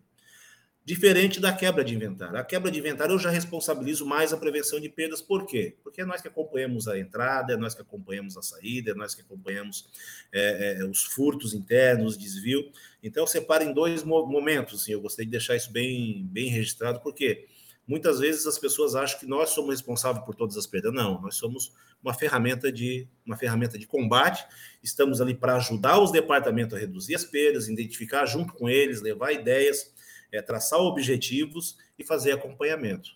Diferente 0.88 1.42
da 1.42 1.52
quebra 1.52 1.84
de 1.84 1.94
inventário. 1.94 2.38
A 2.38 2.46
quebra 2.46 2.72
de 2.72 2.80
inventário 2.80 3.14
eu 3.14 3.20
já 3.20 3.30
responsabilizo 3.30 4.06
mais 4.06 4.32
a 4.32 4.38
prevenção 4.38 4.80
de 4.80 4.88
perdas. 4.88 5.22
Por 5.22 5.46
quê? 5.46 5.76
Porque 5.84 6.00
é 6.00 6.06
nós 6.06 6.22
que 6.22 6.30
acompanhamos 6.30 6.88
a 6.88 6.98
entrada, 6.98 7.52
é 7.52 7.58
nós 7.58 7.76
que 7.76 7.82
acompanhamos 7.82 8.38
a 8.38 8.42
saída, 8.42 8.92
é 8.92 8.94
nós 8.94 9.14
que 9.14 9.22
acompanhamos 9.22 9.90
é, 10.32 10.78
é, 10.80 10.86
os 10.86 11.04
furtos 11.04 11.54
internos, 11.54 12.18
desvio. 12.18 12.72
Então, 13.04 13.24
eu 13.24 13.28
separo 13.28 13.66
em 13.66 13.74
dois 13.74 14.06
momentos. 14.06 14.82
Assim, 14.82 14.94
eu 14.94 15.02
gostaria 15.02 15.26
de 15.26 15.32
deixar 15.32 15.58
isso 15.58 15.70
bem, 15.74 16.26
bem 16.32 16.48
registrado, 16.48 17.02
porque 17.02 17.46
muitas 17.88 18.20
vezes 18.20 18.46
as 18.46 18.60
pessoas 18.60 18.96
acham 18.96 19.20
que 19.20 19.26
nós 19.26 19.52
somos 19.52 19.72
responsáveis 19.72 20.26
por 20.26 20.36
todas 20.36 20.58
as 20.58 20.68
perdas. 20.68 20.94
Não, 20.94 21.22
nós 21.22 21.36
somos 21.36 21.72
uma 22.04 22.14
ferramenta 22.14 22.72
de, 22.72 23.08
uma 23.26 23.38
ferramenta 23.38 23.80
de 23.80 23.88
combate. 23.88 24.46
Estamos 24.84 25.22
ali 25.22 25.34
para 25.34 25.56
ajudar 25.56 26.00
os 26.00 26.12
departamentos 26.12 26.76
a 26.76 26.80
reduzir 26.80 27.16
as 27.16 27.24
perdas, 27.24 27.68
identificar 27.68 28.26
junto 28.26 28.54
com 28.54 28.70
eles, 28.70 29.02
levar 29.02 29.32
ideias 29.32 29.96
é 30.32 30.42
traçar 30.42 30.80
objetivos 30.80 31.78
e 31.98 32.04
fazer 32.04 32.32
acompanhamento. 32.32 33.12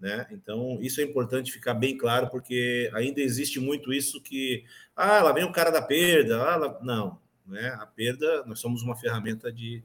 Né? 0.00 0.26
Então, 0.32 0.78
isso 0.80 1.00
é 1.00 1.04
importante 1.04 1.52
ficar 1.52 1.74
bem 1.74 1.96
claro, 1.96 2.28
porque 2.28 2.90
ainda 2.92 3.20
existe 3.20 3.60
muito 3.60 3.92
isso 3.92 4.20
que, 4.20 4.64
ah, 4.96 5.22
lá 5.22 5.32
vem 5.32 5.44
o 5.44 5.52
cara 5.52 5.70
da 5.70 5.80
perda, 5.80 6.42
ah, 6.42 6.56
lá... 6.56 6.78
não, 6.82 7.20
né? 7.46 7.76
a 7.80 7.86
perda, 7.86 8.44
nós 8.44 8.58
somos 8.58 8.82
uma 8.82 8.96
ferramenta 8.96 9.52
de, 9.52 9.82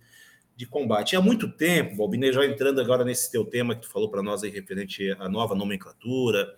de 0.57 0.65
combate. 0.65 1.13
E 1.13 1.15
há 1.15 1.21
muito 1.21 1.47
tempo, 1.47 1.95
Balbinei, 1.95 2.33
já 2.33 2.43
entrando 2.43 2.81
agora 2.81 3.05
nesse 3.05 3.31
teu 3.31 3.45
tema 3.45 3.75
que 3.75 3.83
tu 3.83 3.89
falou 3.89 4.09
para 4.09 4.23
nós 4.23 4.43
aí, 4.43 4.49
referente 4.49 5.11
à 5.19 5.29
nova 5.29 5.53
nomenclatura, 5.53 6.57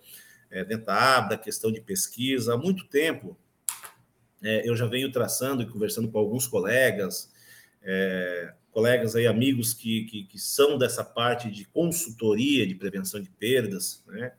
é, 0.50 0.64
dentro 0.64 0.86
da 0.86 1.18
ABDA, 1.18 1.36
questão 1.36 1.70
de 1.70 1.82
pesquisa, 1.82 2.54
há 2.54 2.56
muito 2.56 2.88
tempo 2.88 3.36
é, 4.42 4.66
eu 4.66 4.74
já 4.74 4.86
venho 4.86 5.12
traçando 5.12 5.62
e 5.62 5.66
conversando 5.66 6.10
com 6.10 6.18
alguns 6.18 6.46
colegas, 6.46 7.30
é, 7.82 8.54
colegas 8.70 9.14
aí, 9.14 9.26
amigos 9.26 9.74
que, 9.74 10.04
que, 10.06 10.24
que, 10.24 10.38
são 10.38 10.78
dessa 10.78 11.04
parte 11.04 11.50
de 11.50 11.66
consultoria 11.66 12.66
de 12.66 12.74
prevenção 12.74 13.20
de 13.20 13.28
perdas, 13.28 14.02
né? 14.06 14.32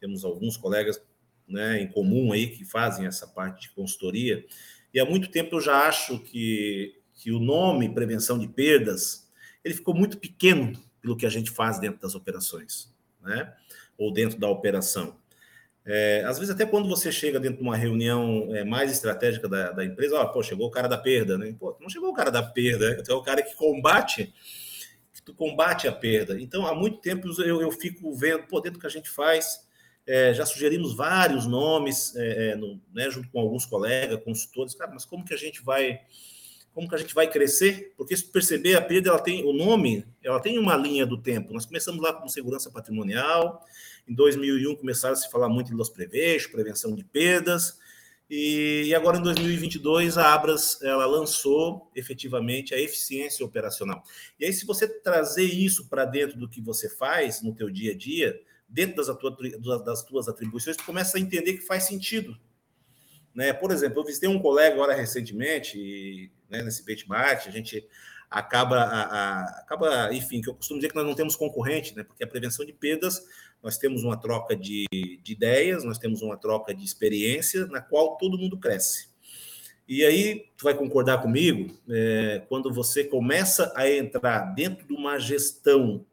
Temos 0.00 0.24
alguns 0.24 0.56
colegas 0.56 1.00
né, 1.46 1.80
em 1.80 1.86
comum 1.86 2.32
aí 2.32 2.48
que 2.48 2.64
fazem 2.64 3.06
essa 3.06 3.28
parte 3.28 3.68
de 3.68 3.74
consultoria. 3.74 4.44
E 4.92 4.98
há 4.98 5.04
muito 5.04 5.30
tempo 5.30 5.56
eu 5.56 5.60
já 5.60 5.86
acho 5.86 6.18
que, 6.18 7.00
que 7.14 7.30
o 7.32 7.38
nome 7.38 7.92
prevenção 7.92 8.38
de 8.38 8.48
perdas 8.48 9.30
ele 9.64 9.74
ficou 9.74 9.94
muito 9.94 10.18
pequeno 10.18 10.72
pelo 11.00 11.16
que 11.16 11.24
a 11.24 11.30
gente 11.30 11.50
faz 11.50 11.78
dentro 11.78 12.00
das 12.00 12.14
operações, 12.14 12.92
né? 13.22 13.52
Ou 13.96 14.12
dentro 14.12 14.38
da 14.38 14.48
operação. 14.48 15.16
É, 15.86 16.24
às 16.26 16.38
vezes, 16.38 16.54
até 16.54 16.64
quando 16.64 16.88
você 16.88 17.12
chega 17.12 17.38
dentro 17.38 17.58
de 17.58 17.62
uma 17.62 17.76
reunião 17.76 18.48
é, 18.54 18.64
mais 18.64 18.90
estratégica 18.90 19.46
da, 19.48 19.70
da 19.70 19.84
empresa, 19.84 20.18
ó, 20.18 20.24
pô, 20.26 20.42
chegou 20.42 20.66
o 20.66 20.70
cara 20.70 20.88
da 20.88 20.96
perda, 20.96 21.36
né? 21.36 21.54
Pô, 21.58 21.76
não 21.80 21.90
chegou 21.90 22.10
o 22.10 22.14
cara 22.14 22.30
da 22.30 22.42
perda, 22.42 23.02
é 23.06 23.12
o 23.12 23.22
cara 23.22 23.42
que 23.42 23.54
combate, 23.54 24.32
que 25.12 25.22
tu 25.22 25.34
combate 25.34 25.86
a 25.86 25.92
perda. 25.92 26.40
Então, 26.40 26.66
há 26.66 26.74
muito 26.74 26.98
tempo 26.98 27.28
eu, 27.42 27.60
eu 27.60 27.70
fico 27.70 28.14
vendo, 28.14 28.44
pô, 28.44 28.60
dentro 28.60 28.78
do 28.78 28.80
que 28.80 28.86
a 28.86 28.90
gente 28.90 29.10
faz, 29.10 29.60
é, 30.06 30.32
já 30.32 30.46
sugerimos 30.46 30.94
vários 30.94 31.46
nomes, 31.46 32.16
é, 32.16 32.50
é, 32.50 32.56
no, 32.56 32.80
né, 32.94 33.10
junto 33.10 33.28
com 33.30 33.38
alguns 33.40 33.66
colegas, 33.66 34.22
consultores, 34.24 34.74
cara, 34.74 34.90
mas 34.90 35.04
como 35.04 35.24
que 35.24 35.34
a 35.34 35.38
gente 35.38 35.62
vai 35.62 36.00
como 36.74 36.88
que 36.88 36.94
a 36.96 36.98
gente 36.98 37.14
vai 37.14 37.30
crescer? 37.30 37.94
Porque 37.96 38.16
se 38.16 38.24
perceber, 38.24 38.74
a 38.74 38.82
perda 38.82 39.10
ela 39.10 39.20
tem 39.20 39.44
o 39.44 39.52
nome, 39.52 40.04
ela 40.22 40.40
tem 40.40 40.58
uma 40.58 40.76
linha 40.76 41.06
do 41.06 41.16
tempo. 41.16 41.52
Nós 41.54 41.64
começamos 41.64 42.02
lá 42.02 42.12
com 42.12 42.28
segurança 42.28 42.68
patrimonial, 42.70 43.64
em 44.08 44.14
2001 44.14 44.74
começaram 44.74 45.14
a 45.14 45.16
se 45.16 45.30
falar 45.30 45.48
muito 45.48 45.72
em 45.72 45.76
los 45.76 45.88
prevejos, 45.88 46.50
prevenção 46.50 46.94
de 46.94 47.04
perdas, 47.04 47.78
e, 48.28 48.92
agora 48.94 49.18
em 49.18 49.22
2022 49.22 50.18
a 50.18 50.34
Abras 50.34 50.80
ela 50.82 51.06
lançou 51.06 51.90
efetivamente 51.94 52.74
a 52.74 52.80
eficiência 52.80 53.46
operacional. 53.46 54.02
E 54.40 54.44
aí 54.44 54.52
se 54.52 54.66
você 54.66 54.88
trazer 54.88 55.44
isso 55.44 55.88
para 55.88 56.04
dentro 56.04 56.36
do 56.38 56.48
que 56.48 56.60
você 56.60 56.88
faz 56.88 57.40
no 57.40 57.54
teu 57.54 57.70
dia 57.70 57.92
a 57.92 57.96
dia, 57.96 58.40
dentro 58.68 58.96
das, 58.96 59.08
atua, 59.08 59.36
das 59.84 60.02
tuas 60.02 60.26
atribuições, 60.26 60.76
tu 60.76 60.84
começa 60.84 61.16
a 61.16 61.20
entender 61.20 61.52
que 61.52 61.66
faz 61.66 61.84
sentido. 61.84 62.36
Né? 63.34 63.52
Por 63.52 63.70
exemplo, 63.70 64.00
eu 64.00 64.04
visitei 64.04 64.28
um 64.28 64.40
colega 64.40 64.74
agora 64.74 64.94
recentemente, 64.94 66.32
né, 66.48 66.62
nesse 66.62 66.84
benchmark, 66.84 67.46
a 67.46 67.50
gente 67.50 67.86
acaba, 68.30 68.78
a, 68.78 69.02
a, 69.02 69.44
acaba, 69.60 70.12
enfim, 70.12 70.40
que 70.40 70.48
eu 70.48 70.54
costumo 70.54 70.80
dizer 70.80 70.90
que 70.90 70.96
nós 70.96 71.06
não 71.06 71.14
temos 71.14 71.36
concorrente, 71.36 71.94
né? 71.96 72.02
porque 72.02 72.24
a 72.24 72.26
prevenção 72.26 72.64
de 72.64 72.72
perdas, 72.72 73.24
nós 73.62 73.78
temos 73.78 74.02
uma 74.02 74.16
troca 74.16 74.56
de, 74.56 74.86
de 74.90 75.32
ideias, 75.32 75.84
nós 75.84 75.98
temos 75.98 76.20
uma 76.20 76.36
troca 76.36 76.74
de 76.74 76.84
experiência, 76.84 77.66
na 77.66 77.80
qual 77.80 78.16
todo 78.16 78.36
mundo 78.36 78.58
cresce. 78.58 79.08
E 79.86 80.04
aí, 80.04 80.46
tu 80.56 80.64
vai 80.64 80.74
concordar 80.74 81.20
comigo, 81.20 81.74
é, 81.88 82.42
quando 82.48 82.72
você 82.72 83.04
começa 83.04 83.72
a 83.76 83.88
entrar 83.90 84.54
dentro 84.54 84.86
de 84.86 84.94
uma 84.94 85.18
gestão 85.18 86.04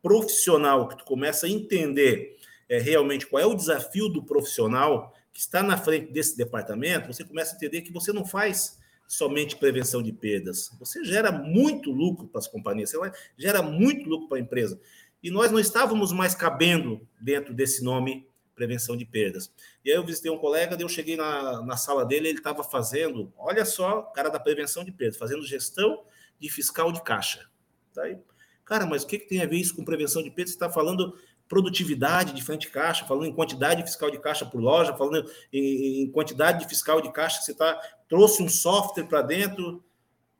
profissional, 0.00 0.88
que 0.88 0.96
tu 0.96 1.04
começa 1.04 1.46
a 1.46 1.50
entender 1.50 2.36
é, 2.68 2.78
realmente 2.78 3.26
qual 3.26 3.42
é 3.42 3.46
o 3.46 3.54
desafio 3.54 4.08
do 4.08 4.22
profissional, 4.22 5.12
que 5.32 5.40
está 5.40 5.62
na 5.62 5.76
frente 5.76 6.12
desse 6.12 6.36
departamento, 6.36 7.12
você 7.12 7.24
começa 7.24 7.52
a 7.52 7.56
entender 7.56 7.82
que 7.82 7.92
você 7.92 8.12
não 8.12 8.24
faz 8.24 8.78
somente 9.06 9.56
prevenção 9.56 10.02
de 10.02 10.12
perdas. 10.12 10.70
Você 10.78 11.04
gera 11.04 11.30
muito 11.30 11.90
lucro 11.90 12.26
para 12.26 12.38
as 12.38 12.48
companhias, 12.48 12.90
você 12.90 13.12
gera 13.36 13.62
muito 13.62 14.08
lucro 14.08 14.28
para 14.28 14.38
a 14.38 14.40
empresa. 14.40 14.80
E 15.22 15.30
nós 15.30 15.50
não 15.50 15.58
estávamos 15.58 16.12
mais 16.12 16.34
cabendo 16.34 17.06
dentro 17.20 17.54
desse 17.54 17.82
nome 17.82 18.28
prevenção 18.54 18.96
de 18.96 19.04
perdas. 19.04 19.52
E 19.84 19.90
aí 19.90 19.96
eu 19.96 20.04
visitei 20.04 20.30
um 20.30 20.38
colega, 20.38 20.76
eu 20.80 20.88
cheguei 20.88 21.14
na, 21.14 21.62
na 21.62 21.76
sala 21.76 22.04
dele, 22.04 22.28
ele 22.28 22.38
estava 22.38 22.64
fazendo, 22.64 23.32
olha 23.36 23.64
só, 23.64 24.02
cara 24.02 24.30
da 24.30 24.40
prevenção 24.40 24.82
de 24.82 24.90
perdas, 24.90 25.18
fazendo 25.18 25.44
gestão 25.44 26.04
de 26.40 26.50
fiscal 26.50 26.90
de 26.90 27.02
caixa. 27.02 27.46
Tá 27.92 28.02
aí. 28.04 28.18
Cara, 28.64 28.86
mas 28.86 29.04
o 29.04 29.06
que, 29.06 29.18
que 29.18 29.28
tem 29.28 29.42
a 29.42 29.46
ver 29.46 29.58
isso 29.58 29.76
com 29.76 29.84
prevenção 29.84 30.22
de 30.22 30.30
perdas? 30.30 30.52
Você 30.52 30.56
está 30.56 30.70
falando 30.70 31.16
produtividade 31.48 32.32
de 32.32 32.42
frente 32.42 32.62
de 32.62 32.72
caixa, 32.72 33.04
falando 33.04 33.26
em 33.26 33.32
quantidade 33.32 33.82
fiscal 33.82 34.10
de 34.10 34.18
caixa 34.18 34.44
por 34.44 34.60
loja, 34.60 34.96
falando 34.96 35.30
em, 35.52 36.10
quantidade 36.10 36.60
de 36.60 36.68
fiscal 36.68 37.00
de 37.00 37.12
caixa 37.12 37.38
que 37.38 37.44
você 37.44 37.54
tá, 37.54 37.80
trouxe 38.08 38.42
um 38.42 38.48
software 38.48 39.04
para 39.04 39.22
dentro. 39.22 39.82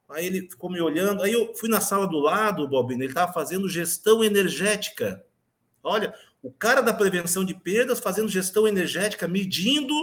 Aí 0.08 0.26
ele 0.26 0.48
ficou 0.48 0.70
me 0.70 0.80
olhando. 0.80 1.22
Aí 1.22 1.32
eu 1.32 1.54
fui 1.54 1.68
na 1.68 1.80
sala 1.80 2.06
do 2.06 2.18
lado, 2.18 2.68
Bobino, 2.68 3.02
ele 3.02 3.10
estava 3.10 3.32
fazendo 3.32 3.68
gestão 3.68 4.22
energética. 4.22 5.24
Olha, 5.82 6.14
o 6.42 6.50
cara 6.50 6.80
da 6.80 6.92
prevenção 6.92 7.44
de 7.44 7.54
perdas 7.54 8.00
fazendo 8.00 8.28
gestão 8.28 8.66
energética, 8.66 9.28
medindo 9.28 9.94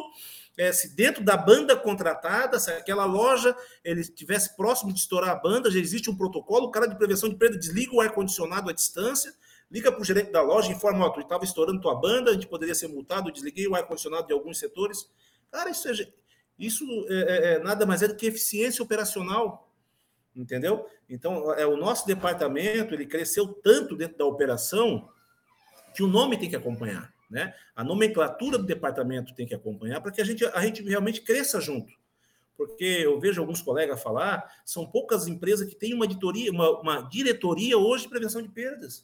é, 0.58 0.72
se 0.72 0.96
dentro 0.96 1.24
da 1.24 1.36
banda 1.36 1.76
contratada, 1.76 2.60
se 2.60 2.72
aquela 2.72 3.06
loja 3.06 3.56
ele 3.84 4.02
estivesse 4.02 4.56
próximo 4.56 4.94
de 4.94 5.00
estourar 5.00 5.32
a 5.32 5.36
banda, 5.36 5.72
já 5.72 5.80
existe 5.80 6.10
um 6.10 6.16
protocolo, 6.16 6.68
o 6.68 6.72
cara 6.72 6.88
de 6.88 6.96
prevenção 6.96 7.28
de 7.28 7.36
perda 7.36 7.58
desliga 7.58 7.96
o 7.96 8.02
ar-condicionado 8.02 8.70
à 8.70 8.74
distância, 8.74 9.34
liga 9.74 9.92
para 9.92 10.00
o 10.00 10.06
gerente 10.06 10.32
da 10.32 10.40
loja 10.44 10.70
e 10.70 10.76
informa, 10.76 11.08
ó, 11.08 11.10
tu 11.10 11.20
estava 11.20 11.44
estourando 11.44 11.82
tua 11.82 11.96
banda, 11.96 12.30
a 12.30 12.34
gente 12.36 12.46
poderia 12.46 12.76
ser 12.76 12.88
multado, 12.90 13.32
desliguei 13.32 13.68
o 13.68 13.74
ar-condicionado 13.74 14.28
de 14.28 14.34
alguns 14.34 14.60
setores. 14.60 15.10
Cara, 15.52 15.72
isso, 15.72 15.90
é, 15.90 15.94
isso 16.60 16.86
é, 17.10 17.16
é, 17.16 17.54
é, 17.54 17.60
nada 17.60 17.84
mais 17.84 18.04
é 18.04 18.08
do 18.08 18.16
que 18.16 18.28
eficiência 18.28 18.84
operacional, 18.84 19.74
entendeu? 20.36 20.86
Então, 21.10 21.52
é, 21.56 21.66
o 21.66 21.76
nosso 21.76 22.06
departamento, 22.06 22.94
ele 22.94 23.08
cresceu 23.08 23.48
tanto 23.48 23.96
dentro 23.96 24.16
da 24.16 24.26
operação 24.26 25.10
que 25.96 26.04
o 26.04 26.08
nome 26.08 26.38
tem 26.38 26.52
que 26.52 26.56
acompanhar, 26.56 27.12
né? 27.28 27.56
A 27.76 27.84
nomenclatura 27.84 28.60
do 28.60 28.66
departamento 28.66 29.34
tem 29.34 29.48
que 29.48 29.56
acompanhar 29.56 30.02
para 30.02 30.12
que 30.12 30.22
a 30.22 30.24
gente, 30.24 30.46
a 30.46 30.62
gente 30.62 30.84
realmente 30.84 31.22
cresça 31.22 31.60
junto 31.60 31.92
porque 32.56 32.84
eu 32.84 33.20
vejo 33.20 33.42
alguns 33.42 33.64
colegas 33.64 34.02
falar, 34.02 34.62
são 34.64 34.86
poucas 34.86 35.28
empresas 35.28 35.68
que 35.68 35.76
têm 35.76 35.96
uma 35.96 36.06
editoria, 36.06 36.52
uma, 36.52 36.80
uma 36.80 37.02
diretoria 37.02 37.80
hoje 37.80 38.04
de 38.04 38.10
prevenção 38.10 38.44
de 38.44 38.48
perdas 38.48 39.04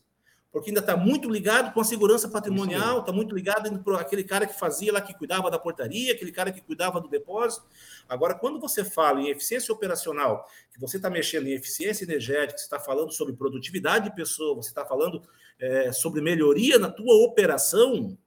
porque 0.51 0.71
ainda 0.71 0.79
está 0.79 0.97
muito 0.97 1.29
ligado 1.29 1.71
com 1.73 1.79
a 1.79 1.83
segurança 1.83 2.27
patrimonial, 2.27 2.99
está 2.99 3.11
muito 3.11 3.35
ligado 3.35 3.83
para 3.83 3.99
aquele 3.99 4.23
cara 4.23 4.47
que 4.47 4.57
fazia 4.57 4.91
lá, 4.91 4.99
que 4.99 5.13
cuidava 5.13 5.51
da 5.51 5.59
portaria, 5.59 6.11
aquele 6.11 6.31
cara 6.31 6.51
que 6.51 6.59
cuidava 6.59 6.99
do 6.99 7.07
depósito. 7.07 7.67
Agora, 8.07 8.33
quando 8.33 8.59
você 8.59 8.83
fala 8.83 9.21
em 9.21 9.29
eficiência 9.29 9.73
operacional, 9.73 10.47
que 10.73 10.79
você 10.79 10.97
está 10.97 11.09
mexendo 11.09 11.47
em 11.47 11.53
eficiência 11.53 12.03
energética, 12.03 12.57
você 12.57 12.63
está 12.63 12.79
falando 12.79 13.11
sobre 13.11 13.35
produtividade 13.35 14.09
de 14.09 14.15
pessoa, 14.15 14.55
você 14.55 14.69
está 14.69 14.83
falando 14.83 15.21
é, 15.59 15.91
sobre 15.91 16.19
melhoria 16.19 16.79
na 16.79 16.89
tua 16.89 17.13
operação, 17.23 18.17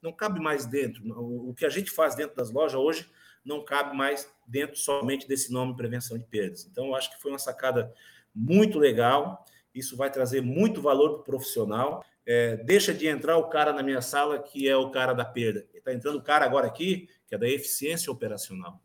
não 0.00 0.12
cabe 0.12 0.40
mais 0.40 0.66
dentro. 0.66 1.02
O 1.16 1.54
que 1.54 1.64
a 1.64 1.70
gente 1.70 1.92
faz 1.92 2.16
dentro 2.16 2.34
das 2.34 2.50
lojas 2.50 2.74
hoje 2.80 3.08
não 3.44 3.64
cabe 3.64 3.96
mais 3.96 4.28
dentro 4.46 4.76
somente 4.76 5.28
desse 5.28 5.52
nome 5.52 5.76
prevenção 5.76 6.18
de 6.18 6.24
perdas. 6.24 6.66
Então, 6.70 6.86
eu 6.88 6.96
acho 6.96 7.10
que 7.10 7.22
foi 7.22 7.30
uma 7.30 7.38
sacada 7.38 7.92
muito 8.34 8.78
legal. 8.78 9.44
Isso 9.74 9.96
vai 9.96 10.10
trazer 10.10 10.40
muito 10.40 10.80
valor 10.80 11.14
para 11.14 11.20
o 11.20 11.24
profissional. 11.24 12.04
É, 12.24 12.56
deixa 12.58 12.92
de 12.94 13.06
entrar 13.06 13.36
o 13.36 13.48
cara 13.48 13.72
na 13.72 13.82
minha 13.82 14.00
sala 14.00 14.38
que 14.38 14.68
é 14.68 14.76
o 14.76 14.90
cara 14.90 15.12
da 15.12 15.24
perda. 15.24 15.66
Está 15.74 15.92
entrando 15.92 16.16
o 16.16 16.22
cara 16.22 16.44
agora 16.44 16.66
aqui 16.66 17.08
que 17.26 17.34
é 17.34 17.38
da 17.38 17.48
eficiência 17.48 18.12
operacional. 18.12 18.80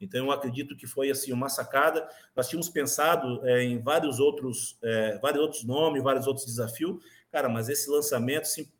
Então, 0.00 0.26
eu 0.26 0.32
acredito 0.32 0.76
que 0.76 0.86
foi 0.86 1.10
assim 1.10 1.32
uma 1.32 1.48
sacada. 1.48 2.08
Nós 2.34 2.48
tínhamos 2.48 2.68
pensado 2.70 3.46
é, 3.46 3.62
em 3.62 3.78
vários 3.78 4.18
outros, 4.18 4.78
é, 4.82 5.18
vários 5.18 5.42
outros 5.42 5.64
nomes, 5.64 6.02
vários 6.02 6.26
outros 6.26 6.46
desafios. 6.46 7.02
Cara, 7.30 7.48
mas 7.48 7.68
esse 7.68 7.90
lançamento, 7.90 8.42
assim, 8.42 8.70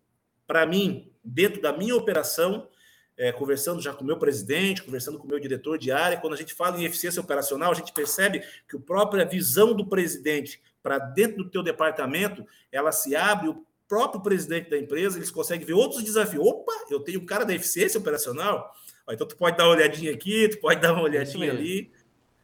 para 0.47 0.65
mim, 0.65 1.13
dentro 1.23 1.61
da 1.61 1.73
minha 1.73 1.95
operação, 1.95 2.69
é, 3.17 3.31
conversando 3.31 3.83
já 3.83 3.93
com 3.93 4.03
o 4.03 4.07
meu 4.07 4.19
presidente, 4.19 4.83
conversando 4.83 5.19
com 5.19 5.27
o 5.27 5.29
meu 5.29 5.39
diretor 5.39 5.77
de 5.77 5.93
área, 5.93 6.17
quando 6.19 6.33
a 6.33 6.37
gente 6.37 6.55
fala 6.55 6.81
em 6.81 6.85
eficiência 6.85 7.21
operacional, 7.21 7.71
a 7.71 7.75
gente 7.75 7.93
percebe 7.93 8.43
que 8.67 8.77
a 8.77 8.81
própria 8.81 9.27
visão 9.27 9.75
do 9.75 9.87
presidente 9.87 10.61
para 10.83 10.99
dentro 10.99 11.45
do 11.45 11.51
teu 11.51 11.63
departamento, 11.63 12.47
ela 12.71 12.93
se 12.93 13.15
abre, 13.15 13.49
o 13.49 13.65
próprio 13.89 14.23
presidente 14.23 14.71
da 14.71 14.79
empresa, 14.79 15.19
eles 15.19 15.31
conseguem 15.31 15.67
ver 15.67 15.73
outros 15.73 16.03
desafios. 16.03 16.47
Opa, 16.47 16.73
eu 16.91 17.01
tenho 17.01 17.21
um 17.21 17.27
cara 17.27 17.45
da 17.45 17.55
eficiência 17.55 17.99
operacional, 17.99 18.73
então 19.09 19.27
tu 19.27 19.37
pode 19.37 19.57
dar 19.57 19.65
uma 19.65 19.75
olhadinha 19.75 20.13
aqui, 20.13 20.49
tu 20.49 20.61
pode 20.61 20.81
dar 20.81 20.93
uma 20.93 21.03
olhadinha 21.03 21.51
ali. 21.51 21.91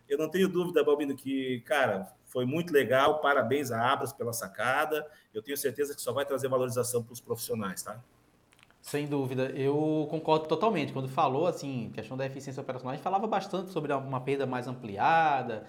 Eu 0.08 0.18
não 0.18 0.28
tenho 0.28 0.48
dúvida, 0.48 0.84
Balbino, 0.84 1.16
que, 1.16 1.60
cara, 1.60 2.12
foi 2.26 2.44
muito 2.44 2.72
legal. 2.72 3.20
Parabéns 3.20 3.70
a 3.70 3.92
Abras 3.92 4.12
pela 4.12 4.32
sacada. 4.32 5.06
Eu 5.32 5.42
tenho 5.42 5.56
certeza 5.56 5.94
que 5.94 6.00
só 6.00 6.12
vai 6.12 6.24
trazer 6.24 6.48
valorização 6.48 7.02
para 7.02 7.12
os 7.12 7.20
profissionais, 7.20 7.82
tá? 7.82 8.00
Sem 8.80 9.06
dúvida, 9.06 9.50
eu 9.50 10.06
concordo 10.08 10.46
totalmente. 10.46 10.92
Quando 10.92 11.08
falou 11.08 11.48
assim, 11.48 11.90
questão 11.92 12.16
da 12.16 12.24
eficiência 12.24 12.60
operacional, 12.60 12.92
a 12.92 12.94
gente 12.94 13.02
falava 13.02 13.26
bastante 13.26 13.72
sobre 13.72 13.92
uma 13.92 14.20
perda 14.20 14.46
mais 14.46 14.68
ampliada, 14.68 15.66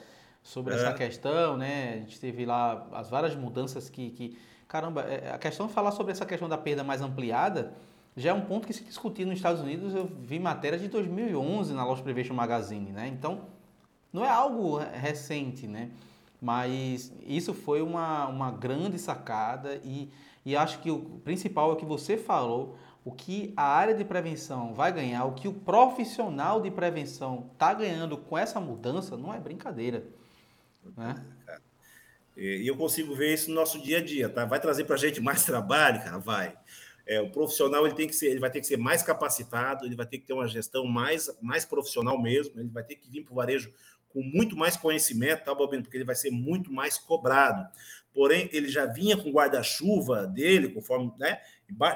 sobre 0.48 0.74
é. 0.74 0.78
essa 0.78 0.94
questão, 0.94 1.58
né? 1.58 1.96
A 1.96 1.98
gente 1.98 2.20
teve 2.22 2.46
lá 2.46 2.88
as 2.94 3.10
várias 3.10 3.36
mudanças 3.36 3.90
que, 3.90 4.12
que 4.12 4.38
caramba, 4.66 5.02
é, 5.02 5.32
a 5.32 5.38
questão 5.38 5.68
de 5.68 5.74
falar 5.74 5.92
sobre 5.92 6.14
essa 6.14 6.26
questão 6.26 6.48
da 6.48 6.58
perda 6.58 6.86
mais 6.86 7.02
ampliada 7.02 7.74
já 8.16 8.30
é 8.30 8.34
um 8.34 8.42
ponto 8.42 8.66
que 8.66 8.74
se 8.74 8.84
discutia 8.84 9.26
nos 9.26 9.36
Estados 9.36 9.62
Unidos. 9.62 9.94
Eu 9.94 10.06
vi 10.06 10.40
matéria 10.40 10.80
de 10.80 10.88
2011 10.88 11.74
na 11.74 11.86
Loss 11.86 12.00
Prevention 12.00 12.34
Magazine, 12.34 12.92
né? 12.92 13.10
Então, 13.10 13.42
não 14.12 14.24
é 14.24 14.30
algo 14.30 14.78
recente, 14.78 15.68
né? 15.68 15.92
Mas 16.42 17.12
isso 17.26 17.54
foi 17.54 17.82
uma, 17.82 18.28
uma 18.28 18.50
grande 18.50 18.98
sacada 18.98 19.82
e, 19.84 20.10
e 20.46 20.56
acho 20.56 20.80
que 20.80 20.90
o 20.90 21.00
principal 21.26 21.72
é 21.72 21.74
o 21.74 21.76
que 21.76 21.86
você 21.86 22.16
falou, 22.16 22.78
o 23.04 23.12
que 23.12 23.54
a 23.58 23.64
área 23.64 23.94
de 23.94 24.06
prevenção 24.06 24.74
vai 24.74 24.94
ganhar, 24.94 25.26
o 25.26 25.34
que 25.34 25.48
o 25.48 25.54
profissional 25.54 26.62
de 26.62 26.72
prevenção 26.72 27.48
está 27.52 27.74
ganhando 27.74 28.16
com 28.16 28.38
essa 28.38 28.62
mudança, 28.62 29.18
não 29.18 29.34
é 29.34 29.40
brincadeira. 29.40 30.06
Né? 30.96 31.26
E 32.36 32.68
eu 32.68 32.78
consigo 32.78 33.16
ver 33.16 33.34
isso 33.34 33.50
no 33.50 33.56
nosso 33.56 33.82
dia 33.82 33.98
a 33.98 34.04
dia, 34.04 34.30
tá? 34.30 34.46
Vai 34.46 34.60
trazer 34.60 34.84
para 34.84 34.96
a 34.96 35.00
gente 35.00 35.20
mais 35.20 35.44
trabalho, 35.46 36.04
cara? 36.04 36.20
Vai. 36.20 36.56
É, 37.06 37.22
o 37.22 37.32
profissional 37.32 37.86
ele 37.86 37.96
tem 37.96 38.08
que 38.08 38.14
ser, 38.14 38.28
ele 38.28 38.40
vai 38.40 38.52
ter 38.52 38.60
que 38.60 38.68
ser 38.68 38.78
mais 38.78 39.02
capacitado, 39.02 39.86
ele 39.86 39.96
vai 39.96 40.06
ter 40.06 40.20
que 40.20 40.28
ter 40.28 40.34
uma 40.34 40.48
gestão 40.48 40.86
mais, 40.86 41.30
mais 41.42 41.66
profissional 41.66 42.22
mesmo, 42.22 42.60
ele 42.60 42.70
vai 42.70 42.84
ter 42.84 42.96
que 42.96 43.10
vir 43.10 43.24
para 43.24 43.32
o 43.32 43.36
varejo 43.36 43.74
com 44.10 44.22
muito 44.22 44.58
mais 44.58 44.76
conhecimento, 44.76 45.46
tá, 45.46 45.56
Bobino? 45.56 45.84
Porque 45.84 45.98
ele 45.98 46.04
vai 46.04 46.16
ser 46.16 46.32
muito 46.32 46.72
mais 46.72 46.98
cobrado. 46.98 47.68
Porém, 48.14 48.50
ele 48.52 48.68
já 48.68 48.86
vinha 48.86 49.16
com 49.16 49.32
guarda-chuva 49.32 50.28
dele, 50.28 50.70
conforme, 50.70 51.14
né? 51.18 51.40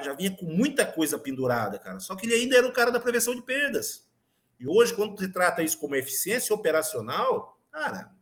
Já 0.02 0.14
vinha 0.14 0.30
com 0.30 0.46
muita 0.46 0.86
coisa 0.86 1.18
pendurada, 1.18 1.78
cara. 1.78 1.98
Só 2.00 2.14
que 2.14 2.26
ele 2.26 2.34
ainda 2.34 2.56
era 2.56 2.66
o 2.66 2.72
cara 2.72 2.90
da 2.90 3.00
prevenção 3.00 3.34
de 3.34 3.42
perdas. 3.42 4.08
E 4.58 4.66
hoje, 4.68 4.94
quando 4.94 5.18
se 5.18 5.32
trata 5.32 5.62
isso 5.62 5.78
como 5.78 5.96
eficiência 5.96 6.54
operacional, 6.54 7.58
cara, 7.70 8.12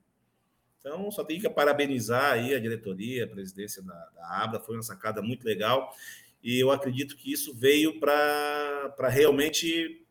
então, 0.80 1.10
só 1.10 1.22
tenho 1.22 1.40
que 1.40 1.48
parabenizar 1.50 2.32
aí 2.32 2.54
a 2.54 2.58
diretoria, 2.58 3.24
a 3.24 3.28
presidência 3.28 3.82
da, 3.82 4.08
da 4.14 4.42
Abra, 4.42 4.58
foi 4.58 4.76
uma 4.76 4.82
sacada 4.82 5.20
muito 5.20 5.44
legal. 5.44 5.94
E 6.42 6.58
eu 6.58 6.70
acredito 6.70 7.16
que 7.16 7.30
isso 7.30 7.54
veio 7.54 8.00
para 8.00 9.08
realmente 9.08 10.04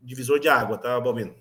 divisor 0.00 0.40
de 0.40 0.48
água, 0.48 0.78
tá, 0.78 0.98
Balbino? 0.98 1.34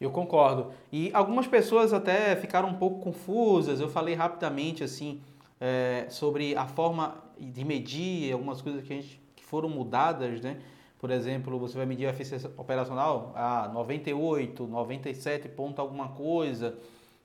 Eu 0.00 0.10
concordo. 0.10 0.72
E 0.90 1.10
algumas 1.12 1.46
pessoas 1.46 1.92
até 1.92 2.34
ficaram 2.34 2.70
um 2.70 2.78
pouco 2.78 3.00
confusas. 3.00 3.80
Eu 3.80 3.88
falei 3.90 4.14
rapidamente 4.14 4.82
assim 4.82 5.20
é, 5.60 6.06
sobre 6.08 6.56
a 6.56 6.66
forma 6.66 7.22
de 7.38 7.62
medir 7.62 8.32
algumas 8.32 8.62
coisas 8.62 8.82
que, 8.82 8.90
a 8.90 8.96
gente, 8.96 9.20
que 9.36 9.44
foram 9.44 9.68
mudadas, 9.68 10.40
né? 10.40 10.62
Por 10.98 11.10
exemplo, 11.10 11.58
você 11.58 11.76
vai 11.76 11.84
medir 11.84 12.06
a 12.06 12.10
eficiência 12.10 12.50
operacional 12.56 13.32
a 13.34 13.68
98, 13.68 14.66
97 14.66 15.48
ponto 15.50 15.78
alguma 15.78 16.08
coisa. 16.08 16.78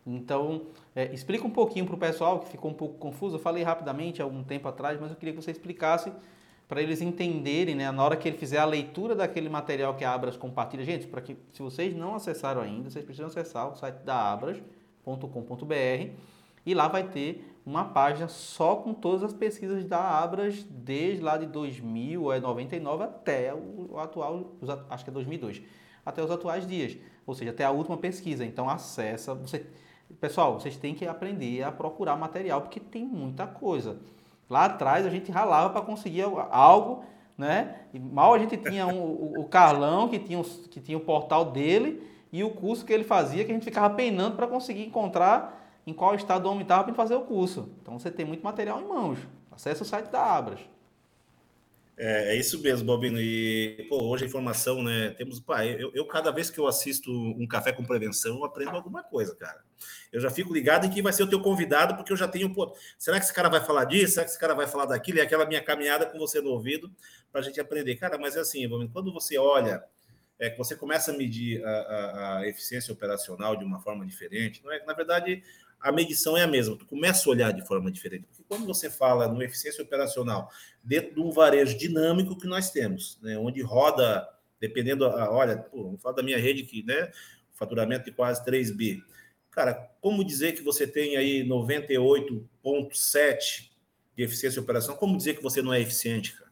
Então, 0.06 0.68
é, 0.96 1.12
explica 1.14 1.48
um 1.48 1.50
pouquinho 1.50 1.86
para 1.86 1.96
o 1.96 1.98
pessoal 1.98 2.40
que 2.40 2.50
ficou 2.50 2.70
um 2.70 2.74
pouco 2.74 2.96
confuso. 3.00 3.36
Eu 3.36 3.40
falei 3.40 3.64
rapidamente 3.64 4.22
há 4.22 4.26
algum 4.26 4.44
tempo 4.44 4.68
atrás, 4.68 5.00
mas 5.00 5.10
eu 5.10 5.18
queria 5.18 5.34
que 5.34 5.42
você 5.42 5.52
explicasse 5.52 6.12
para 6.68 6.82
eles 6.82 7.02
entenderem, 7.02 7.76
né, 7.76 7.92
na 7.92 8.04
hora 8.04 8.16
que 8.16 8.28
ele 8.28 8.38
fizer 8.38 8.58
a 8.58 8.66
leitura 8.66 9.16
daquele 9.16 9.50
material 9.50 9.96
que 9.96 10.04
a 10.04 10.14
Abras 10.14 10.36
compartilha. 10.36 10.84
Gente, 10.84 11.08
para 11.08 11.22
que 11.22 11.38
se 11.52 11.62
vocês 11.62 11.96
não 11.96 12.16
acessaram 12.16 12.62
ainda, 12.62 12.90
vocês 12.90 13.06
precisam 13.06 13.28
acessar 13.28 13.72
o 13.72 13.76
site 13.76 13.98
da 14.04 14.32
abras.com.br 14.32 16.12
e 16.66 16.74
lá 16.74 16.88
vai 16.88 17.04
ter 17.04 17.56
uma 17.66 17.86
página 17.86 18.28
só 18.28 18.76
com 18.76 18.94
todas 18.94 19.24
as 19.24 19.34
pesquisas 19.34 19.86
da 19.86 20.00
Abras 20.00 20.64
desde 20.64 21.22
lá 21.22 21.38
de 21.38 21.46
2000, 21.46 22.32
é 22.32 22.40
99 22.40 23.04
até 23.04 23.54
o 23.54 23.98
atual, 24.00 24.54
acho 24.90 25.04
que 25.04 25.10
é 25.10 25.14
2002, 25.14 25.62
até 26.06 26.24
os 26.24 26.32
atuais 26.32 26.66
dias, 26.66 26.98
ou 27.26 27.34
seja, 27.34 27.52
até 27.52 27.64
a 27.64 27.72
última 27.72 27.98
pesquisa. 27.98 28.46
Então 28.46 28.70
acessa, 28.70 29.34
você 29.34 29.66
Pessoal, 30.20 30.60
vocês 30.60 30.78
têm 30.78 30.94
que 30.94 31.06
aprender 31.08 31.64
a 31.64 31.72
procurar 31.72 32.16
material, 32.16 32.62
porque 32.62 32.80
tem 32.80 33.06
muita 33.06 33.46
coisa. 33.46 33.98
Lá 34.50 34.66
atrás 34.66 35.06
a 35.06 35.10
gente 35.10 35.32
ralava 35.32 35.72
para 35.72 35.82
conseguir 35.82 36.24
algo, 36.52 37.04
né? 37.38 37.82
E 37.94 38.00
mal 38.00 38.34
a 38.34 38.40
gente 38.40 38.56
tinha 38.58 38.86
um, 38.88 39.40
o, 39.40 39.46
Carlão, 39.46 40.08
que 40.08 40.20
tinha, 40.20 40.42
que 40.70 40.80
tinha 40.80 40.98
o 40.98 41.02
portal 41.02 41.46
dele, 41.46 42.08
e 42.32 42.44
o 42.44 42.52
curso 42.52 42.86
que 42.86 42.94
ele 42.94 43.04
fazia, 43.04 43.44
que 43.44 43.52
a 43.52 43.54
gente 43.54 43.64
ficava 43.64 43.94
penando 43.94 44.36
para 44.36 44.48
conseguir 44.48 44.86
encontrar 44.86 45.64
em 45.88 45.94
qual 45.94 46.16
estado 46.16 46.46
o 46.46 46.50
homem 46.50 46.64
estava 46.64 46.84
para 46.84 46.94
fazer 46.94 47.16
o 47.16 47.22
curso. 47.22 47.70
Então 47.82 47.98
você 47.98 48.12
tem 48.12 48.26
muito 48.26 48.44
material 48.44 48.82
em 48.82 48.88
mãos. 48.88 49.20
Acesse 49.52 49.82
o 49.82 49.86
site 49.86 50.10
da 50.10 50.22
Abras. 50.22 50.60
É, 51.98 52.34
é, 52.34 52.36
isso 52.36 52.62
mesmo, 52.62 52.86
Bobino. 52.86 53.20
E 53.20 53.86
pô, 53.90 54.04
hoje 54.04 54.26
a 54.26 54.28
informação, 54.28 54.84
né? 54.84 55.12
Temos, 55.12 55.40
pá, 55.40 55.66
eu, 55.66 55.92
eu, 55.94 56.06
cada 56.06 56.30
vez 56.32 56.50
que 56.50 56.60
eu 56.60 56.68
assisto 56.68 57.10
um 57.12 57.48
café 57.48 57.72
com 57.72 57.86
prevenção, 57.86 58.38
eu 58.38 58.46
aprendo 58.46 58.72
alguma 58.72 59.02
coisa, 59.04 59.36
cara. 59.36 59.64
Eu 60.12 60.20
já 60.20 60.30
fico 60.30 60.54
ligado 60.54 60.86
em 60.86 60.90
quem 60.90 61.02
vai 61.02 61.14
ser 61.14 61.24
o 61.24 61.30
teu 61.30 61.42
convidado, 61.42 61.96
porque 61.96 62.12
eu 62.12 62.18
já 62.18 62.28
tenho, 62.28 62.54
pô, 62.54 62.76
será 62.98 63.18
que 63.18 63.26
esse 63.26 63.34
cara 63.34 63.50
vai 63.50 63.62
falar 63.62 63.86
disso? 63.86 64.14
Será 64.14 64.26
que 64.26 64.32
esse 64.32 64.40
cara 64.40 64.54
vai 64.54 64.68
falar 64.68 64.86
daquilo? 64.86 65.20
E 65.20 65.22
aquela 65.22 65.46
minha 65.46 65.64
caminhada 65.64 66.06
com 66.06 66.18
você 66.18 66.42
no 66.42 66.50
ouvido 66.50 66.92
para 67.32 67.42
a 67.42 67.44
gente 67.44 67.60
aprender. 67.60 67.96
Cara, 67.96 68.18
mas 68.18 68.36
é 68.36 68.42
assim, 68.42 68.68
Bobino, 68.68 68.92
quando 68.92 69.14
você 69.14 69.38
olha, 69.38 69.82
é 70.38 70.50
que 70.50 70.58
você 70.58 70.76
começa 70.76 71.12
a 71.12 71.18
medir 71.18 71.64
a, 71.66 71.70
a, 71.70 72.38
a 72.40 72.48
eficiência 72.48 72.94
operacional 72.94 73.56
de 73.56 73.64
uma 73.64 73.80
forma 73.80 74.06
diferente, 74.06 74.62
não 74.64 74.72
é? 74.72 74.84
Na 74.86 74.94
verdade, 74.94 75.42
a 75.86 75.92
medição 75.92 76.36
é 76.36 76.42
a 76.42 76.48
mesma, 76.48 76.76
tu 76.76 76.88
começa 76.88 77.30
a 77.30 77.32
olhar 77.32 77.52
de 77.52 77.64
forma 77.64 77.92
diferente. 77.92 78.26
Porque 78.26 78.42
quando 78.48 78.66
você 78.66 78.90
fala 78.90 79.28
no 79.28 79.44
eficiência 79.44 79.84
operacional, 79.84 80.50
dentro 80.84 81.14
de 81.14 81.22
um 81.22 81.30
varejo 81.30 81.78
dinâmico 81.78 82.36
que 82.36 82.48
nós 82.48 82.72
temos, 82.72 83.20
né, 83.22 83.38
onde 83.38 83.62
roda, 83.62 84.28
dependendo, 84.60 85.06
a, 85.06 85.32
olha, 85.32 85.60
pô, 85.60 85.90
vou 85.90 85.98
falar 86.00 86.16
da 86.16 86.24
minha 86.24 86.40
rede 86.40 86.64
que, 86.64 86.82
né, 86.82 87.12
faturamento 87.54 88.06
de 88.06 88.12
quase 88.12 88.44
3 88.44 88.72
bi. 88.72 89.04
Cara, 89.52 89.76
como 90.02 90.26
dizer 90.26 90.54
que 90.54 90.64
você 90.64 90.88
tem 90.88 91.18
aí 91.18 91.48
98,7 91.48 93.70
de 94.18 94.24
eficiência 94.24 94.60
operação, 94.60 94.96
como 94.96 95.16
dizer 95.16 95.36
que 95.36 95.44
você 95.44 95.62
não 95.62 95.72
é 95.72 95.80
eficiente, 95.80 96.36
cara? 96.36 96.50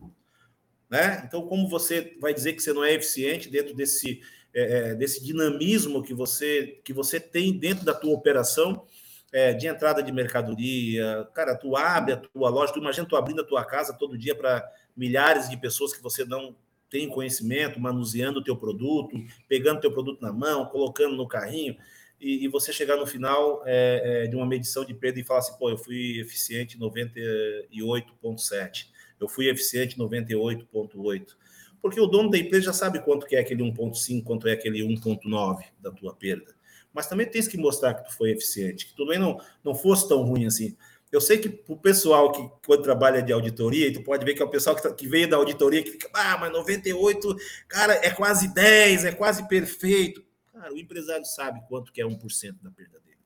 Né? 0.91 1.23
Então, 1.25 1.47
como 1.47 1.67
você 1.67 2.15
vai 2.21 2.35
dizer 2.35 2.53
que 2.53 2.61
você 2.61 2.71
não 2.71 2.83
é 2.83 2.93
eficiente 2.93 3.49
dentro 3.49 3.73
desse, 3.73 4.21
é, 4.53 4.93
desse 4.93 5.23
dinamismo 5.23 6.03
que 6.03 6.13
você, 6.13 6.79
que 6.83 6.93
você 6.93 7.19
tem 7.19 7.57
dentro 7.57 7.83
da 7.83 7.95
tua 7.95 8.13
operação 8.13 8.85
é, 9.33 9.51
de 9.51 9.67
entrada 9.67 10.01
de 10.01 10.11
mercadoria? 10.11 11.27
Cara, 11.33 11.55
tu 11.55 11.75
abre 11.75 12.13
a 12.13 12.17
tua 12.17 12.49
loja, 12.49 12.71
tu 12.71 12.79
imagina 12.79 13.07
tu 13.07 13.17
abrindo 13.17 13.41
a 13.41 13.45
tua 13.45 13.65
casa 13.65 13.91
todo 13.91 14.17
dia 14.17 14.35
para 14.35 14.63
milhares 14.95 15.49
de 15.49 15.57
pessoas 15.57 15.93
que 15.93 16.01
você 16.01 16.23
não 16.23 16.55
tem 16.89 17.09
conhecimento, 17.09 17.77
manuseando 17.79 18.39
o 18.39 18.43
teu 18.43 18.55
produto, 18.55 19.17
pegando 19.49 19.79
o 19.79 19.81
teu 19.81 19.91
produto 19.91 20.21
na 20.21 20.31
mão, 20.31 20.67
colocando 20.67 21.15
no 21.15 21.27
carrinho, 21.27 21.75
e, 22.21 22.45
e 22.45 22.47
você 22.47 22.71
chegar 22.71 22.95
no 22.95 23.07
final 23.07 23.63
é, 23.65 24.25
é, 24.25 24.27
de 24.27 24.35
uma 24.35 24.45
medição 24.45 24.85
de 24.85 24.93
perda 24.93 25.19
e 25.19 25.23
falar 25.23 25.39
assim, 25.39 25.57
pô, 25.57 25.71
eu 25.71 25.77
fui 25.77 26.19
eficiente 26.19 26.77
98,7, 26.77 28.89
eu 29.19 29.27
fui 29.27 29.49
eficiente 29.49 29.97
98,8. 29.97 31.35
Porque 31.81 31.99
o 31.99 32.05
dono 32.05 32.29
da 32.29 32.37
empresa 32.37 32.67
já 32.67 32.73
sabe 32.73 32.99
quanto 32.99 33.25
que 33.25 33.35
é 33.35 33.39
aquele 33.39 33.63
1,5, 33.63 34.23
quanto 34.23 34.47
é 34.47 34.51
aquele 34.53 34.81
1,9 34.81 35.63
da 35.81 35.91
tua 35.91 36.15
perda. 36.15 36.53
Mas 36.93 37.07
também 37.07 37.25
tens 37.25 37.47
que 37.47 37.57
mostrar 37.57 37.93
que 37.95 38.09
tu 38.09 38.15
foi 38.15 38.31
eficiente, 38.31 38.85
que 38.85 38.93
tu 38.93 39.03
também 39.03 39.19
não, 39.19 39.39
não 39.63 39.73
fosse 39.73 40.07
tão 40.07 40.23
ruim 40.23 40.45
assim. 40.45 40.75
Eu 41.11 41.21
sei 41.21 41.37
que 41.37 41.63
o 41.67 41.77
pessoal 41.77 42.31
que 42.31 42.49
quando 42.65 42.81
trabalha 42.81 43.21
de 43.21 43.31
auditoria, 43.31 43.87
e 43.87 43.93
tu 43.93 44.03
pode 44.03 44.25
ver 44.25 44.33
que 44.33 44.41
é 44.41 44.45
o 44.45 44.49
pessoal 44.49 44.75
que, 44.75 44.81
tá, 44.81 44.91
que 44.91 45.07
veio 45.07 45.29
da 45.29 45.37
auditoria 45.37 45.83
que 45.83 45.91
fica, 45.91 46.09
ah, 46.13 46.37
mas 46.39 46.51
98, 46.51 47.35
cara, 47.67 47.93
é 47.93 48.09
quase 48.09 48.51
10, 48.51 49.05
é 49.05 49.11
quase 49.11 49.47
perfeito. 49.47 50.23
Cara, 50.51 50.73
o 50.73 50.77
empresário 50.77 51.25
sabe 51.25 51.61
quanto 51.67 51.91
que 51.91 52.01
é 52.01 52.05
1% 52.05 52.55
da 52.61 52.71
perda 52.71 52.99
dele. 52.99 53.17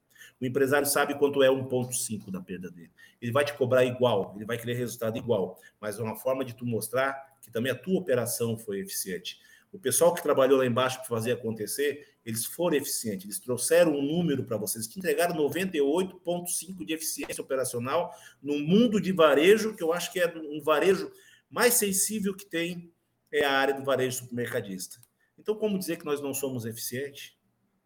O 0.41 0.45
empresário 0.45 0.86
sabe 0.86 1.18
quanto 1.18 1.41
é 1.41 1.47
1,5% 1.47 2.30
da 2.30 2.41
perda 2.41 2.70
dele. 2.70 2.91
Ele 3.22 3.32
vai 3.32 3.45
te 3.45 3.53
cobrar 3.53 3.86
igual, 3.86 4.34
ele 4.36 4.45
vai 4.45 4.57
querer 4.57 4.74
resultado 4.74 5.18
igual, 5.18 5.57
mas 5.80 5.97
é 5.97 6.03
uma 6.03 6.15
forma 6.15 6.43
de 6.43 6.53
tu 6.53 6.65
mostrar 6.65 7.38
que 7.41 7.49
também 7.49 7.72
a 7.72 7.76
tua 7.76 7.99
operação 7.99 8.57
foi 8.57 8.80
eficiente. 8.80 9.39
O 9.72 9.80
pessoal 9.80 10.13
que 10.13 10.24
trabalhou 10.24 10.57
lá 10.57 10.65
embaixo 10.65 10.97
para 10.97 11.07
fazer 11.07 11.34
acontecer, 11.34 12.15
eles 12.26 12.45
foram 12.45 12.78
eficientes, 12.78 13.26
eles 13.26 13.39
trouxeram 13.39 13.91
um 13.93 14.01
número 14.01 14.43
para 14.43 14.57
vocês, 14.57 14.88
te 14.88 14.97
entregaram 14.97 15.36
98,5% 15.36 16.86
de 16.86 16.93
eficiência 16.93 17.41
operacional 17.41 18.11
no 18.41 18.57
mundo 18.57 18.99
de 18.99 19.11
varejo, 19.11 19.76
que 19.76 19.84
eu 19.84 19.93
acho 19.93 20.11
que 20.11 20.20
é 20.20 20.34
um 20.36 20.61
varejo 20.61 21.11
mais 21.49 21.76
sensível 21.76 22.36
que 22.36 22.45
tem 22.45 22.91
é 23.32 23.43
a 23.43 23.51
área 23.51 23.74
do 23.74 23.84
varejo 23.84 24.20
supermercadista. 24.20 24.97
Então, 25.38 25.55
como 25.55 25.78
dizer 25.78 25.97
que 25.97 26.05
nós 26.05 26.22
não 26.22 26.34
somos 26.34 26.65
eficientes? 26.65 27.38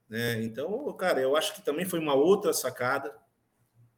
Né? 0.07 0.43
Então, 0.43 0.91
cara, 0.93 1.19
eu 1.19 1.35
acho 1.35 1.55
que 1.55 1.63
também 1.63 1.85
foi 1.85 1.99
uma 1.99 2.13
outra 2.13 2.53
sacada 2.53 3.13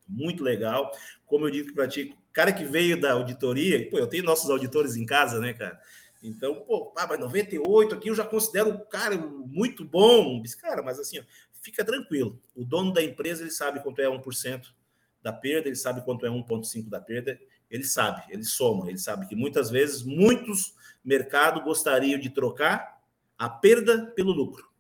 muito 0.08 0.44
legal. 0.44 0.92
Como 1.26 1.48
eu 1.48 1.52
digo 1.52 1.74
para 1.74 1.88
ti, 1.88 2.16
cara 2.32 2.52
que 2.52 2.64
veio 2.64 3.00
da 3.00 3.14
auditoria, 3.14 3.90
pô, 3.90 3.98
eu 3.98 4.08
tenho 4.08 4.24
nossos 4.24 4.50
auditores 4.50 4.96
em 4.96 5.06
casa, 5.06 5.40
né, 5.40 5.54
cara? 5.54 5.80
Então, 6.24 6.56
pô, 6.62 6.94
ah, 6.98 7.06
mas 7.06 7.20
98 7.20 7.94
aqui 7.94 8.08
eu 8.08 8.16
já 8.16 8.24
considero 8.24 8.70
um 8.70 8.86
cara 8.86 9.18
muito 9.18 9.84
bom. 9.84 10.42
Cara, 10.62 10.82
mas 10.82 10.98
assim, 10.98 11.20
ó, 11.20 11.24
fica 11.62 11.84
tranquilo. 11.84 12.40
O 12.56 12.64
dono 12.64 12.94
da 12.94 13.04
empresa, 13.04 13.44
ele 13.44 13.52
sabe 13.52 13.84
quanto 13.84 14.02
é 14.02 14.06
1% 14.06 14.74
da 15.22 15.34
perda, 15.34 15.68
ele 15.68 15.76
sabe 15.76 16.04
quanto 16.04 16.26
é 16.26 16.30
1,5% 16.30 16.90
da 16.90 17.00
perda, 17.00 17.38
ele 17.70 17.84
sabe, 17.84 18.24
ele 18.30 18.44
soma, 18.44 18.90
ele 18.90 18.98
sabe 18.98 19.28
que 19.28 19.36
muitas 19.36 19.70
vezes 19.70 20.04
muitos 20.04 20.76
mercados 21.04 21.64
gostariam 21.64 22.20
de 22.20 22.30
trocar 22.30 23.02
a 23.38 23.50
perda 23.50 24.08
pelo 24.16 24.32
lucro. 24.32 24.73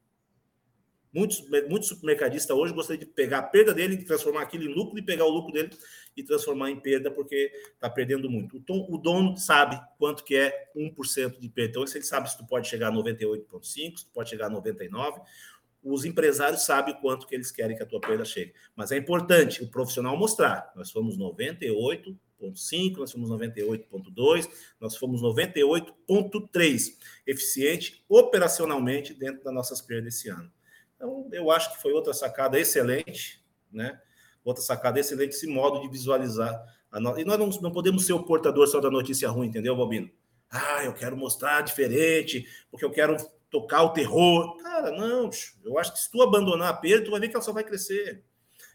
Muitos, 1.13 1.47
muitos 1.69 1.89
supermercadistas 1.89 2.57
hoje 2.57 2.73
gostariam 2.73 2.99
de 3.01 3.05
pegar 3.05 3.37
a 3.37 3.43
perda 3.43 3.71
dele 3.71 3.93
e 3.93 4.03
transformar 4.03 4.41
aquilo 4.41 4.63
em 4.63 4.73
lucro 4.73 4.97
e 4.97 5.01
pegar 5.01 5.25
o 5.25 5.29
lucro 5.29 5.53
dele 5.53 5.69
e 6.17 6.23
transformar 6.23 6.71
em 6.71 6.79
perda 6.79 7.11
porque 7.11 7.51
está 7.71 7.87
perdendo 7.87 8.27
muito. 8.29 8.57
Então, 8.57 8.87
o 8.89 8.97
dono 8.97 9.37
sabe 9.37 9.79
quanto 9.99 10.23
que 10.23 10.35
é 10.35 10.71
1% 10.75 11.39
de 11.39 11.49
perda. 11.49 11.69
Então, 11.69 11.83
ele 11.83 12.03
sabe 12.03 12.31
se 12.31 12.37
tu 12.37 12.47
pode 12.47 12.67
chegar 12.67 12.87
a 12.87 12.91
98,5%, 12.91 13.97
se 13.97 14.05
tu 14.05 14.11
pode 14.11 14.31
chegar 14.31 14.47
a 14.47 14.49
99%. 14.49 15.21
Os 15.83 16.03
empresários 16.05 16.63
sabem 16.63 16.95
quanto 16.95 17.27
que 17.27 17.35
eles 17.35 17.51
querem 17.51 17.75
que 17.75 17.83
a 17.83 17.85
tua 17.85 17.99
perda 17.99 18.25
chegue. 18.25 18.53
Mas 18.75 18.91
é 18.91 18.97
importante 18.97 19.61
o 19.61 19.67
profissional 19.69 20.17
mostrar. 20.17 20.71
Nós 20.75 20.89
fomos 20.89 21.15
98,5%, 21.17 22.97
nós 22.97 23.11
fomos 23.11 23.29
98,2%, 23.29 24.49
nós 24.79 24.95
fomos 24.95 25.21
98,3% 25.21 26.97
eficiente 27.27 28.03
operacionalmente 28.09 29.13
dentro 29.13 29.43
das 29.43 29.53
nossas 29.53 29.79
perdas 29.79 30.15
esse 30.15 30.29
ano. 30.29 30.49
Então, 31.03 31.27
eu 31.33 31.51
acho 31.51 31.75
que 31.75 31.81
foi 31.81 31.91
outra 31.91 32.13
sacada 32.13 32.57
excelente, 32.57 33.43
né? 33.69 33.99
Outra 34.41 34.63
sacada 34.63 35.01
excelente 35.01 35.31
esse 35.35 35.47
modo 35.47 35.81
de 35.81 35.89
visualizar. 35.89 36.63
No... 36.93 37.19
E 37.19 37.25
nós 37.25 37.37
não, 37.37 37.49
não 37.61 37.71
podemos 37.73 38.05
ser 38.05 38.13
o 38.13 38.23
portador 38.23 38.65
só 38.67 38.79
da 38.79 38.89
notícia 38.89 39.29
ruim, 39.29 39.47
entendeu, 39.47 39.75
Bobino? 39.75 40.09
Ah, 40.49 40.85
eu 40.85 40.93
quero 40.93 41.17
mostrar 41.17 41.59
diferente, 41.61 42.47
porque 42.71 42.85
eu 42.85 42.89
quero 42.91 43.17
tocar 43.49 43.83
o 43.83 43.89
terror. 43.89 44.55
Cara, 44.63 44.91
não, 44.91 45.29
eu 45.65 45.77
acho 45.77 45.91
que 45.91 45.99
se 45.99 46.09
tu 46.09 46.21
abandonar 46.21 46.69
a 46.69 46.73
perda, 46.73 47.03
tu 47.03 47.11
vai 47.11 47.19
ver 47.19 47.27
que 47.27 47.35
ela 47.35 47.43
só 47.43 47.51
vai 47.51 47.65
crescer. 47.65 48.23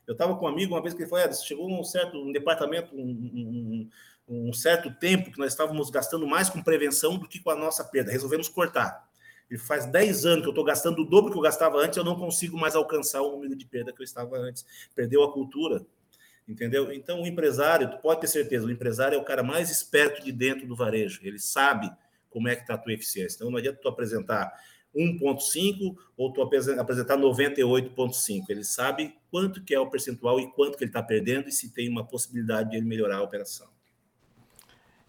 Eu 0.07 0.13
estava 0.13 0.37
com 0.37 0.45
um 0.45 0.49
amigo 0.49 0.75
uma 0.75 0.83
vez 0.83 0.93
que 0.93 1.01
ele 1.01 1.09
falou: 1.09 1.25
é, 1.25 1.33
chegou 1.33 1.71
um 1.71 1.83
certo 1.83 2.19
um 2.19 2.31
departamento, 2.31 2.95
um, 2.95 3.89
um, 4.29 4.49
um, 4.49 4.53
certo 4.53 4.93
tempo 4.99 5.33
que 5.33 5.39
nós 5.39 5.53
estávamos 5.53 5.89
gastando 5.89 6.27
mais 6.27 6.51
com 6.51 6.63
prevenção 6.63 7.17
do 7.17 7.27
que 7.27 7.41
com 7.41 7.51
a 7.51 7.57
nossa 7.57 7.83
perda. 7.85 8.13
Resolvemos 8.13 8.51
cortar. 8.51 9.08
E 9.51 9.57
faz 9.57 9.87
10 9.87 10.27
anos 10.27 10.43
que 10.43 10.49
eu 10.49 10.53
estou 10.53 10.65
gastando 10.65 11.03
o 11.03 11.05
dobro 11.05 11.33
que 11.33 11.39
eu 11.39 11.43
gastava 11.43 11.79
antes, 11.79 11.97
eu 11.97 12.05
não 12.05 12.17
consigo 12.17 12.59
mais 12.59 12.75
alcançar 12.75 13.23
o 13.23 13.33
número 13.33 13.57
de 13.57 13.65
perda 13.65 13.93
que 13.93 14.01
eu 14.01 14.05
estava 14.05 14.37
antes. 14.37 14.65
Perdeu 14.95 15.23
a 15.23 15.33
cultura. 15.33 15.85
Entendeu? 16.47 16.91
Então, 16.93 17.23
o 17.23 17.27
empresário, 17.27 17.91
tu 17.91 17.99
pode 17.99 18.23
ter 18.23 18.27
certeza, 18.27 18.67
o 18.67 18.71
empresário 18.71 19.17
é 19.17 19.19
o 19.19 19.25
cara 19.25 19.43
mais 19.43 19.71
esperto 19.71 20.25
de 20.25 20.33
dentro 20.33 20.67
do 20.67 20.75
varejo. 20.75 21.21
Ele 21.23 21.39
sabe 21.39 21.91
como 22.31 22.49
é 22.49 22.57
que 22.57 22.63
está 22.63 22.75
a 22.75 22.79
tua 22.79 22.93
eficiência. 22.93 23.37
Então, 23.37 23.51
não 23.51 23.59
adianta 23.59 23.79
tu 23.81 23.89
apresentar 23.89 24.53
1,5 24.95 25.95
ou 26.17 26.33
tu 26.33 26.41
apresentar 26.43 27.17
98,5. 27.19 28.45
Ele 28.49 28.65
sabe 28.65 29.15
quanto 29.31 29.63
que 29.63 29.75
é 29.75 29.81
o 29.81 29.91
percentual 29.91 30.41
e 30.41 30.51
quanto 30.53 30.79
que 30.79 30.85
ele 30.85 30.91
está 30.91 31.03
perdendo 31.03 31.49
e 31.49 31.53
se 31.53 31.73
tem 31.73 31.89
uma 31.89 32.07
possibilidade 32.07 32.71
de 32.71 32.77
ele 32.77 32.87
melhorar 32.87 33.19
a 33.19 33.23
operação. 33.23 33.69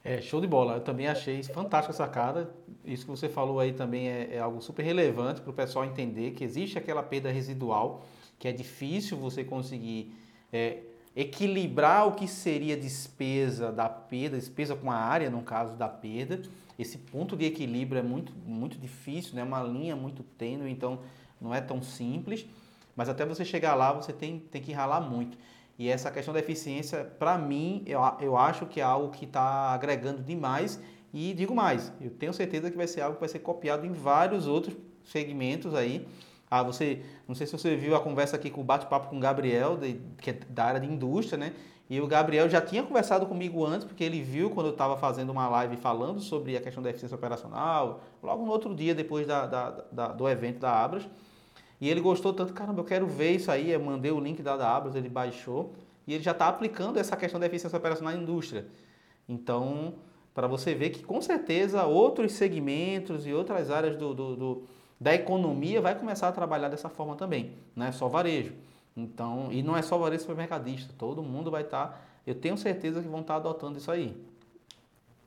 É, 0.09 0.23
show 0.23 0.41
de 0.41 0.47
bola. 0.47 0.73
Eu 0.73 0.81
também 0.81 1.05
achei 1.07 1.43
fantástica 1.43 1.93
essa 1.93 2.03
sacada. 2.03 2.49
Isso 2.83 3.05
que 3.05 3.11
você 3.11 3.29
falou 3.29 3.59
aí 3.59 3.73
também 3.73 4.09
é, 4.09 4.37
é 4.37 4.39
algo 4.39 4.59
super 4.59 4.81
relevante 4.81 5.39
para 5.39 5.51
o 5.51 5.53
pessoal 5.53 5.85
entender 5.85 6.31
que 6.31 6.43
existe 6.43 6.79
aquela 6.79 7.03
perda 7.03 7.29
residual, 7.29 8.03
que 8.39 8.47
é 8.47 8.51
difícil 8.51 9.15
você 9.15 9.43
conseguir 9.43 10.11
é, 10.51 10.79
equilibrar 11.15 12.07
o 12.07 12.13
que 12.13 12.27
seria 12.27 12.75
despesa 12.75 13.71
da 13.71 13.87
perda, 13.87 14.35
despesa 14.35 14.75
com 14.75 14.89
a 14.89 14.95
área, 14.95 15.29
no 15.29 15.43
caso 15.43 15.75
da 15.75 15.87
perda. 15.87 16.41
Esse 16.79 16.97
ponto 16.97 17.37
de 17.37 17.45
equilíbrio 17.45 17.99
é 17.99 18.03
muito, 18.03 18.33
muito 18.43 18.79
difícil, 18.79 19.35
né? 19.35 19.43
uma 19.43 19.61
linha 19.61 19.95
muito 19.95 20.23
tênue, 20.23 20.71
então 20.71 21.01
não 21.39 21.53
é 21.53 21.61
tão 21.61 21.83
simples. 21.83 22.47
Mas 22.95 23.09
até 23.09 23.27
você 23.27 23.45
chegar 23.45 23.75
lá, 23.75 23.93
você 23.93 24.11
tem, 24.11 24.39
tem 24.39 24.59
que 24.59 24.71
ralar 24.71 25.01
muito. 25.01 25.37
E 25.79 25.87
essa 25.87 26.11
questão 26.11 26.33
da 26.33 26.41
eficiência, 26.41 27.05
para 27.17 27.37
mim, 27.37 27.83
eu, 27.87 28.01
eu 28.19 28.37
acho 28.37 28.65
que 28.65 28.81
é 28.81 28.83
algo 28.83 29.11
que 29.11 29.23
está 29.23 29.71
agregando 29.71 30.21
demais. 30.21 30.77
E 31.13 31.33
digo 31.33 31.55
mais, 31.55 31.93
eu 32.01 32.11
tenho 32.11 32.33
certeza 32.33 32.69
que 32.69 32.75
vai 32.75 32.85
ser 32.85 32.99
algo 32.99 33.15
que 33.15 33.21
vai 33.21 33.29
ser 33.29 33.39
copiado 33.39 33.85
em 33.85 33.93
vários 33.93 34.45
outros 34.45 34.75
segmentos 35.05 35.73
aí. 35.73 36.05
Ah, 36.51 36.63
você, 36.63 37.01
não 37.25 37.33
sei 37.33 37.47
se 37.47 37.53
você 37.53 37.77
viu 37.77 37.95
a 37.95 38.01
conversa 38.01 38.35
aqui 38.35 38.49
com 38.49 38.59
o 38.59 38.63
bate-papo 38.63 39.07
com 39.07 39.17
o 39.17 39.19
Gabriel, 39.21 39.77
de, 39.77 40.01
que 40.17 40.31
é 40.31 40.33
da 40.49 40.65
área 40.65 40.81
de 40.81 40.87
indústria, 40.87 41.37
né? 41.37 41.53
E 41.89 42.01
o 42.01 42.07
Gabriel 42.07 42.49
já 42.49 42.59
tinha 42.59 42.83
conversado 42.83 43.25
comigo 43.25 43.65
antes, 43.65 43.87
porque 43.87 44.03
ele 44.03 44.21
viu 44.21 44.49
quando 44.49 44.67
eu 44.67 44.73
estava 44.73 44.97
fazendo 44.97 45.31
uma 45.31 45.47
live 45.47 45.77
falando 45.77 46.19
sobre 46.19 46.57
a 46.57 46.61
questão 46.61 46.83
da 46.83 46.89
eficiência 46.89 47.15
operacional, 47.15 48.01
logo 48.21 48.45
no 48.45 48.51
outro 48.51 48.75
dia 48.75 48.93
depois 48.93 49.25
da, 49.25 49.47
da, 49.47 49.69
da 49.91 50.07
do 50.09 50.27
evento 50.27 50.59
da 50.59 50.71
Abras. 50.71 51.07
E 51.81 51.89
ele 51.89 52.01
gostou 52.01 52.33
tanto, 52.33 52.53
caramba, 52.53 52.81
eu 52.81 52.85
quero 52.85 53.07
ver 53.07 53.31
isso 53.31 53.51
aí. 53.51 53.71
Eu 53.71 53.79
mandei 53.79 54.11
o 54.11 54.19
link 54.19 54.41
da, 54.41 54.53
Abras, 54.53 54.95
ele 54.95 55.09
baixou. 55.09 55.73
E 56.05 56.13
ele 56.13 56.23
já 56.23 56.31
está 56.31 56.47
aplicando 56.47 56.97
essa 56.97 57.15
questão 57.15 57.39
da 57.39 57.45
eficiência 57.45 57.77
operacional 57.77 58.13
na 58.13 58.21
indústria. 58.21 58.65
Então, 59.27 59.93
para 60.33 60.47
você 60.47 60.73
ver 60.73 60.89
que 60.89 61.03
com 61.03 61.21
certeza 61.21 61.85
outros 61.85 62.33
segmentos 62.33 63.25
e 63.25 63.33
outras 63.33 63.69
áreas 63.69 63.95
do, 63.95 64.13
do, 64.13 64.35
do, 64.35 64.63
da 64.99 65.13
economia 65.13 65.79
vai 65.79 65.97
começar 65.97 66.27
a 66.27 66.31
trabalhar 66.31 66.67
dessa 66.67 66.89
forma 66.89 67.15
também. 67.15 67.53
Não 67.75 67.85
é 67.85 67.91
só 67.91 68.07
varejo. 68.07 68.53
Então, 68.97 69.49
e 69.51 69.63
não 69.63 69.77
é 69.77 69.81
só 69.81 69.97
varejo 69.97 70.21
supermercadista. 70.21 70.93
Todo 70.97 71.23
mundo 71.23 71.49
vai 71.49 71.61
estar. 71.61 71.87
Tá, 71.87 72.01
eu 72.27 72.35
tenho 72.35 72.57
certeza 72.57 73.01
que 73.01 73.07
vão 73.07 73.21
estar 73.21 73.35
tá 73.35 73.39
adotando 73.39 73.77
isso 73.77 73.91
aí. 73.91 74.15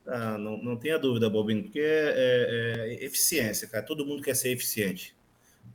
Ah, 0.05 0.37
não, 0.37 0.57
não 0.57 0.75
tenha 0.75 0.99
dúvida, 0.99 1.29
Bobinho, 1.29 1.63
porque 1.63 1.79
é, 1.79 2.13
é, 2.15 2.93
é 2.93 3.05
eficiência, 3.05 3.67
cara. 3.67 3.83
Todo 3.83 4.05
mundo 4.05 4.21
quer 4.21 4.35
ser 4.35 4.51
eficiente. 4.51 5.15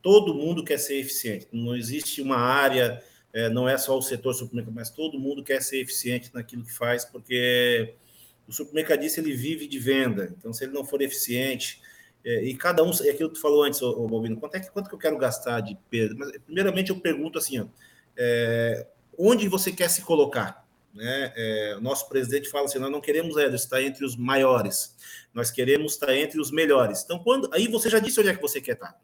Todo 0.03 0.35
mundo 0.35 0.65
quer 0.65 0.79
ser 0.79 0.99
eficiente. 0.99 1.49
Não 1.53 1.77
existe 1.77 2.23
uma 2.23 2.37
área, 2.37 3.03
é, 3.33 3.49
não 3.49 3.69
é 3.69 3.77
só 3.77 3.97
o 3.97 4.03
setor 4.03 4.35
supermercado, 4.35 4.75
mas 4.75 4.91
todo 4.91 5.19
mundo 5.19 5.43
quer 5.43 5.63
ser 5.63 5.81
eficiente 5.81 6.31
naquilo 6.33 6.65
que 6.65 6.73
faz, 6.73 7.05
porque 7.05 7.95
o 8.47 8.53
supermercadista 8.53 9.21
ele 9.21 9.35
vive 9.35 9.67
de 9.67 9.79
venda. 9.79 10.35
Então, 10.39 10.53
se 10.53 10.65
ele 10.65 10.73
não 10.73 10.85
for 10.85 11.03
eficiente, 11.03 11.81
é, 12.25 12.45
e 12.45 12.55
cada 12.55 12.83
um, 12.83 12.91
é 12.91 13.11
aquilo 13.11 13.29
que 13.29 13.37
tu 13.37 13.41
falou 13.41 13.63
antes, 13.63 13.81
ô, 13.83 13.91
ô 13.91 14.07
Bobino, 14.07 14.37
quanto 14.37 14.57
é 14.57 14.61
que 14.61 14.71
quanto 14.71 14.89
que 14.89 14.95
eu 14.95 14.99
quero 14.99 15.19
gastar 15.19 15.61
de 15.61 15.77
perda? 15.91 16.15
Mas, 16.17 16.33
primeiramente, 16.39 16.91
eu 16.91 17.01
pergunto 17.01 17.39
assim, 17.39 17.61
ó, 17.61 17.67
é, 18.17 18.87
onde 19.17 19.49
você 19.49 19.73
quer 19.73 19.89
se 19.89 20.03
colocar? 20.03 20.67
Né? 20.95 21.33
É, 21.37 21.79
nosso 21.81 22.09
presidente 22.09 22.49
fala 22.49 22.65
assim: 22.65 22.79
nós 22.79 22.91
não 22.91 23.01
queremos 23.01 23.37
é, 23.37 23.47
estar 23.55 23.83
entre 23.83 24.05
os 24.05 24.17
maiores, 24.17 24.97
nós 25.33 25.51
queremos 25.51 25.93
estar 25.93 26.15
entre 26.15 26.41
os 26.41 26.51
melhores. 26.51 27.03
Então, 27.05 27.19
quando 27.19 27.49
aí 27.53 27.69
você 27.69 27.89
já 27.89 27.99
disse 27.99 28.19
onde 28.19 28.31
é 28.31 28.35
que 28.35 28.43
você 28.43 28.61
quer 28.61 28.73
estar. 28.73 28.99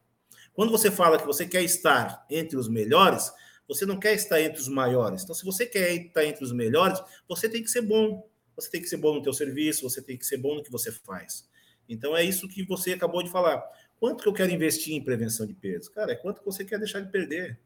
Quando 0.54 0.70
você 0.70 0.90
fala 0.90 1.18
que 1.18 1.26
você 1.26 1.46
quer 1.46 1.62
estar 1.62 2.24
entre 2.30 2.56
os 2.56 2.68
melhores, 2.68 3.32
você 3.66 3.84
não 3.84 3.98
quer 3.98 4.14
estar 4.14 4.40
entre 4.40 4.60
os 4.60 4.68
maiores. 4.68 5.22
Então, 5.22 5.34
se 5.34 5.44
você 5.44 5.66
quer 5.66 5.92
estar 5.94 6.24
entre 6.24 6.44
os 6.44 6.52
melhores, 6.52 7.02
você 7.28 7.48
tem 7.48 7.62
que 7.62 7.70
ser 7.70 7.82
bom. 7.82 8.28
Você 8.56 8.70
tem 8.70 8.80
que 8.80 8.88
ser 8.88 8.98
bom 8.98 9.14
no 9.14 9.22
teu 9.22 9.32
serviço, 9.32 9.82
você 9.82 10.00
tem 10.00 10.16
que 10.16 10.24
ser 10.24 10.36
bom 10.36 10.54
no 10.54 10.62
que 10.62 10.70
você 10.70 10.92
faz. 10.92 11.48
Então, 11.88 12.16
é 12.16 12.22
isso 12.22 12.48
que 12.48 12.64
você 12.64 12.92
acabou 12.92 13.22
de 13.22 13.30
falar. 13.30 13.62
Quanto 13.98 14.22
que 14.22 14.28
eu 14.28 14.32
quero 14.32 14.52
investir 14.52 14.94
em 14.94 15.02
prevenção 15.02 15.44
de 15.44 15.54
perdas? 15.54 15.88
Cara, 15.88 16.12
é 16.12 16.14
quanto 16.14 16.38
que 16.38 16.46
você 16.46 16.64
quer 16.64 16.78
deixar 16.78 17.00
de 17.00 17.10
perder. 17.10 17.58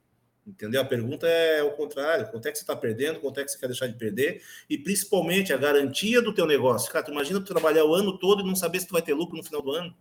Entendeu? 0.46 0.80
A 0.80 0.84
pergunta 0.84 1.26
é 1.26 1.62
o 1.62 1.72
contrário. 1.72 2.26
Quanto 2.30 2.48
é 2.48 2.50
que 2.50 2.56
você 2.56 2.62
está 2.62 2.74
perdendo? 2.74 3.20
Quanto 3.20 3.38
é 3.38 3.44
que 3.44 3.50
você 3.50 3.58
quer 3.58 3.66
deixar 3.66 3.86
de 3.86 3.98
perder? 3.98 4.42
E 4.68 4.78
principalmente 4.78 5.52
a 5.52 5.58
garantia 5.58 6.22
do 6.22 6.32
teu 6.32 6.46
negócio. 6.46 6.90
Cara, 6.90 7.04
tu 7.04 7.12
imagina 7.12 7.38
tu 7.38 7.52
trabalhar 7.52 7.84
o 7.84 7.94
ano 7.94 8.18
todo 8.18 8.40
e 8.40 8.46
não 8.46 8.56
saber 8.56 8.80
se 8.80 8.86
tu 8.86 8.92
vai 8.92 9.02
ter 9.02 9.12
lucro 9.12 9.36
no 9.36 9.44
final 9.44 9.60
do 9.60 9.72
ano. 9.72 9.94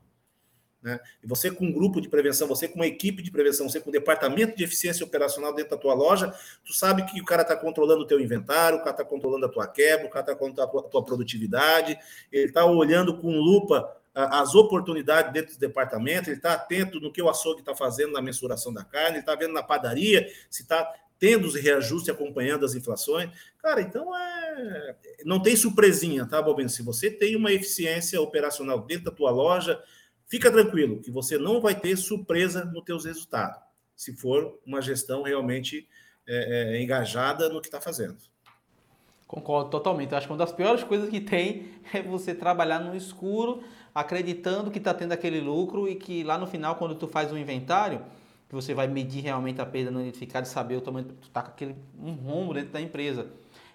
Né? 0.81 0.99
E 1.23 1.27
você 1.27 1.49
com 1.49 1.65
um 1.65 1.71
grupo 1.71 1.99
de 1.99 2.07
prevenção, 2.07 2.47
você 2.47 2.67
com 2.67 2.75
uma 2.75 2.87
equipe 2.87 3.21
de 3.23 3.31
prevenção, 3.31 3.67
você 3.67 3.79
com 3.79 3.89
um 3.89 3.93
departamento 3.93 4.55
de 4.55 4.63
eficiência 4.63 5.05
operacional 5.05 5.53
dentro 5.53 5.71
da 5.71 5.77
tua 5.77 5.93
loja, 5.93 6.33
tu 6.65 6.73
sabe 6.73 7.03
que 7.05 7.19
o 7.19 7.25
cara 7.25 7.41
está 7.41 7.55
controlando 7.55 8.03
o 8.03 8.07
teu 8.07 8.19
inventário, 8.19 8.77
o 8.77 8.81
cara 8.81 8.91
está 8.91 9.03
controlando 9.03 9.45
a 9.45 9.49
tua 9.49 9.67
quebra, 9.67 10.05
o 10.05 10.09
cara 10.09 10.23
está 10.23 10.35
controlando 10.35 10.87
a 10.87 10.89
tua 10.89 11.03
produtividade, 11.03 11.97
ele 12.31 12.45
está 12.45 12.65
olhando 12.65 13.17
com 13.17 13.31
lupa 13.31 13.97
as 14.13 14.55
oportunidades 14.55 15.31
dentro 15.31 15.53
do 15.53 15.59
departamento, 15.59 16.29
ele 16.29 16.37
está 16.37 16.53
atento 16.53 16.99
no 16.99 17.11
que 17.11 17.21
o 17.21 17.29
açougue 17.29 17.59
está 17.59 17.75
fazendo 17.75 18.13
na 18.13 18.21
mensuração 18.21 18.73
da 18.73 18.83
carne, 18.83 19.17
ele 19.17 19.19
está 19.19 19.35
vendo 19.35 19.53
na 19.53 19.61
padaria 19.61 20.27
se 20.49 20.63
está 20.63 20.91
tendo 21.19 21.47
os 21.47 21.55
reajustes 21.55 22.09
acompanhando 22.09 22.65
as 22.65 22.73
inflações. 22.73 23.29
Cara, 23.61 23.81
então 23.81 24.15
é... 24.15 24.95
não 25.23 25.39
tem 25.39 25.55
surpresinha, 25.55 26.25
tá, 26.25 26.41
Bobino? 26.41 26.69
Se 26.69 26.81
você 26.81 27.11
tem 27.11 27.35
uma 27.35 27.51
eficiência 27.51 28.19
operacional 28.19 28.79
dentro 28.79 29.05
da 29.05 29.11
tua 29.11 29.29
loja, 29.29 29.81
fica 30.27 30.51
tranquilo 30.51 30.99
que 31.01 31.11
você 31.11 31.37
não 31.37 31.61
vai 31.61 31.75
ter 31.75 31.95
surpresa 31.97 32.65
nos 32.65 32.83
teus 32.83 33.05
resultados, 33.05 33.59
se 33.95 34.15
for 34.15 34.59
uma 34.65 34.81
gestão 34.81 35.23
realmente 35.23 35.87
é, 36.27 36.75
é, 36.75 36.81
engajada 36.81 37.49
no 37.49 37.61
que 37.61 37.67
está 37.67 37.79
fazendo. 37.81 38.17
Concordo 39.27 39.69
totalmente. 39.69 40.15
acho 40.15 40.25
que 40.25 40.31
uma 40.31 40.39
das 40.39 40.53
piores 40.53 40.83
coisas 40.83 41.09
que 41.09 41.19
tem 41.19 41.69
é 41.93 42.01
você 42.01 42.33
trabalhar 42.33 42.79
no 42.79 42.95
escuro, 42.95 43.63
acreditando 43.93 44.71
que 44.71 44.77
está 44.77 44.93
tendo 44.93 45.11
aquele 45.11 45.41
lucro 45.41 45.87
e 45.87 45.95
que 45.95 46.23
lá 46.23 46.37
no 46.37 46.47
final, 46.47 46.75
quando 46.75 46.95
tu 46.95 47.07
faz 47.07 47.31
um 47.31 47.37
inventário, 47.37 48.01
que 48.47 48.55
você 48.55 48.73
vai 48.73 48.87
medir 48.87 49.21
realmente 49.21 49.59
a 49.59 49.65
perda 49.65 49.91
no 49.91 50.01
identificado 50.01 50.45
e 50.47 50.49
saber 50.49 50.77
o 50.77 50.81
tamanho, 50.81 51.07
tu 51.07 51.27
está 51.27 51.41
com 51.41 51.49
aquele 51.49 51.75
um 52.01 52.13
rombo 52.13 52.53
dentro 52.53 52.71
da 52.71 52.79
empresa. 52.79 53.27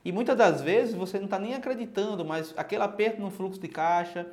E 0.05 0.11
muitas 0.11 0.37
das 0.37 0.63
vezes 0.63 0.95
você 0.95 1.19
não 1.19 1.27
está 1.27 1.39
nem 1.39 1.55
acreditando, 1.55 2.25
mas 2.25 2.55
aquele 2.57 2.83
aperto 2.83 3.21
no 3.21 3.31
fluxo 3.31 3.61
de 3.61 3.69
caixa, 3.69 4.27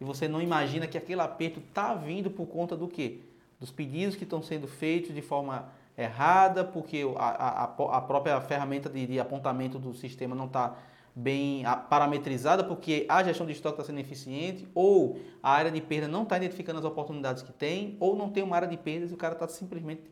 e 0.00 0.04
você 0.04 0.28
não 0.28 0.40
imagina 0.40 0.86
que 0.86 0.98
aquele 0.98 1.20
aperto 1.20 1.60
está 1.60 1.94
vindo 1.94 2.30
por 2.30 2.46
conta 2.46 2.76
do 2.76 2.86
quê? 2.86 3.20
Dos 3.58 3.70
pedidos 3.70 4.16
que 4.16 4.24
estão 4.24 4.42
sendo 4.42 4.68
feitos 4.68 5.14
de 5.14 5.22
forma 5.22 5.68
errada, 5.96 6.62
porque 6.62 7.02
a, 7.16 7.28
a, 7.28 7.64
a 7.64 8.00
própria 8.02 8.40
ferramenta 8.42 8.88
de, 8.90 9.06
de, 9.06 9.18
apontamento 9.18 9.78
do 9.78 9.94
sistema 9.94 10.34
não 10.34 10.46
está 10.46 10.76
bem 11.14 11.64
parametrizada, 11.88 12.62
porque 12.62 13.06
a 13.08 13.22
gestão 13.24 13.46
de 13.46 13.52
estoque 13.52 13.80
está 13.80 13.84
sendo 13.84 14.00
eficiente, 14.00 14.68
ou 14.74 15.18
a 15.42 15.50
área 15.50 15.70
de 15.70 15.80
perda 15.80 16.06
não 16.06 16.24
está 16.24 16.36
identificando 16.36 16.78
as 16.78 16.84
oportunidades 16.84 17.42
que 17.42 17.52
tem, 17.52 17.96
ou 17.98 18.14
não 18.14 18.28
tem 18.28 18.42
uma 18.42 18.54
área 18.54 18.68
de 18.68 18.76
perdas 18.76 19.10
e 19.10 19.14
o 19.14 19.16
cara 19.16 19.32
está 19.32 19.48
simplesmente 19.48 20.02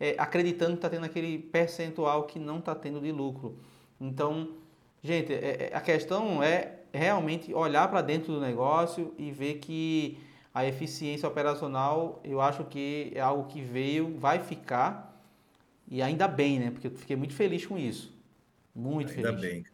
é, 0.00 0.16
acreditando 0.18 0.72
que 0.72 0.78
está 0.78 0.90
tendo 0.90 1.04
aquele 1.04 1.38
percentual 1.38 2.24
que 2.24 2.40
não 2.40 2.58
está 2.58 2.74
tendo 2.74 3.00
de 3.00 3.12
lucro. 3.12 3.58
Então, 4.00 4.48
gente, 5.00 5.32
é, 5.32 5.70
é 5.70 5.76
a 5.76 5.80
questão 5.80 6.42
é 6.42 6.79
realmente 6.92 7.52
olhar 7.54 7.88
para 7.88 8.02
dentro 8.02 8.32
do 8.32 8.40
negócio 8.40 9.14
e 9.18 9.30
ver 9.30 9.58
que 9.58 10.18
a 10.52 10.66
eficiência 10.66 11.28
operacional, 11.28 12.20
eu 12.24 12.40
acho 12.40 12.64
que 12.64 13.12
é 13.14 13.20
algo 13.20 13.48
que 13.48 13.60
veio, 13.60 14.18
vai 14.18 14.40
ficar, 14.40 15.10
e 15.88 16.02
ainda 16.02 16.26
bem, 16.26 16.58
né? 16.58 16.70
Porque 16.70 16.88
eu 16.88 16.92
fiquei 16.92 17.16
muito 17.16 17.34
feliz 17.34 17.64
com 17.66 17.78
isso. 17.78 18.12
Muito 18.74 19.10
ainda 19.10 19.28
feliz. 19.28 19.44
Ainda 19.44 19.54
bem. 19.54 19.64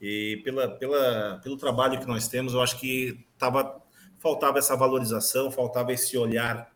E 0.00 0.40
pela, 0.44 0.68
pela, 0.68 1.40
pelo 1.42 1.56
trabalho 1.56 1.98
que 1.98 2.06
nós 2.06 2.28
temos, 2.28 2.54
eu 2.54 2.60
acho 2.60 2.78
que 2.78 3.24
tava, 3.36 3.82
faltava 4.18 4.58
essa 4.58 4.76
valorização, 4.76 5.50
faltava 5.50 5.92
esse 5.92 6.16
olhar, 6.16 6.72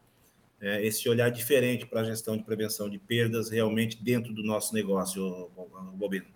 é, 0.61 0.85
esse 0.85 1.09
olhar 1.09 1.31
diferente 1.31 1.87
para 1.87 2.01
a 2.01 2.05
gestão 2.05 2.37
de 2.37 2.43
prevenção 2.43 2.91
de 2.91 2.99
perdas 2.99 3.51
realmente 3.51 4.03
dentro 4.03 4.33
do 4.33 4.43
nosso 4.43 4.75
negócio, 4.75 5.51
Bobino. 5.95 6.27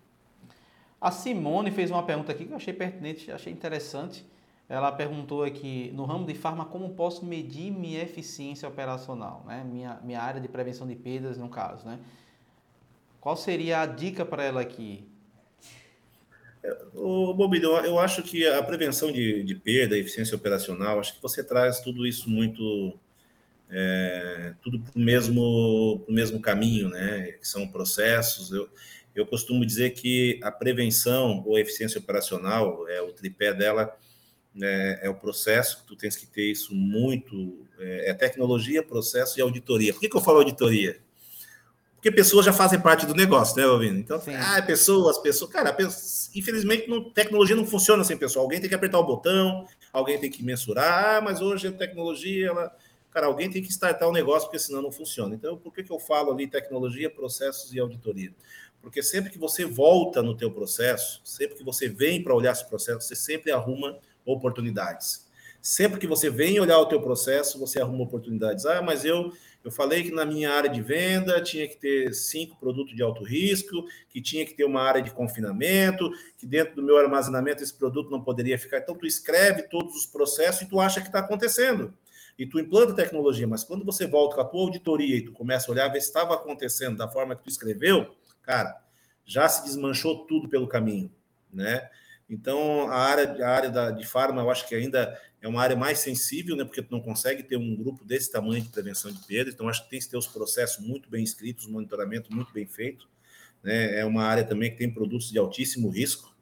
A 1.01 1.11
Simone 1.11 1.71
fez 1.71 1.91
uma 1.91 2.03
pergunta 2.03 2.33
aqui 2.33 2.45
que 2.45 2.53
eu 2.53 2.57
achei 2.57 2.73
pertinente, 2.73 3.31
achei 3.31 3.53
interessante. 3.53 4.25
Ela 4.69 4.91
perguntou 4.91 5.45
aqui, 5.45 5.93
no 5.95 6.05
ramo 6.05 6.27
de 6.27 6.35
farma, 6.35 6.65
como 6.65 6.91
posso 6.91 7.25
medir 7.25 7.71
minha 7.71 8.03
eficiência 8.03 8.69
operacional, 8.69 9.45
né? 9.47 9.65
minha, 9.65 10.01
minha 10.03 10.21
área 10.21 10.41
de 10.41 10.49
prevenção 10.49 10.87
de 10.87 10.97
perdas, 10.97 11.39
no 11.39 11.49
caso. 11.49 11.87
Né? 11.87 12.01
Qual 13.21 13.37
seria 13.37 13.81
a 13.81 13.87
dica 13.87 14.25
para 14.25 14.43
ela 14.43 14.61
aqui? 14.61 15.07
O 16.95 17.33
Bobilho, 17.33 17.77
eu 17.85 17.99
acho 17.99 18.25
que 18.25 18.45
a 18.47 18.61
prevenção 18.63 19.13
de, 19.13 19.45
de 19.45 19.55
perda, 19.55 19.97
eficiência 19.97 20.35
operacional, 20.35 20.99
acho 20.99 21.15
que 21.15 21.23
você 21.23 21.45
traz 21.45 21.79
tudo 21.79 22.05
isso 22.05 22.29
muito, 22.29 22.99
é, 23.71 24.55
tudo 24.63 24.81
para 24.81 24.99
o 24.99 25.01
mesmo, 25.01 26.05
mesmo 26.09 26.41
caminho, 26.41 26.89
né? 26.89 27.37
São 27.41 27.69
processos. 27.69 28.51
Eu, 28.51 28.69
eu 29.17 29.27
costumo 29.27 29.65
dizer 29.65 29.91
que 29.91 30.39
a 30.43 30.53
prevenção 30.53 31.43
ou 31.47 31.59
eficiência 31.59 31.99
operacional, 31.99 32.87
é 32.89 33.01
o 33.01 33.13
tripé 33.13 33.53
dela, 33.53 33.97
é, 34.63 35.01
é, 35.03 35.11
o 35.11 35.15
processo, 35.15 35.85
tu 35.87 35.97
tens 35.97 36.17
que 36.17 36.27
ter 36.27 36.51
isso 36.51 36.75
muito, 36.75 37.67
é, 37.79 38.11
é, 38.11 38.15
tecnologia, 38.15 38.83
processo 38.83 39.39
e 39.39 39.43
auditoria. 39.43 39.93
Por 39.93 40.01
que, 40.01 40.09
que 40.09 40.17
eu 40.17 40.21
falo 40.21 40.39
auditoria? 40.39 40.99
Porque 41.95 42.11
pessoas 42.11 42.47
já 42.47 42.53
fazem 42.53 42.79
parte 42.79 43.05
do 43.05 43.15
negócio, 43.15 43.57
né, 43.57 43.65
Alvino? 43.65 43.99
Então, 43.99 44.21
Sim. 44.21 44.35
ah, 44.35 44.63
pessoas, 44.63 45.19
pessoas, 45.19 45.51
cara, 45.51 45.77
infelizmente 46.35 46.89
não, 46.89 47.11
tecnologia 47.11 47.57
não 47.57 47.67
funciona 47.67 48.05
sem 48.05 48.17
pessoal. 48.17 48.45
Alguém 48.45 48.61
tem 48.61 48.69
que 48.69 48.75
apertar 48.75 48.99
o 48.99 49.05
botão, 49.05 49.67
alguém 49.93 50.19
tem 50.19 50.31
que 50.31 50.43
mensurar, 50.43 51.17
ah, 51.17 51.21
mas 51.21 51.41
hoje 51.41 51.67
a 51.69 51.73
tecnologia, 51.73 52.49
ela, 52.49 52.77
cara, 53.11 53.27
alguém 53.27 53.51
tem 53.51 53.63
que 53.63 53.71
startar 53.71 54.09
o 54.09 54.13
negócio, 54.13 54.47
porque 54.47 54.59
senão 54.59 54.83
não 54.83 54.93
funciona. 54.93 55.35
Então, 55.35 55.57
por 55.57 55.73
que, 55.73 55.83
que 55.83 55.91
eu 55.91 55.99
falo 55.99 56.31
ali 56.31 56.47
tecnologia, 56.47 57.11
processos 57.11 57.75
e 57.75 57.81
auditoria? 57.81 58.33
Porque 58.87 59.03
sempre 59.03 59.33
que 59.33 59.39
você 59.39 59.65
volta 59.65 60.23
no 60.23 60.37
teu 60.37 60.49
processo, 60.49 61.21
sempre 61.25 61.57
que 61.57 61.65
você 61.65 61.89
vem 61.89 62.23
para 62.23 62.33
olhar 62.33 62.53
esse 62.53 62.65
processo, 62.69 63.01
você 63.01 63.17
sempre 63.17 63.51
arruma 63.51 63.99
oportunidades. 64.25 65.27
Sempre 65.61 65.99
que 65.99 66.07
você 66.07 66.31
vem 66.31 66.61
olhar 66.61 66.79
o 66.79 66.87
teu 66.87 67.03
processo, 67.03 67.59
você 67.59 67.81
arruma 67.81 68.05
oportunidades. 68.05 68.65
Ah, 68.65 68.81
mas 68.81 69.05
eu 69.05 69.33
eu 69.65 69.73
falei 69.73 70.05
que 70.05 70.13
na 70.13 70.25
minha 70.25 70.53
área 70.53 70.71
de 70.71 70.81
venda 70.81 71.43
tinha 71.43 71.67
que 71.67 71.77
ter 71.77 72.15
cinco 72.15 72.57
produtos 72.61 72.95
de 72.95 73.03
alto 73.03 73.25
risco, 73.25 73.85
que 74.09 74.23
tinha 74.23 74.47
que 74.47 74.55
ter 74.55 74.63
uma 74.63 74.81
área 74.81 75.03
de 75.03 75.11
confinamento, 75.11 76.09
que 76.39 76.47
dentro 76.47 76.77
do 76.77 76.83
meu 76.85 76.97
armazenamento 76.97 77.65
esse 77.65 77.75
produto 77.75 78.09
não 78.09 78.23
poderia 78.23 78.57
ficar. 78.57 78.79
Então 78.79 78.95
tu 78.95 79.05
escreve 79.05 79.63
todos 79.63 79.97
os 79.97 80.07
processos 80.07 80.63
e 80.63 80.69
tu 80.69 80.79
acha 80.79 81.01
que 81.01 81.09
está 81.09 81.19
acontecendo. 81.19 81.93
E 82.39 82.47
tu 82.47 82.61
implanta 82.61 82.95
tecnologia, 82.95 83.49
mas 83.49 83.65
quando 83.65 83.85
você 83.85 84.07
volta 84.07 84.37
com 84.37 84.43
a 84.43 84.45
tua 84.45 84.61
auditoria 84.61 85.17
e 85.17 85.23
tu 85.23 85.33
começa 85.33 85.69
a 85.69 85.73
olhar, 85.73 85.89
ver 85.89 86.01
se 86.01 86.07
estava 86.07 86.35
acontecendo 86.35 86.97
da 86.97 87.09
forma 87.09 87.35
que 87.35 87.43
tu 87.43 87.51
escreveu, 87.51 88.15
cara, 88.47 88.81
já 89.25 89.49
se 89.49 89.65
desmanchou 89.65 90.25
tudo 90.27 90.49
pelo 90.49 90.69
caminho, 90.69 91.13
né? 91.53 91.91
Então, 92.31 92.89
a 92.89 92.97
área, 92.97 93.45
a 93.45 93.51
área 93.51 93.71
da, 93.71 93.91
de 93.91 94.07
farma, 94.07 94.41
eu 94.43 94.51
acho 94.51 94.67
que 94.69 94.75
ainda 94.75 95.21
é 95.41 95.47
uma 95.47 95.63
área 95.63 95.77
mais 95.77 95.99
sensível, 95.99 96.57
né? 96.57 96.65
Porque 96.65 96.83
tu 96.83 96.91
não 96.91 97.01
consegue 97.01 97.43
ter 97.43 97.57
um 97.57 97.77
grupo 97.77 98.05
desse 98.05 98.31
tamanho 98.31 98.63
de 98.63 98.69
prevenção 98.69 99.13
de 99.13 99.19
perda. 99.25 99.51
Então, 99.51 99.69
acho 99.69 99.85
que 99.85 99.91
tem 99.91 100.01
que 100.01 100.09
ter 100.09 100.17
os 100.17 100.27
processos 100.27 100.85
muito 100.85 101.09
bem 101.09 101.23
escritos, 101.23 101.67
monitoramento 101.67 102.35
muito 102.35 102.53
bem 102.53 102.67
feito. 102.67 103.09
Né? 103.63 104.01
É 104.01 104.05
uma 104.05 104.25
área 104.25 104.45
também 104.45 104.71
que 104.71 104.77
tem 104.77 104.91
produtos 104.91 105.31
de 105.31 105.39
altíssimo 105.39 105.89
risco. 105.89 106.35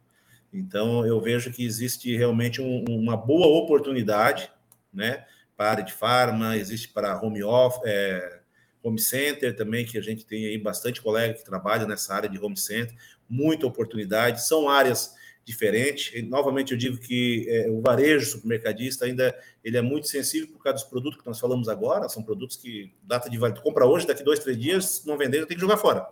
Então, 0.52 1.04
eu 1.04 1.20
vejo 1.20 1.52
que 1.52 1.64
existe 1.64 2.16
realmente 2.16 2.62
um, 2.62 2.84
uma 2.88 3.16
boa 3.16 3.46
oportunidade, 3.46 4.50
né? 4.92 5.26
Para 5.56 5.66
a 5.66 5.70
área 5.70 5.84
de 5.84 5.92
farma, 5.92 6.56
existe 6.56 6.88
para 6.88 7.20
home 7.20 7.42
office, 7.42 7.82
é, 7.84 8.40
home 8.84 9.00
center 9.00 9.56
também, 9.56 9.86
que 9.86 9.96
a 9.96 10.02
gente 10.02 10.26
tem 10.26 10.46
aí 10.46 10.58
bastante 10.58 11.00
colega 11.00 11.34
que 11.34 11.44
trabalha 11.44 11.86
nessa 11.86 12.14
área 12.14 12.28
de 12.28 12.38
home 12.38 12.56
center, 12.56 12.94
muita 13.28 13.66
oportunidade, 13.66 14.46
são 14.46 14.68
áreas 14.68 15.14
diferentes. 15.42 16.14
E, 16.14 16.22
novamente 16.22 16.72
eu 16.72 16.78
digo 16.78 16.98
que 16.98 17.46
é, 17.48 17.70
o 17.70 17.80
varejo 17.80 18.26
supermercadista 18.26 19.06
ainda 19.06 19.34
ele 19.62 19.78
é 19.78 19.82
muito 19.82 20.06
sensível 20.06 20.48
por 20.48 20.62
causa 20.62 20.78
dos 20.80 20.88
produtos 20.88 21.20
que 21.20 21.26
nós 21.26 21.40
falamos 21.40 21.68
agora, 21.68 22.08
são 22.08 22.22
produtos 22.22 22.56
que 22.56 22.92
data 23.02 23.30
de 23.30 23.38
validade, 23.38 23.64
compra 23.64 23.86
hoje, 23.86 24.06
daqui 24.06 24.22
dois, 24.22 24.38
três 24.38 24.58
dias, 24.58 25.02
não 25.06 25.16
vender, 25.16 25.46
tem 25.46 25.56
que 25.56 25.60
jogar 25.60 25.78
fora. 25.78 26.06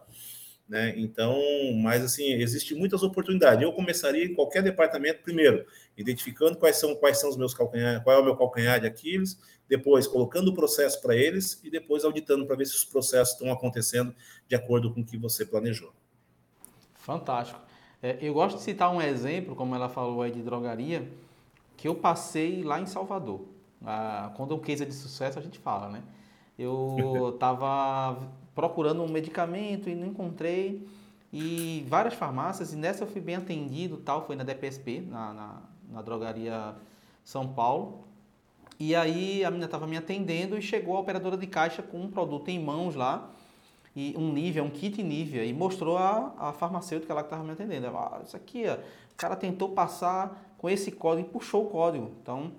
Né? 0.72 0.94
Então, 0.96 1.38
mas 1.82 2.02
assim, 2.02 2.32
existe 2.32 2.74
muitas 2.74 3.02
oportunidades. 3.02 3.62
Eu 3.62 3.74
começaria 3.74 4.24
em 4.24 4.32
qualquer 4.32 4.62
departamento, 4.62 5.22
primeiro, 5.22 5.66
identificando 5.98 6.56
quais 6.56 6.76
são 6.76 6.96
quais 6.96 7.20
são 7.20 7.28
os 7.28 7.36
meus 7.36 7.52
calcanhares, 7.52 8.02
qual 8.02 8.16
é 8.16 8.18
o 8.18 8.24
meu 8.24 8.34
calcanhar 8.34 8.80
de 8.80 8.86
Aquiles, 8.86 9.38
depois 9.68 10.06
colocando 10.06 10.48
o 10.48 10.54
processo 10.54 10.98
para 11.02 11.14
eles 11.14 11.60
e 11.62 11.68
depois 11.68 12.06
auditando 12.06 12.46
para 12.46 12.56
ver 12.56 12.64
se 12.64 12.74
os 12.74 12.86
processos 12.86 13.34
estão 13.34 13.52
acontecendo 13.52 14.14
de 14.48 14.56
acordo 14.56 14.94
com 14.94 15.02
o 15.02 15.04
que 15.04 15.18
você 15.18 15.44
planejou. 15.44 15.92
Fantástico. 16.94 17.60
É, 18.02 18.16
eu 18.22 18.32
gosto 18.32 18.56
de 18.56 18.62
citar 18.62 18.90
um 18.90 19.02
exemplo, 19.02 19.54
como 19.54 19.74
ela 19.74 19.90
falou 19.90 20.22
aí 20.22 20.30
de 20.30 20.40
drogaria, 20.40 21.06
que 21.76 21.86
eu 21.86 21.94
passei 21.94 22.62
lá 22.64 22.80
em 22.80 22.86
Salvador. 22.86 23.42
Ah, 23.84 24.32
quando 24.38 24.54
um 24.54 24.58
case 24.58 24.84
é 24.84 24.86
de 24.86 24.94
sucesso, 24.94 25.38
a 25.38 25.42
gente 25.42 25.58
fala, 25.58 25.90
né? 25.90 26.02
Eu 26.58 27.32
estava 27.34 28.16
procurando 28.54 29.02
um 29.02 29.08
medicamento 29.08 29.88
e 29.88 29.94
não 29.94 30.08
encontrei. 30.08 30.86
E 31.32 31.84
várias 31.88 32.14
farmácias, 32.14 32.72
e 32.72 32.76
nessa 32.76 33.04
eu 33.04 33.08
fui 33.08 33.20
bem 33.20 33.36
atendido, 33.36 33.96
tal, 33.96 34.26
foi 34.26 34.36
na 34.36 34.44
DPSP, 34.44 35.00
na, 35.00 35.32
na, 35.32 35.62
na 35.90 36.02
drogaria 36.02 36.74
São 37.24 37.48
Paulo. 37.48 38.04
E 38.78 38.94
aí 38.94 39.44
a 39.44 39.50
menina 39.50 39.66
estava 39.66 39.86
me 39.86 39.96
atendendo 39.96 40.58
e 40.58 40.62
chegou 40.62 40.96
a 40.96 41.00
operadora 41.00 41.36
de 41.36 41.46
caixa 41.46 41.82
com 41.82 42.00
um 42.00 42.10
produto 42.10 42.48
em 42.48 42.62
mãos 42.62 42.94
lá, 42.94 43.30
e 43.94 44.14
um 44.16 44.32
Nivea, 44.32 44.62
um 44.62 44.70
kit 44.70 45.02
Nivea, 45.02 45.44
e 45.44 45.52
mostrou 45.52 45.96
a, 45.96 46.34
a 46.38 46.52
farmacêutica 46.52 47.14
lá 47.14 47.22
que 47.22 47.26
estava 47.26 47.44
me 47.44 47.52
atendendo. 47.52 47.86
Ela, 47.86 48.18
ah, 48.18 48.22
isso 48.22 48.36
aqui, 48.36 48.64
ó, 48.66 48.74
o 48.74 49.16
cara 49.16 49.36
tentou 49.36 49.70
passar 49.70 50.54
com 50.58 50.68
esse 50.68 50.90
código 50.90 51.28
e 51.28 51.30
puxou 51.30 51.66
o 51.66 51.70
código. 51.70 52.10
Então, 52.20 52.52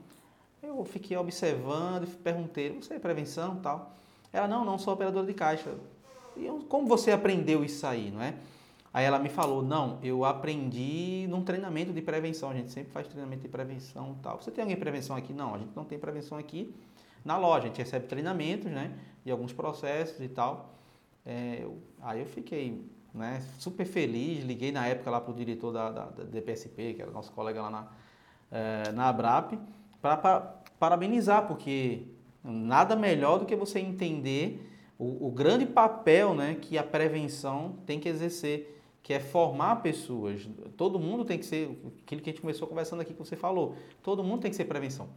eu 0.61 0.83
fiquei 0.85 1.17
observando 1.17 2.05
e 2.05 2.07
perguntei, 2.07 2.69
você 2.69 2.95
é 2.95 2.99
prevenção 2.99 3.57
tal? 3.57 3.93
Ela, 4.33 4.47
não, 4.47 4.65
não 4.65 4.79
sou 4.79 4.95
operadora 4.95 5.27
de 5.27 5.33
caixa. 5.35 5.75
E 6.35 6.45
eu, 6.45 6.65
como 6.67 6.87
você 6.87 7.11
aprendeu 7.11 7.63
isso 7.63 7.85
aí, 7.85 8.09
não 8.09 8.21
é? 8.21 8.33
Aí 8.91 9.05
ela 9.05 9.17
me 9.17 9.29
falou, 9.29 9.63
não, 9.63 9.99
eu 10.03 10.25
aprendi 10.25 11.25
num 11.29 11.43
treinamento 11.43 11.93
de 11.93 12.01
prevenção, 12.01 12.49
a 12.49 12.53
gente 12.53 12.71
sempre 12.71 12.91
faz 12.91 13.07
treinamento 13.07 13.43
de 13.43 13.47
prevenção 13.47 14.15
tal. 14.21 14.41
Você 14.41 14.51
tem 14.51 14.63
alguém 14.63 14.77
prevenção 14.77 15.15
aqui? 15.15 15.33
Não, 15.33 15.55
a 15.55 15.57
gente 15.57 15.75
não 15.75 15.83
tem 15.85 15.97
prevenção 15.97 16.37
aqui 16.37 16.75
na 17.23 17.37
loja, 17.37 17.65
a 17.65 17.67
gente 17.67 17.77
recebe 17.77 18.05
treinamentos, 18.07 18.69
né, 18.71 18.91
de 19.23 19.31
alguns 19.31 19.53
processos 19.53 20.19
e 20.19 20.27
tal. 20.27 20.73
É, 21.25 21.59
eu, 21.61 21.77
aí 22.01 22.19
eu 22.19 22.25
fiquei 22.25 22.87
né, 23.13 23.41
super 23.57 23.85
feliz, 23.85 24.43
liguei 24.43 24.71
na 24.71 24.85
época 24.87 25.09
lá 25.09 25.21
para 25.21 25.31
o 25.31 25.35
diretor 25.35 25.71
da, 25.71 25.89
da, 25.89 26.05
da, 26.05 26.23
DPSP, 26.23 26.93
que 26.95 27.01
era 27.01 27.09
nosso 27.09 27.31
colega 27.31 27.61
lá 27.61 27.69
na, 27.69 27.87
é, 28.51 28.91
na 28.91 29.09
ABRAP, 29.09 29.53
para 30.01 30.39
parabenizar, 30.77 31.47
porque 31.47 32.12
nada 32.43 32.95
melhor 32.95 33.39
do 33.39 33.45
que 33.45 33.55
você 33.55 33.79
entender 33.79 34.69
o, 34.97 35.27
o, 35.27 35.31
grande 35.31 35.65
papel 35.65 36.33
né, 36.33 36.55
que 36.61 36.77
a 36.77 36.83
prevenção 36.83 37.75
tem 37.85 37.99
que 37.99 38.07
exercer, 38.07 38.79
que 39.01 39.13
é 39.13 39.19
formar 39.19 39.77
pessoas. 39.77 40.47
Todo 40.77 40.99
mundo 40.99 41.25
tem 41.25 41.37
que 41.37 41.45
ser, 41.45 41.69
aquilo 42.03 42.21
que 42.21 42.29
a 42.29 42.33
gente 42.33 42.41
começou 42.41 42.67
conversando 42.67 43.01
aqui 43.01 43.13
que 43.13 43.19
você 43.19 43.35
falou, 43.35 43.75
todo 44.01 44.23
mundo 44.23 44.41
tem 44.41 44.51
que 44.51 44.57
ser 44.57 44.65
prevenção. 44.65 45.07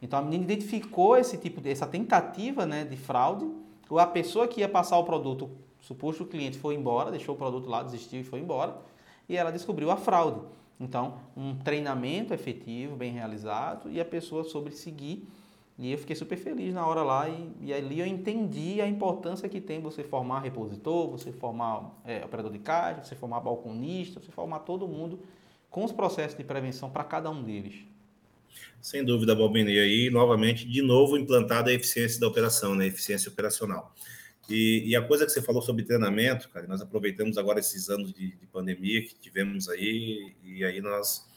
Então 0.00 0.18
a 0.18 0.22
menina 0.22 0.44
identificou 0.44 1.16
esse 1.16 1.36
tipo 1.36 1.60
de, 1.60 1.70
essa 1.70 1.86
tentativa 1.86 2.64
né, 2.64 2.84
de 2.84 2.96
fraude, 2.96 3.48
ou 3.90 3.98
a 3.98 4.06
pessoa 4.06 4.46
que 4.46 4.60
ia 4.60 4.68
passar 4.68 4.98
o 4.98 5.04
produto, 5.04 5.50
suposto 5.80 6.24
o 6.24 6.26
cliente 6.26 6.58
foi 6.58 6.74
embora, 6.74 7.10
deixou 7.10 7.34
o 7.34 7.38
produto 7.38 7.68
lá, 7.68 7.82
desistiu 7.82 8.20
e 8.20 8.24
foi 8.24 8.40
embora, 8.40 8.76
e 9.28 9.36
ela 9.36 9.50
descobriu 9.50 9.90
a 9.90 9.96
fraude. 9.96 10.40
Então, 10.80 11.18
um 11.36 11.56
treinamento 11.56 12.32
efetivo, 12.32 12.94
bem 12.94 13.12
realizado, 13.12 13.90
e 13.90 14.00
a 14.00 14.04
pessoa 14.04 14.44
soube 14.44 14.70
seguir. 14.70 15.26
E 15.78 15.92
eu 15.92 15.98
fiquei 15.98 16.16
super 16.16 16.36
feliz 16.36 16.74
na 16.74 16.84
hora 16.84 17.02
lá, 17.04 17.28
e, 17.28 17.52
e 17.60 17.72
ali 17.72 18.00
eu 18.00 18.06
entendi 18.06 18.80
a 18.80 18.86
importância 18.86 19.48
que 19.48 19.60
tem 19.60 19.80
você 19.80 20.02
formar 20.02 20.40
repositor, 20.40 21.08
você 21.08 21.30
formar 21.30 22.00
é, 22.04 22.24
operador 22.24 22.50
de 22.50 22.58
caixa, 22.58 23.04
você 23.04 23.14
formar 23.14 23.40
balconista, 23.40 24.18
você 24.20 24.32
formar 24.32 24.60
todo 24.60 24.88
mundo 24.88 25.20
com 25.70 25.84
os 25.84 25.92
processos 25.92 26.36
de 26.36 26.42
prevenção 26.42 26.90
para 26.90 27.04
cada 27.04 27.30
um 27.30 27.44
deles. 27.44 27.84
Sem 28.80 29.04
dúvida, 29.04 29.36
Balbini. 29.36 29.72
E 29.72 29.78
aí, 29.78 30.10
novamente, 30.10 30.66
de 30.66 30.82
novo, 30.82 31.16
implantada 31.16 31.70
a 31.70 31.74
eficiência 31.74 32.18
da 32.18 32.26
operação, 32.26 32.74
né? 32.74 32.86
eficiência 32.86 33.30
operacional. 33.30 33.94
E, 34.48 34.82
e, 34.86 34.96
a 34.96 35.02
coisa 35.02 35.26
que 35.26 35.30
você 35.30 35.42
falou 35.42 35.60
sobre 35.60 35.84
treinamento, 35.84 36.48
cara, 36.48 36.66
nós 36.66 36.80
aproveitamos 36.80 37.36
agora 37.36 37.60
esses 37.60 37.90
anos 37.90 38.12
de, 38.12 38.34
de 38.34 38.46
pandemia 38.46 39.02
que 39.02 39.14
tivemos 39.14 39.68
aí, 39.68 40.34
e 40.42 40.64
aí 40.64 40.80
nós 40.80 41.27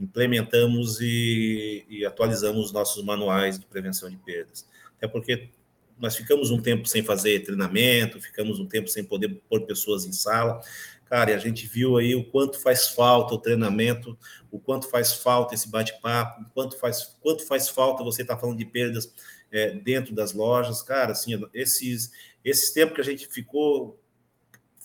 implementamos 0.00 1.00
e, 1.00 1.84
e, 1.88 2.06
atualizamos 2.06 2.72
nossos 2.72 3.04
manuais 3.04 3.58
de 3.58 3.66
prevenção 3.66 4.08
de 4.08 4.16
perdas. 4.16 4.66
Até 4.96 5.06
porque 5.06 5.50
nós 5.98 6.16
ficamos 6.16 6.50
um 6.50 6.60
tempo 6.60 6.88
sem 6.88 7.02
fazer 7.02 7.40
treinamento, 7.40 8.20
ficamos 8.20 8.58
um 8.58 8.66
tempo 8.66 8.88
sem 8.88 9.04
poder 9.04 9.40
pôr 9.48 9.60
pessoas 9.66 10.06
em 10.06 10.12
sala, 10.12 10.62
Cara, 11.10 11.32
e 11.32 11.34
a 11.34 11.38
gente 11.38 11.66
viu 11.66 11.96
aí 11.96 12.14
o 12.14 12.22
quanto 12.30 12.56
faz 12.60 12.86
falta 12.86 13.34
o 13.34 13.38
treinamento, 13.38 14.16
o 14.48 14.60
quanto 14.60 14.88
faz 14.88 15.12
falta 15.12 15.56
esse 15.56 15.68
bate-papo, 15.68 16.42
o 16.42 16.44
quanto 16.54 16.78
faz, 16.78 17.16
quanto 17.20 17.44
faz 17.44 17.68
falta 17.68 18.04
você 18.04 18.22
estar 18.22 18.36
tá 18.36 18.40
falando 18.40 18.58
de 18.58 18.64
perdas 18.64 19.12
é, 19.50 19.72
dentro 19.72 20.14
das 20.14 20.32
lojas. 20.32 20.82
Cara, 20.82 21.10
assim, 21.10 21.32
esses, 21.52 22.12
esses 22.44 22.70
tempos 22.70 22.94
que 22.94 23.00
a 23.00 23.04
gente 23.04 23.26
ficou, 23.26 24.00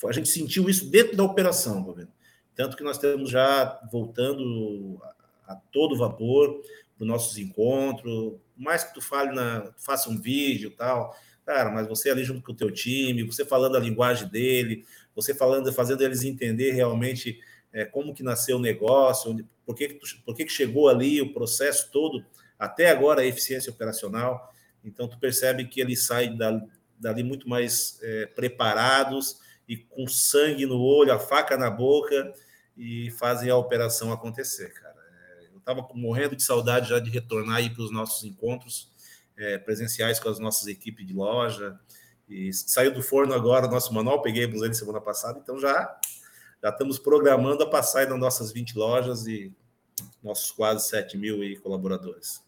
a 0.04 0.12
gente 0.12 0.28
sentiu 0.28 0.68
isso 0.68 0.90
dentro 0.90 1.16
da 1.16 1.24
operação, 1.24 1.84
governo. 1.84 2.12
Tanto 2.56 2.78
que 2.78 2.84
nós 2.84 2.96
estamos 2.96 3.30
já 3.30 3.80
voltando 3.92 5.00
a, 5.46 5.56
todo 5.72 5.98
vapor 5.98 6.62
para 6.96 7.04
os 7.04 7.08
nossos 7.08 7.38
encontros. 7.38 8.36
Mais 8.56 8.84
que 8.84 8.94
tu 8.94 9.02
fale 9.02 9.36
na, 9.36 9.74
faça 9.78 10.10
um 10.10 10.20
vídeo 10.20 10.72
tal, 10.72 11.14
cara, 11.46 11.70
mas 11.70 11.88
você 11.88 12.10
ali 12.10 12.24
junto 12.24 12.42
com 12.42 12.54
o 12.54 12.56
teu 12.56 12.72
time, 12.72 13.24
você 13.24 13.44
falando 13.44 13.76
a 13.76 13.80
linguagem 13.80 14.30
dele, 14.30 14.86
você 15.14 15.34
falando, 15.34 15.72
fazendo 15.74 16.02
eles 16.02 16.24
entender 16.24 16.72
realmente 16.72 17.40
é, 17.74 17.84
como 17.84 18.14
que 18.14 18.24
nasceu 18.24 18.56
o 18.56 18.62
negócio, 18.62 19.32
onde, 19.32 19.46
por, 19.66 19.76
que, 19.76 19.90
que, 19.90 20.18
por 20.26 20.34
que, 20.34 20.46
que 20.46 20.52
chegou 20.52 20.88
ali 20.88 21.22
o 21.22 21.34
processo 21.34 21.92
todo, 21.92 22.26
até 22.58 22.90
agora 22.90 23.22
a 23.22 23.26
eficiência 23.26 23.70
operacional. 23.70 24.54
Então, 24.82 25.10
tu 25.10 25.20
percebe 25.20 25.66
que 25.66 25.82
eles 25.82 26.06
saem 26.06 26.38
dali 26.98 27.24
muito 27.24 27.50
mais 27.50 28.00
é, 28.02 28.28
preparados 28.28 29.42
e 29.68 29.76
com 29.76 30.08
sangue 30.08 30.66
no 30.66 30.80
olho, 30.80 31.12
a 31.12 31.20
faca 31.20 31.58
na 31.58 31.70
boca 31.70 32.34
e 32.76 33.12
fazem 33.12 33.50
a 33.50 33.58
operação 33.58 34.12
acontecer, 34.12 34.74
cara. 34.74 34.96
É, 35.40 35.48
eu 35.52 35.58
estava 35.58 35.88
morrendo 35.94 36.36
de 36.36 36.44
saudade 36.44 36.90
já 36.90 37.00
de 37.00 37.10
retornar 37.10 37.58
aí 37.58 37.70
para 37.70 37.84
os 37.84 37.92
nossos 37.92 38.24
encontros 38.24 38.92
é, 39.38 39.58
presenciais 39.58 40.20
com 40.20 40.30
as 40.30 40.40
nossas 40.40 40.68
equipes 40.68 41.06
de 41.06 41.14
loja, 41.14 41.80
e 42.28 42.52
saiu 42.52 42.94
do 42.94 43.04
forno 43.04 43.34
agora 43.34 43.68
o 43.68 43.72
nosso 43.72 43.94
manual, 43.94 44.22
peguemos 44.22 44.62
ele 44.62 44.74
semana 44.74 45.00
passada, 45.00 45.40
então 45.40 45.60
já, 45.60 46.00
já 46.62 46.70
estamos 46.70 46.98
programando 46.98 47.64
a 47.64 47.70
passar 47.70 48.08
nas 48.08 48.20
nossas 48.20 48.52
20 48.52 48.78
lojas 48.78 49.28
e 49.28 49.54
nossos 50.24 50.52
quase 50.52 50.88
7 50.90 51.18
mil 51.18 51.40
colaboradores. 51.62 52.44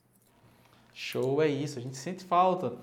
Show, 0.93 1.41
é 1.43 1.47
isso, 1.47 1.77
a 1.77 1.81
gente 1.81 1.95
sente 1.95 2.23
falta. 2.23 2.73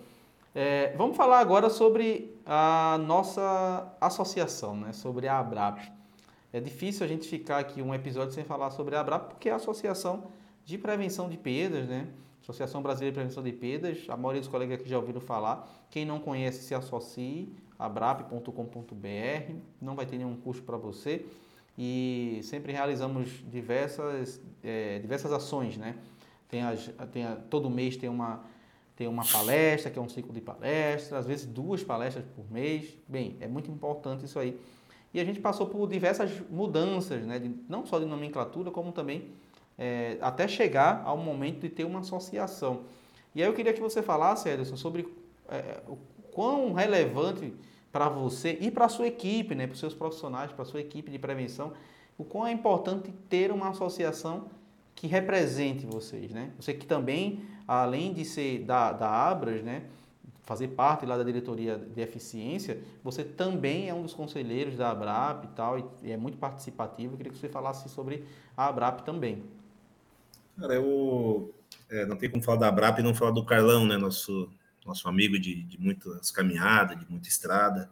É, 0.55 0.95
vamos 0.97 1.16
falar 1.16 1.40
agora 1.40 1.68
sobre 1.68 2.40
a 2.47 2.97
nossa 3.05 3.92
associação, 4.01 4.76
né? 4.76 4.92
sobre 4.92 5.26
a 5.26 5.40
ABRAP. 5.40 5.92
É 6.55 6.61
difícil 6.61 7.05
a 7.05 7.09
gente 7.09 7.27
ficar 7.27 7.59
aqui 7.59 7.83
um 7.83 7.93
episódio 7.93 8.33
sem 8.33 8.45
falar 8.45 8.71
sobre 8.71 8.95
a 8.95 9.01
ABRAP, 9.01 9.31
porque 9.31 9.49
é 9.49 9.53
a 9.53 9.57
Associação 9.57 10.29
de 10.65 10.79
Prevenção 10.79 11.29
de 11.29 11.37
Perdas, 11.37 11.89
né? 11.89 12.07
Associação 12.41 12.81
Brasileira 12.81 13.11
de 13.11 13.17
Prevenção 13.17 13.43
de 13.43 13.51
Perdas, 13.51 14.05
a 14.09 14.17
maioria 14.17 14.41
dos 14.41 14.49
colegas 14.49 14.79
aqui 14.79 14.89
já 14.89 14.97
ouviram 14.97 15.21
falar. 15.21 15.69
Quem 15.91 16.07
não 16.07 16.21
conhece, 16.21 16.63
se 16.63 16.73
associe, 16.73 17.53
abrap.com.br, 17.77 19.53
não 19.83 19.97
vai 19.97 20.07
ter 20.07 20.17
nenhum 20.17 20.37
custo 20.37 20.63
para 20.63 20.77
você. 20.77 21.27
E 21.77 22.39
sempre 22.45 22.71
realizamos 22.71 23.43
diversas, 23.51 24.41
é, 24.63 25.01
diversas 25.01 25.33
ações, 25.33 25.77
né? 25.77 25.97
Tem 26.49 26.63
as, 26.63 26.89
tem 27.11 27.25
a, 27.25 27.35
todo 27.35 27.69
mês 27.69 27.97
tem 27.97 28.09
uma, 28.09 28.45
tem 28.95 29.09
uma 29.09 29.25
palestra, 29.25 29.91
que 29.91 29.99
é 29.99 30.03
um 30.03 30.09
ciclo 30.09 30.33
de 30.33 30.41
palestras, 30.41 31.15
às 31.15 31.27
vezes 31.27 31.47
duas 31.47 31.83
palestras 31.83 32.25
por 32.37 32.49
mês. 32.49 32.97
Bem, 33.09 33.37
é 33.41 33.49
muito 33.49 33.73
importante 33.73 34.25
isso 34.25 34.39
aí. 34.39 34.57
E 35.15 35.21
a 35.21 35.25
gente 35.25 35.41
passou 35.41 35.69
por 35.69 35.89
diversas 35.89 36.43
mudanças, 36.51 37.25
né? 37.25 37.39
De, 37.39 37.55
não 37.69 37.87
só 37.87 38.01
de 38.01 38.05
nomenclatura, 38.05 38.73
como 38.73 38.91
também 38.91 39.31
é, 39.79 40.19
até 40.21 40.49
chegar 40.49 41.03
ao 41.07 41.17
momento 41.17 41.61
de 41.61 41.69
ter 41.69 41.85
uma 41.85 42.01
associação. 42.01 42.83
E 43.33 43.41
aí 43.41 43.49
eu 43.49 43.55
queria 43.55 43.73
que 43.73 43.81
você 43.81 44.03
falasse, 44.03 44.49
Ederson, 44.49 44.77
sobre 44.77 45.09
é, 45.49 45.81
o 45.89 45.97
quão 46.33 46.73
relevante 46.73 47.55
para 47.93 48.09
você 48.09 48.59
e 48.61 48.73
para 48.73 48.87
a 48.87 48.89
sua 48.89 49.07
equipe, 49.07 49.55
né, 49.55 49.69
para 49.69 49.75
os 49.75 49.79
seus 49.79 49.95
profissionais, 49.95 50.51
para 50.51 50.62
a 50.62 50.67
sua 50.67 50.81
equipe 50.81 51.12
de 51.12 51.19
prevenção, 51.19 51.73
o 52.19 52.25
quão 52.25 52.45
é 52.45 52.51
importante 52.51 53.12
ter 53.29 53.53
uma 53.53 53.69
associação 53.69 54.49
que 54.97 55.07
represente 55.07 55.87
vocês, 55.87 56.33
né? 56.33 56.53
Você 56.59 56.75
que 56.75 56.87
também, 56.87 57.43
além 57.67 58.12
de 58.12 58.25
ser 58.25 58.61
da, 58.61 58.93
da 58.93 59.09
Abras, 59.09 59.62
né, 59.62 59.85
fazer 60.45 60.68
parte 60.68 61.07
lá 61.07 61.16
da 61.16 61.24
diretoria 61.24 61.78
de 61.78 62.01
eficiência, 62.01 62.78
você 63.03 63.24
também 63.24 63.88
é 63.88 63.95
um 63.95 64.03
dos 64.03 64.14
conselheiros 64.14 64.76
da 64.76 64.90
Abrap 64.90 65.45
e 65.45 65.49
tal, 65.49 65.92
e 66.03 66.12
é 66.12 66.16
muito 66.16 66.36
participativo. 66.36 67.14
Eu 67.14 67.16
queria 67.16 67.32
que 67.32 67.38
você 67.38 67.49
falasse 67.49 67.88
sobre 67.88 68.24
a 68.57 68.66
Abrap 68.66 69.03
também. 69.03 69.42
Cara, 70.59 70.74
eu 70.74 71.53
é, 71.90 72.07
não 72.07 72.16
tem 72.16 72.30
como 72.30 72.42
falar 72.42 72.59
da 72.59 72.68
Abrap 72.68 72.99
e 72.99 73.03
não 73.03 73.14
falar 73.14 73.32
do 73.32 73.45
Carlão, 73.45 73.86
né? 73.86 73.97
Nosso, 73.97 74.51
nosso 74.84 75.09
amigo 75.09 75.38
de, 75.38 75.62
de 75.62 75.80
muitas 75.80 76.30
caminhadas, 76.30 76.99
de 76.99 77.11
muita 77.11 77.28
estrada. 77.28 77.90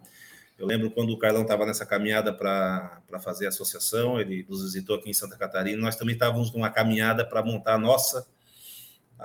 Eu 0.58 0.66
lembro 0.66 0.90
quando 0.90 1.10
o 1.10 1.18
Carlão 1.18 1.42
estava 1.42 1.66
nessa 1.66 1.84
caminhada 1.86 2.32
para 2.32 3.00
fazer 3.20 3.46
a 3.46 3.48
associação, 3.48 4.20
ele 4.20 4.46
nos 4.48 4.62
visitou 4.62 4.94
aqui 4.94 5.10
em 5.10 5.14
Santa 5.14 5.36
Catarina, 5.36 5.80
nós 5.80 5.96
também 5.96 6.14
estávamos 6.14 6.52
numa 6.52 6.70
caminhada 6.70 7.24
para 7.24 7.42
montar 7.42 7.74
a 7.74 7.78
nossa 7.78 8.26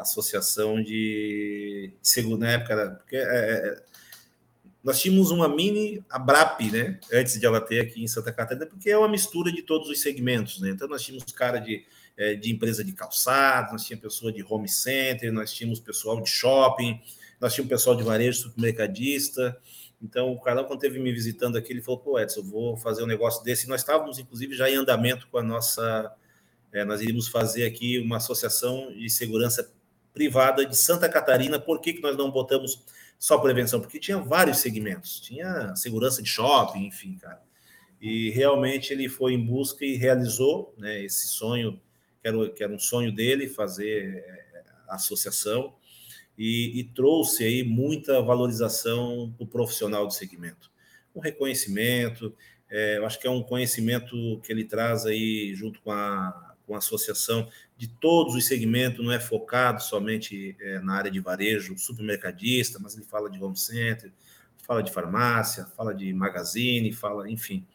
associação 0.02 0.82
de 0.82 1.91
seguro 2.02 2.38
na 2.38 2.52
época, 2.52 3.00
porque 3.02 3.16
é, 3.16 3.22
é, 3.22 3.84
nós 4.84 5.02
tínhamos 5.02 5.32
uma 5.32 5.50
mini 5.50 6.04
Abrap, 6.10 6.62
né? 6.72 7.00
Antes 7.12 7.39
de 7.39 7.45
ela 7.45 7.60
ter 7.60 7.82
aqui 7.82 8.02
em 8.02 8.08
Santa 8.08 8.32
Catarina, 8.32 8.66
porque 8.66 8.89
é 8.89 8.98
uma 8.98 9.10
mistura 9.10 9.52
de 9.52 9.62
todos 9.62 9.89
os 9.89 10.00
segmentos, 10.00 10.62
né? 10.62 10.70
Então 10.70 10.88
nós 10.88 11.04
tínhamos 11.04 11.32
cara 11.34 11.60
de, 11.60 11.84
é, 12.16 12.36
de 12.36 12.52
empresa 12.52 12.84
de 12.84 12.93
calçado, 12.93 13.74
nós 13.74 13.84
tínhamos 13.84 14.04
pessoa 14.04 14.32
de 14.32 14.43
home 14.48 14.70
center, 14.70 15.34
nós 15.34 15.52
tínhamos 15.52 15.80
pessoal 15.80 16.22
de 16.22 16.30
shopping, 16.30 17.02
nós 17.39 17.54
tínhamos 17.54 17.70
pessoal 17.70 17.95
de 17.95 18.04
varejo, 18.04 18.43
supermercadista. 18.43 19.60
Então 20.02 20.32
o 20.32 20.39
Carlão, 20.39 20.64
quando 20.66 20.80
teve 20.80 21.00
me 21.00 21.12
visitando 21.12 21.58
aqui, 21.58 21.74
ele 21.74 21.82
falou: 21.82 22.00
pô, 22.00 22.20
Edson, 22.20 22.39
eu 22.39 22.45
vou 22.45 22.78
fazer 22.78 23.04
um 23.04 23.08
negócio 23.08 23.43
desse. 23.43 23.66
E 23.66 23.70
nós 23.70 23.82
estávamos, 23.82 24.20
inclusive, 24.20 24.56
já 24.56 24.70
em 24.70 24.76
andamento 24.76 25.28
com 25.28 25.38
a 25.38 25.43
nossa. 25.43 26.14
É, 26.72 26.86
nós 26.86 27.02
iríamos 27.02 27.28
fazer 27.28 27.66
aqui 27.66 28.00
uma 28.00 28.18
associação 28.18 28.91
de 28.93 29.10
segurança 29.10 29.70
privada 30.18 30.65
de 30.65 30.76
Santa 30.76 31.07
Catarina. 31.07 31.59
Por 31.59 31.80
que, 31.80 31.93
que 31.93 32.01
nós 32.01 32.18
não 32.18 32.32
botamos 32.32 32.84
só 33.20 33.38
prevenção? 33.38 33.80
Porque 33.80 33.99
tinha 33.99 34.18
vários 34.18 34.57
segmentos. 34.57 35.20
Tinha 35.20 35.76
segurança 35.76 36.24
de 36.24 36.28
shopping, 36.28 36.88
enfim, 36.88 37.15
cara. 37.22 37.39
E 38.01 38.32
realmente 38.32 38.91
ele 38.91 39.07
foi 39.07 39.34
em 39.34 39.45
busca 39.45 39.86
e 39.86 39.95
realizou 39.95 40.74
né, 40.76 41.03
esse 41.03 41.28
sonho, 41.28 41.80
que 42.20 42.28
era, 42.28 42.49
que 42.49 42.63
era 42.63 42.74
um 42.74 42.80
sonho 42.80 43.11
dele, 43.11 43.47
fazer 43.47 44.26
a 44.88 44.95
associação. 44.95 45.76
E, 46.36 46.80
e, 46.80 46.84
trouxe 46.84 47.43
aí 47.43 47.63
muita 47.63 48.22
valorização 48.22 49.30
do 49.39 49.45
profissional 49.45 50.05
do 50.05 50.13
segmento. 50.13 50.72
Um 51.15 51.20
reconhecimento, 51.20 52.36
é, 52.70 52.97
eu 52.97 53.05
acho 53.05 53.20
que 53.20 53.26
é 53.26 53.30
um 53.30 53.41
conhecimento 53.41 54.39
que 54.43 54.51
ele 54.51 54.63
traz 54.63 55.05
aí 55.05 55.53
junto 55.55 55.82
com 55.82 55.91
a, 55.91 56.55
com 56.68 56.76
a 56.76 56.78
associação 56.78 57.49
de 57.78 57.88
todos 57.88 58.34
os 58.34 58.45
segmentos, 58.45 59.05
não 59.05 59.11
é 59.11 59.19
focado 59.19 59.82
somente 59.82 60.55
é, 60.59 60.80
na 60.80 60.95
área 60.95 61.11
de 61.11 61.19
varejo, 61.19 61.78
supermercadista, 61.78 62.80
mas 62.80 62.95
ele 62.95 63.05
fala 63.05 63.30
de 63.30 63.41
home 63.41 63.57
center, 63.57 64.11
fala 64.63 64.82
de 64.82 64.91
farmácia, 64.91 65.65
fala 65.78 65.93
de 65.93 66.11
magazine, 66.11 66.91
fala, 66.91 67.30
enfim. 67.30 67.65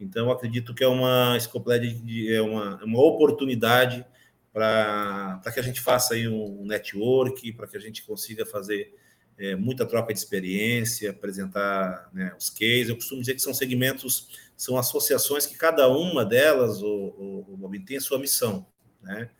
Então, 0.00 0.30
acredito 0.30 0.74
que 0.74 0.82
é 0.82 0.88
uma 0.88 1.36
é 1.36 2.42
uma, 2.42 2.82
uma 2.82 3.00
oportunidade 3.00 4.04
para 4.52 5.40
que 5.52 5.60
a 5.60 5.62
gente 5.62 5.80
faça 5.80 6.14
aí 6.14 6.26
um 6.26 6.64
network, 6.64 7.52
para 7.52 7.66
que 7.66 7.76
a 7.76 7.80
gente 7.80 8.02
consiga 8.02 8.44
fazer 8.44 8.94
é, 9.38 9.54
muita 9.54 9.86
troca 9.86 10.12
de 10.12 10.18
experiência, 10.18 11.10
apresentar 11.10 12.10
né, 12.12 12.34
os 12.38 12.50
cases. 12.50 12.88
Eu 12.88 12.96
costumo 12.96 13.20
dizer 13.20 13.34
que 13.34 13.42
são 13.42 13.54
segmentos, 13.54 14.28
são 14.56 14.76
associações 14.76 15.46
que 15.46 15.56
cada 15.56 15.88
uma 15.88 16.24
delas, 16.24 16.82
o, 16.82 16.86
o, 16.86 17.58
o 17.62 17.84
tem 17.84 17.96
a 17.96 18.00
sua 18.00 18.18
missão. 18.18 18.66
Né? 19.02 19.30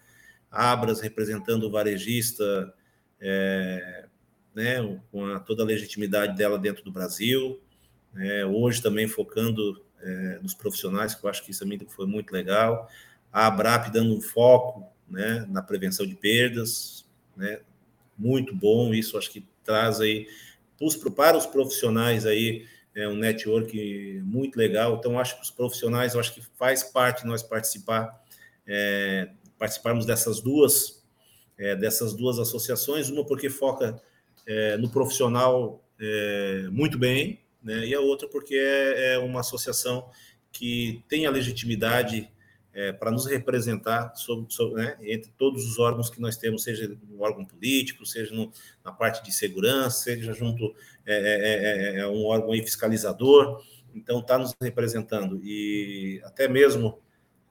Abras 0.53 1.00
representando 1.00 1.64
o 1.64 1.70
varejista, 1.70 2.72
é, 3.20 4.05
né, 4.55 5.00
com 5.11 5.24
a, 5.26 5.40
toda 5.40 5.62
a 5.62 5.66
legitimidade 5.66 6.36
dela 6.36 6.59
dentro 6.59 6.84
do 6.84 6.92
Brasil. 6.92 7.59
É, 8.14 8.44
hoje 8.44 8.82
também 8.82 9.09
focando 9.09 9.82
é, 10.03 10.38
nos 10.42 10.53
profissionais, 10.53 11.14
que 11.14 11.24
eu 11.24 11.30
acho 11.30 11.42
que 11.42 11.50
isso 11.50 11.61
também 11.61 11.80
foi 11.88 12.07
muito 12.07 12.30
legal. 12.30 12.88
A 13.32 13.46
Abrap 13.46 13.90
dando 13.90 14.14
um 14.14 14.20
foco 14.20 14.86
né, 15.09 15.46
na 15.48 15.62
prevenção 15.62 16.07
de 16.07 16.14
perdas, 16.14 17.07
né, 17.34 17.61
muito 18.18 18.55
bom. 18.55 18.92
Isso 18.92 19.16
acho 19.16 19.30
que 19.30 19.46
traz 19.64 20.00
aí 20.00 20.28
para 21.16 21.36
os 21.36 21.46
profissionais 21.46 22.26
aí 22.26 22.66
é 22.94 23.09
um 23.09 23.14
network 23.14 24.20
muito 24.24 24.57
legal. 24.57 24.96
Então 24.96 25.18
acho 25.18 25.36
que 25.36 25.42
os 25.42 25.50
profissionais, 25.50 26.14
acho 26.14 26.34
que 26.34 26.42
faz 26.59 26.82
parte 26.82 27.26
nós 27.26 27.42
participar 27.42 28.20
é, 28.66 29.30
participarmos 29.62 30.04
dessas 30.04 30.40
duas 30.40 31.04
é, 31.56 31.76
dessas 31.76 32.14
duas 32.14 32.40
associações, 32.40 33.08
uma 33.08 33.24
porque 33.24 33.48
foca 33.48 34.02
é, 34.44 34.76
no 34.76 34.90
profissional 34.90 35.80
é, 36.00 36.66
muito 36.72 36.98
bem, 36.98 37.38
né, 37.62 37.86
e 37.86 37.94
a 37.94 38.00
outra 38.00 38.26
porque 38.26 38.56
é, 38.56 39.14
é 39.14 39.18
uma 39.20 39.38
associação 39.38 40.10
que 40.50 41.04
tem 41.08 41.26
a 41.26 41.30
legitimidade 41.30 42.28
é, 42.74 42.90
para 42.92 43.12
nos 43.12 43.26
representar 43.26 44.16
sobre, 44.16 44.52
sobre, 44.52 44.82
né, 44.82 44.96
entre 45.02 45.30
todos 45.38 45.64
os 45.64 45.78
órgãos 45.78 46.10
que 46.10 46.20
nós 46.20 46.36
temos, 46.36 46.64
seja 46.64 46.98
no 47.08 47.22
órgão 47.22 47.44
político, 47.44 48.04
seja 48.04 48.34
no, 48.34 48.50
na 48.84 48.90
parte 48.90 49.22
de 49.22 49.30
segurança, 49.30 50.02
seja 50.02 50.32
junto 50.32 50.74
é, 51.06 51.94
é, 51.94 52.00
é 52.00 52.08
um 52.08 52.24
órgão 52.24 52.52
fiscalizador, 52.54 53.62
então 53.94 54.18
está 54.18 54.36
nos 54.36 54.52
representando. 54.60 55.40
E 55.44 56.20
até 56.24 56.48
mesmo 56.48 56.98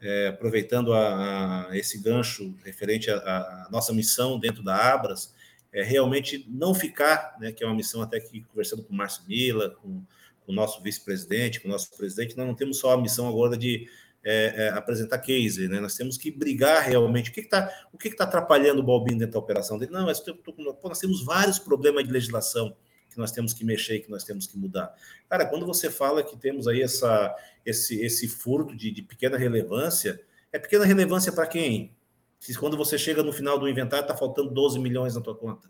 é, 0.01 0.27
aproveitando 0.27 0.93
a, 0.93 1.69
a, 1.69 1.77
esse 1.77 1.99
gancho 1.99 2.55
referente 2.63 3.09
à 3.11 3.67
nossa 3.71 3.93
missão 3.93 4.39
dentro 4.39 4.63
da 4.63 4.75
Abras, 4.75 5.33
é 5.71 5.83
realmente 5.83 6.45
não 6.49 6.73
ficar, 6.73 7.37
né, 7.39 7.51
que 7.51 7.63
é 7.63 7.67
uma 7.67 7.75
missão 7.75 8.01
até 8.01 8.19
que 8.19 8.41
conversando 8.41 8.83
com 8.83 8.93
o 8.93 8.97
Márcio 8.97 9.23
Mila, 9.27 9.69
com, 9.69 10.03
com 10.41 10.51
o 10.51 10.55
nosso 10.55 10.81
vice-presidente, 10.81 11.61
com 11.61 11.67
o 11.67 11.71
nosso 11.71 11.95
presidente, 11.95 12.35
nós 12.35 12.45
não 12.45 12.55
temos 12.55 12.77
só 12.77 12.93
a 12.93 13.01
missão 13.01 13.29
agora 13.29 13.57
de 13.57 13.87
é, 14.23 14.65
é, 14.65 14.69
apresentar 14.69 15.17
case, 15.19 15.67
né? 15.67 15.79
Nós 15.79 15.95
temos 15.95 16.17
que 16.17 16.29
brigar 16.29 16.83
realmente. 16.83 17.31
O 17.31 17.33
que 17.33 17.39
está 17.39 17.71
o 17.91 17.97
que 17.97 18.07
está 18.07 18.23
atrapalhando 18.23 18.81
o 18.81 18.83
Balbino 18.83 19.19
dentro 19.19 19.33
da 19.33 19.39
operação 19.39 19.79
dele? 19.79 19.91
Não, 19.91 20.05
mas 20.05 20.19
tô, 20.19 20.33
tô, 20.35 20.53
pô, 20.53 20.89
nós 20.89 20.99
temos 20.99 21.23
vários 21.23 21.57
problemas 21.57 22.03
de 22.03 22.11
legislação 22.11 22.75
que 23.11 23.17
nós 23.17 23.31
temos 23.31 23.53
que 23.53 23.65
mexer, 23.65 23.99
que 23.99 24.09
nós 24.09 24.23
temos 24.23 24.47
que 24.47 24.57
mudar. 24.57 24.95
Cara, 25.29 25.45
quando 25.45 25.65
você 25.65 25.91
fala 25.91 26.23
que 26.23 26.37
temos 26.37 26.67
aí 26.67 26.81
essa, 26.81 27.35
esse, 27.65 28.01
esse 28.01 28.27
furto 28.27 28.75
de, 28.75 28.89
de 28.89 29.01
pequena 29.01 29.37
relevância, 29.37 30.19
é 30.51 30.57
pequena 30.57 30.85
relevância 30.85 31.31
para 31.31 31.45
quem? 31.45 31.95
Se 32.39 32.57
quando 32.57 32.75
você 32.75 32.97
chega 32.97 33.21
no 33.21 33.31
final 33.31 33.59
do 33.59 33.69
inventário, 33.69 34.03
está 34.03 34.17
faltando 34.17 34.49
12 34.49 34.79
milhões 34.79 35.13
na 35.13 35.21
tua 35.21 35.35
conta. 35.35 35.69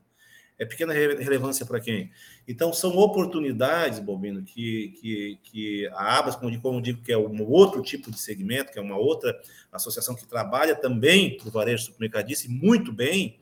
É 0.57 0.65
pequena 0.65 0.93
relevância 0.93 1.65
para 1.65 1.79
quem? 1.79 2.11
Então, 2.47 2.71
são 2.71 2.95
oportunidades, 2.95 3.97
Bobino, 3.97 4.43
que, 4.43 4.89
que, 5.01 5.39
que 5.41 5.87
a 5.87 6.19
Abas, 6.19 6.35
como 6.35 6.53
eu, 6.53 6.61
como 6.61 6.79
digo, 6.79 7.01
que 7.01 7.11
é 7.11 7.17
um 7.17 7.43
outro 7.49 7.81
tipo 7.81 8.11
de 8.11 8.19
segmento, 8.19 8.71
que 8.71 8.77
é 8.77 8.81
uma 8.81 8.95
outra 8.95 9.41
associação 9.71 10.13
que 10.13 10.23
trabalha 10.27 10.75
também 10.75 11.35
para 11.35 11.47
o 11.47 11.51
varejo 11.51 11.85
supermercadista 11.85 12.47
muito 12.47 12.93
bem. 12.93 13.39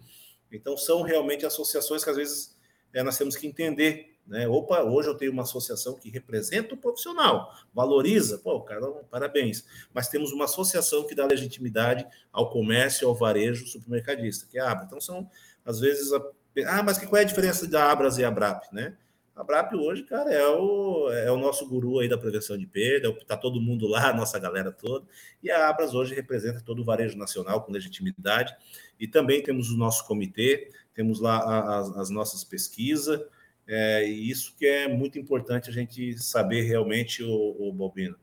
Então, 0.50 0.78
são 0.78 1.02
realmente 1.02 1.46
associações 1.46 2.06
que 2.06 2.10
às 2.10 2.16
vezes 2.16 2.58
é, 2.94 3.04
nós 3.04 3.18
temos 3.18 3.36
que 3.36 3.48
entender. 3.48 4.16
Né? 4.26 4.48
Opa, 4.48 4.84
hoje 4.84 5.10
eu 5.10 5.16
tenho 5.16 5.32
uma 5.32 5.42
associação 5.42 5.96
que 5.96 6.10
representa 6.10 6.76
o 6.76 6.78
profissional, 6.78 7.52
valoriza, 7.74 8.38
pô, 8.38 8.62
cara, 8.62 8.86
parabéns. 9.10 9.66
Mas 9.94 10.08
temos 10.08 10.32
uma 10.32 10.46
associação 10.46 11.06
que 11.08 11.16
dá 11.16 11.26
legitimidade 11.26 12.06
ao 12.32 12.50
comércio, 12.50 13.08
ao 13.08 13.16
varejo 13.16 13.66
supermercadista, 13.68 14.46
que 14.48 14.60
é 14.60 14.62
a 14.62 14.72
ABRA. 14.72 14.86
Então, 14.86 15.02
são, 15.02 15.28
às 15.66 15.80
vezes, 15.80 16.14
a, 16.14 16.22
ah, 16.68 16.84
mas 16.84 16.98
qual 16.98 17.18
é 17.18 17.22
a 17.22 17.28
diferença 17.28 17.68
da 17.68 17.92
Abras 17.92 18.18
e 18.18 18.26
Abrap, 18.26 18.64
né? 18.72 18.96
A 19.36 19.42
Abrap 19.42 19.74
hoje, 19.74 20.04
cara, 20.04 20.34
é 20.34 20.46
o, 20.48 21.10
é 21.12 21.32
o 21.32 21.38
nosso 21.38 21.66
guru 21.68 22.00
aí 22.00 22.10
da 22.10 22.18
prevenção 22.18 22.58
de 22.58 22.68
perda, 22.68 23.08
é 23.08 23.12
está 23.12 23.38
todo 23.38 23.62
mundo 23.62 23.88
lá, 23.88 24.10
a 24.10 24.14
nossa 24.14 24.38
galera 24.38 24.72
toda. 24.72 25.06
E 25.42 25.50
a 25.50 25.70
Abras 25.70 25.94
hoje 25.94 26.14
representa 26.14 26.62
todo 26.62 26.82
o 26.82 26.86
varejo 26.86 27.18
nacional 27.18 27.64
com 27.64 27.72
legitimidade. 27.72 28.54
E 29.00 29.08
também 29.08 29.42
temos 29.42 29.72
o 29.72 29.78
nosso 29.78 30.06
comitê, 30.06 30.72
temos 31.00 31.22
lá 31.22 31.80
as, 31.80 31.96
as 31.96 32.10
nossas 32.10 32.44
pesquisas, 32.44 33.22
é, 33.66 34.06
e 34.06 34.30
isso 34.30 34.54
que 34.58 34.66
é 34.66 34.88
muito 34.88 35.18
importante 35.18 35.70
a 35.70 35.74
gente 35.74 36.18
saber 36.22 36.64
realmente, 36.64 37.24
o, 37.24 37.56
o 37.58 37.72
Bobino, 37.72 38.18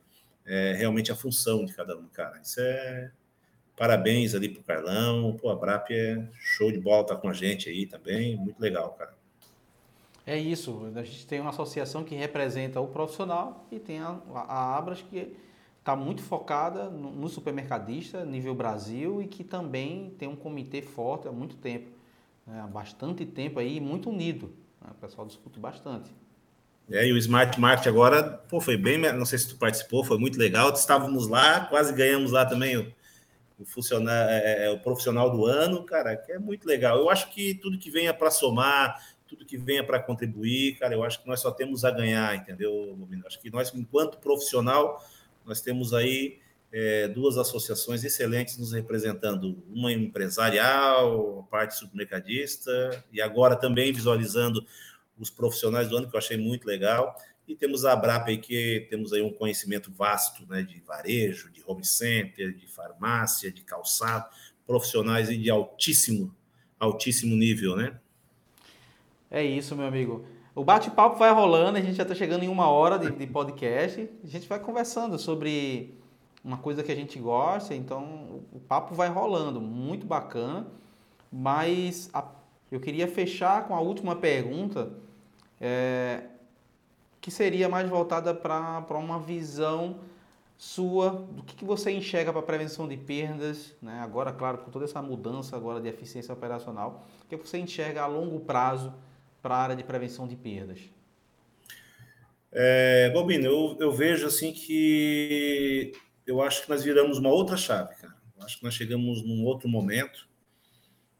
é, 0.45 0.75
realmente 0.77 1.11
a 1.11 1.17
função 1.17 1.65
de 1.65 1.73
cada 1.73 1.97
um, 1.97 2.07
cara. 2.09 2.39
Isso 2.43 2.61
é 2.61 3.11
Parabéns 3.77 4.35
ali 4.35 4.49
pro 4.49 4.63
Carlão. 4.63 5.37
Pô, 5.37 5.51
a 5.51 5.55
Brap 5.55 5.91
é 5.91 6.27
show 6.39 6.73
de 6.73 6.81
bola, 6.81 7.05
tá 7.05 7.15
com 7.15 7.29
a 7.29 7.33
gente 7.33 7.69
aí 7.69 7.87
também. 7.87 8.37
Muito 8.37 8.59
legal, 8.59 8.91
cara. 8.93 9.15
É 10.27 10.37
isso. 10.37 10.91
A 10.95 11.03
gente 11.03 11.27
tem 11.27 11.41
uma 11.41 11.51
associação 11.51 12.03
que 12.03 12.15
representa 12.15 12.81
o 12.81 12.89
profissional 12.89 13.67
e 13.71 13.79
tem 13.79 14.01
a, 14.01 14.19
a 14.35 14.77
Abras 14.77 15.03
que 15.03 15.37
está 15.79 15.95
muito 15.95 16.23
focada 16.23 16.89
no, 16.89 17.13
no, 17.13 17.29
supermercadista, 17.29 18.25
nível 18.25 18.55
Brasil, 18.55 19.23
e 19.23 19.29
que 19.29 19.45
também 19.45 20.15
tem 20.19 20.27
um 20.27 20.35
comitê 20.35 20.81
forte 20.81 21.29
há 21.29 21.33
muito 21.33 21.57
tempo. 21.57 21.96
Né? 22.47 22.61
Há 22.61 22.67
bastante 22.67 23.27
tempo 23.27 23.59
aí, 23.59 23.81
muito 23.81 24.11
unido. 24.11 24.53
Né? 24.81 24.89
O 24.91 24.95
pessoal 24.95 25.27
discute 25.27 25.59
bastante. 25.59 26.11
É, 26.91 27.07
e 27.07 27.13
o 27.13 27.19
Smart 27.19 27.59
Market 27.61 27.89
agora, 27.89 28.23
pô, 28.49 28.61
foi 28.61 28.77
bem, 28.77 28.97
não 29.13 29.27
sei 29.27 29.39
se 29.39 29.49
tu 29.49 29.57
participou, 29.57 30.05
foi 30.05 30.19
muito 30.19 30.39
legal. 30.39 30.73
Estávamos 30.73 31.27
lá, 31.27 31.67
quase 31.67 31.93
ganhamos 31.93 32.31
lá 32.31 32.47
também 32.47 32.77
o, 32.77 32.95
funcionar, 33.65 34.31
é, 34.31 34.37
é, 34.37 34.67
é, 34.67 34.71
o 34.71 34.79
profissional 34.79 35.31
do 35.31 35.47
ano, 35.47 35.83
cara, 35.85 36.17
que 36.17 36.31
é 36.31 36.39
muito 36.39 36.67
legal. 36.67 36.99
Eu 36.99 37.11
acho 37.11 37.31
que 37.31 37.55
tudo 37.55 37.79
que 37.79 37.91
venha 37.91 38.15
para 38.15 38.31
somar, 38.31 39.03
tudo 39.27 39.45
que 39.45 39.57
venha 39.57 39.85
para 39.85 39.99
contribuir, 39.99 40.79
cara, 40.79 40.95
eu 40.95 41.03
acho 41.03 41.21
que 41.21 41.27
nós 41.27 41.41
só 41.41 41.51
temos 41.51 41.85
a 41.85 41.91
ganhar, 41.91 42.37
entendeu, 42.37 42.95
Bobino? 42.97 43.27
Acho 43.27 43.41
que 43.41 43.51
nós, 43.51 43.75
enquanto 43.75 44.19
profissional, 44.19 45.05
nós 45.45 45.61
temos 45.61 45.93
aí 45.93 46.39
é, 46.73 47.09
duas 47.09 47.39
associações 47.39 48.05
excelentes 48.05 48.59
nos 48.59 48.73
representando, 48.73 49.63
uma 49.69 49.93
empresarial, 49.93 51.41
a 51.41 51.43
parte 51.51 51.77
supermercadista, 51.77 53.05
e 53.13 53.21
agora 53.21 53.57
também 53.57 53.93
visualizando 53.93 54.65
os 55.19 55.31
profissionais 55.31 55.89
do 55.89 55.97
ano, 55.97 56.09
que 56.09 56.15
eu 56.15 56.19
achei 56.19 56.37
muito 56.37 56.67
legal. 56.67 57.17
E 57.49 57.55
temos 57.55 57.85
a 57.85 57.93
Abrap 57.93 58.29
aí, 58.29 58.39
que 58.39 58.87
temos 58.91 59.13
aí 59.13 59.23
um 59.23 59.33
conhecimento 59.33 59.93
vasto 59.93 60.45
né, 60.49 60.63
de 60.63 60.81
varejo, 60.81 61.51
de 61.51 61.63
home 61.67 61.85
center, 61.85 62.53
de 62.53 62.67
farmácia, 62.67 63.51
de 63.53 63.63
calçado, 63.63 64.27
profissionais 64.67 65.29
de 65.29 65.49
altíssimo, 65.49 66.35
altíssimo 66.79 67.37
nível, 67.37 67.77
né? 67.77 67.99
É 69.31 69.45
isso, 69.45 69.77
meu 69.77 69.87
amigo. 69.87 70.27
O 70.55 70.65
bate-papo 70.65 71.19
vai 71.19 71.33
rolando, 71.33 71.79
a 71.79 71.83
gente 71.83 71.97
já 71.97 72.03
está 72.03 72.15
chegando 72.15 72.43
em 72.43 72.49
uma 72.49 72.69
hora 72.69 72.99
de, 72.99 73.11
de, 73.11 73.27
podcast. 73.27 74.09
A 74.25 74.27
gente 74.27 74.49
vai 74.49 74.59
conversando 74.59 75.19
sobre 75.19 75.95
uma 76.47 76.57
coisa 76.57 76.81
que 76.85 76.93
a 76.93 76.95
gente 76.95 77.19
gosta, 77.19 77.75
então 77.75 78.41
o 78.53 78.61
papo 78.61 78.95
vai 78.95 79.09
rolando, 79.09 79.61
muito 79.61 80.07
bacana. 80.07 80.65
Mas 81.31 82.09
a, 82.15 82.25
eu 82.71 82.79
queria 82.79 83.09
fechar 83.09 83.67
com 83.67 83.75
a 83.75 83.81
última 83.81 84.15
pergunta, 84.15 84.93
é, 85.61 86.23
que 87.21 87.33
seria 87.33 87.69
mais 87.69 87.89
voltada 87.89 88.33
para 88.33 88.87
uma 88.91 89.19
visão 89.19 89.99
sua 90.57 91.11
do 91.11 91.43
que, 91.43 91.57
que 91.57 91.65
você 91.65 91.91
enxerga 91.91 92.33
para 92.33 92.41
prevenção 92.41 92.87
de 92.87 92.97
perdas, 92.97 93.75
né? 93.83 93.99
agora, 94.01 94.33
claro, 94.33 94.59
com 94.59 94.71
toda 94.71 94.85
essa 94.85 95.03
mudança 95.03 95.57
agora 95.57 95.81
de 95.81 95.89
eficiência 95.89 96.33
operacional, 96.33 97.05
o 97.25 97.29
que 97.29 97.37
você 97.37 97.59
enxerga 97.59 98.03
a 98.03 98.07
longo 98.07 98.39
prazo 98.39 98.95
para 99.43 99.57
a 99.57 99.59
área 99.59 99.77
de 99.77 99.83
prevenção 99.83 100.29
de 100.29 100.37
perdas? 100.37 100.79
É, 102.53 103.11
Bobino, 103.11 103.45
eu, 103.45 103.77
eu 103.81 103.93
vejo 103.93 104.27
assim 104.29 104.53
que 104.53 105.93
eu 106.27 106.43
acho 106.43 106.63
que 106.63 106.69
nós 106.69 106.83
viramos 106.83 107.19
uma 107.19 107.31
outra 107.31 107.57
chave, 107.57 107.95
cara. 107.97 108.17
Eu 108.37 108.45
acho 108.45 108.59
que 108.59 108.65
nós 108.65 108.75
chegamos 108.75 109.23
num 109.23 109.45
outro 109.45 109.69
momento. 109.69 110.29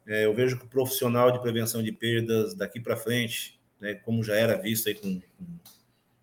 É, 0.07 0.25
eu 0.25 0.35
vejo 0.35 0.59
que 0.59 0.65
o 0.65 0.69
profissional 0.69 1.31
de 1.31 1.41
prevenção 1.41 1.83
de 1.83 1.93
perdas 1.93 2.55
daqui 2.55 2.81
para 2.81 2.97
frente, 2.97 3.61
né, 3.81 3.95
como 3.95 4.23
já 4.23 4.37
era 4.37 4.57
visto 4.57 4.89
aí 4.89 4.95
com, 4.95 5.21
com 5.21 5.45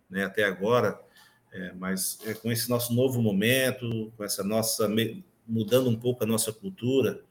né, 0.10 0.26
até 0.26 0.44
agora, 0.44 1.00
é, 1.52 1.72
mas 1.74 2.20
é, 2.26 2.34
com 2.34 2.52
esse 2.52 2.70
nosso 2.70 2.94
novo 2.94 3.22
momento, 3.22 4.12
com 4.16 4.24
essa 4.24 4.44
nossa 4.44 4.90
mudando 5.46 5.90
um 5.90 6.00
pouco 6.00 6.24
a 6.24 6.28
nossa 6.28 6.52
cultura, 6.52 7.22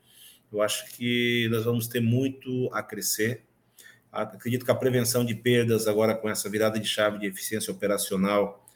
eu 0.52 0.60
acho 0.60 0.94
que 0.94 1.48
nós 1.50 1.64
vamos 1.64 1.88
ter 1.88 2.00
muito 2.00 2.68
a 2.72 2.82
crescer. 2.82 3.44
Acredito 4.10 4.64
que 4.64 4.70
a 4.70 4.74
prevenção 4.74 5.24
de 5.24 5.34
perdas, 5.34 5.88
agora 5.88 6.14
com 6.14 6.28
essa 6.28 6.50
virada 6.50 6.78
de 6.78 6.86
chave 6.86 7.18
de 7.18 7.26
eficiência 7.26 7.72
operacional, 7.72 8.66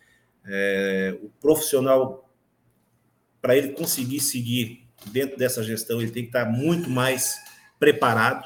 é, 0.46 1.18
o 1.22 1.28
profissional, 1.40 2.25
para 3.46 3.56
ele 3.56 3.68
conseguir 3.68 4.18
seguir 4.18 4.88
dentro 5.12 5.36
dessa 5.36 5.62
gestão, 5.62 6.02
ele 6.02 6.10
tem 6.10 6.24
que 6.24 6.30
estar 6.30 6.46
muito 6.46 6.90
mais 6.90 7.36
preparado. 7.78 8.44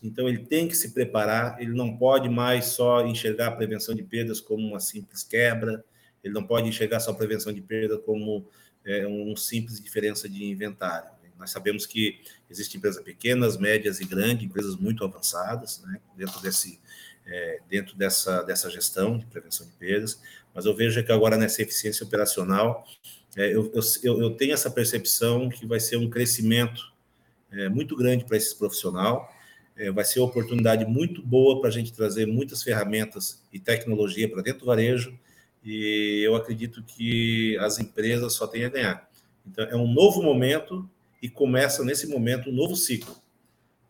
Então, 0.00 0.28
ele 0.28 0.38
tem 0.38 0.68
que 0.68 0.76
se 0.76 0.92
preparar, 0.92 1.60
ele 1.60 1.72
não 1.72 1.96
pode 1.96 2.28
mais 2.28 2.66
só 2.66 3.04
enxergar 3.04 3.48
a 3.48 3.50
prevenção 3.50 3.96
de 3.96 4.04
perdas 4.04 4.40
como 4.40 4.64
uma 4.64 4.78
simples 4.78 5.24
quebra, 5.24 5.84
ele 6.22 6.32
não 6.32 6.44
pode 6.44 6.68
enxergar 6.68 7.00
só 7.00 7.10
a 7.10 7.14
prevenção 7.14 7.52
de 7.52 7.60
perda 7.60 7.98
como 7.98 8.46
é, 8.84 9.04
um 9.08 9.34
simples 9.34 9.80
diferença 9.80 10.28
de 10.28 10.44
inventário. 10.44 11.10
Nós 11.36 11.50
sabemos 11.50 11.84
que 11.84 12.20
existem 12.48 12.78
empresas 12.78 13.02
pequenas, 13.02 13.56
médias 13.56 13.98
e 13.98 14.04
grandes, 14.04 14.46
empresas 14.46 14.76
muito 14.76 15.04
avançadas, 15.04 15.82
né, 15.82 15.98
dentro, 16.16 16.40
desse, 16.40 16.78
é, 17.26 17.58
dentro 17.68 17.96
dessa, 17.96 18.44
dessa 18.44 18.70
gestão 18.70 19.18
de 19.18 19.26
prevenção 19.26 19.66
de 19.66 19.72
perdas, 19.72 20.20
mas 20.54 20.64
eu 20.64 20.76
vejo 20.76 21.02
que 21.02 21.10
agora 21.10 21.36
nessa 21.36 21.60
eficiência 21.60 22.06
operacional, 22.06 22.86
é, 23.36 23.54
eu, 23.54 23.70
eu, 24.02 24.20
eu, 24.20 24.30
tenho 24.36 24.52
essa 24.52 24.70
percepção 24.70 25.48
que 25.48 25.66
vai 25.66 25.80
ser 25.80 25.96
um 25.96 26.08
crescimento 26.08 26.92
é, 27.50 27.68
muito 27.68 27.96
grande 27.96 28.24
para 28.24 28.36
esse 28.36 28.56
profissional, 28.56 29.32
é, 29.76 29.90
vai 29.90 30.04
ser 30.04 30.20
uma 30.20 30.28
oportunidade 30.28 30.84
muito 30.84 31.22
boa 31.22 31.60
para 31.60 31.68
a 31.68 31.72
gente 31.72 31.92
trazer 31.92 32.26
muitas 32.26 32.62
ferramentas 32.62 33.42
e 33.52 33.58
tecnologia 33.58 34.28
para 34.28 34.42
dentro 34.42 34.60
do 34.60 34.66
varejo, 34.66 35.18
e 35.64 36.22
eu 36.24 36.34
acredito 36.34 36.82
que 36.82 37.56
as 37.58 37.78
empresas 37.78 38.34
só 38.34 38.46
têm 38.46 38.64
a 38.64 38.68
ganhar. 38.68 39.08
Então, 39.46 39.64
é 39.64 39.76
um 39.76 39.90
novo 39.90 40.22
momento 40.22 40.88
e 41.22 41.28
começa 41.28 41.84
nesse 41.84 42.06
momento 42.06 42.50
um 42.50 42.52
novo 42.52 42.76
ciclo 42.76 43.16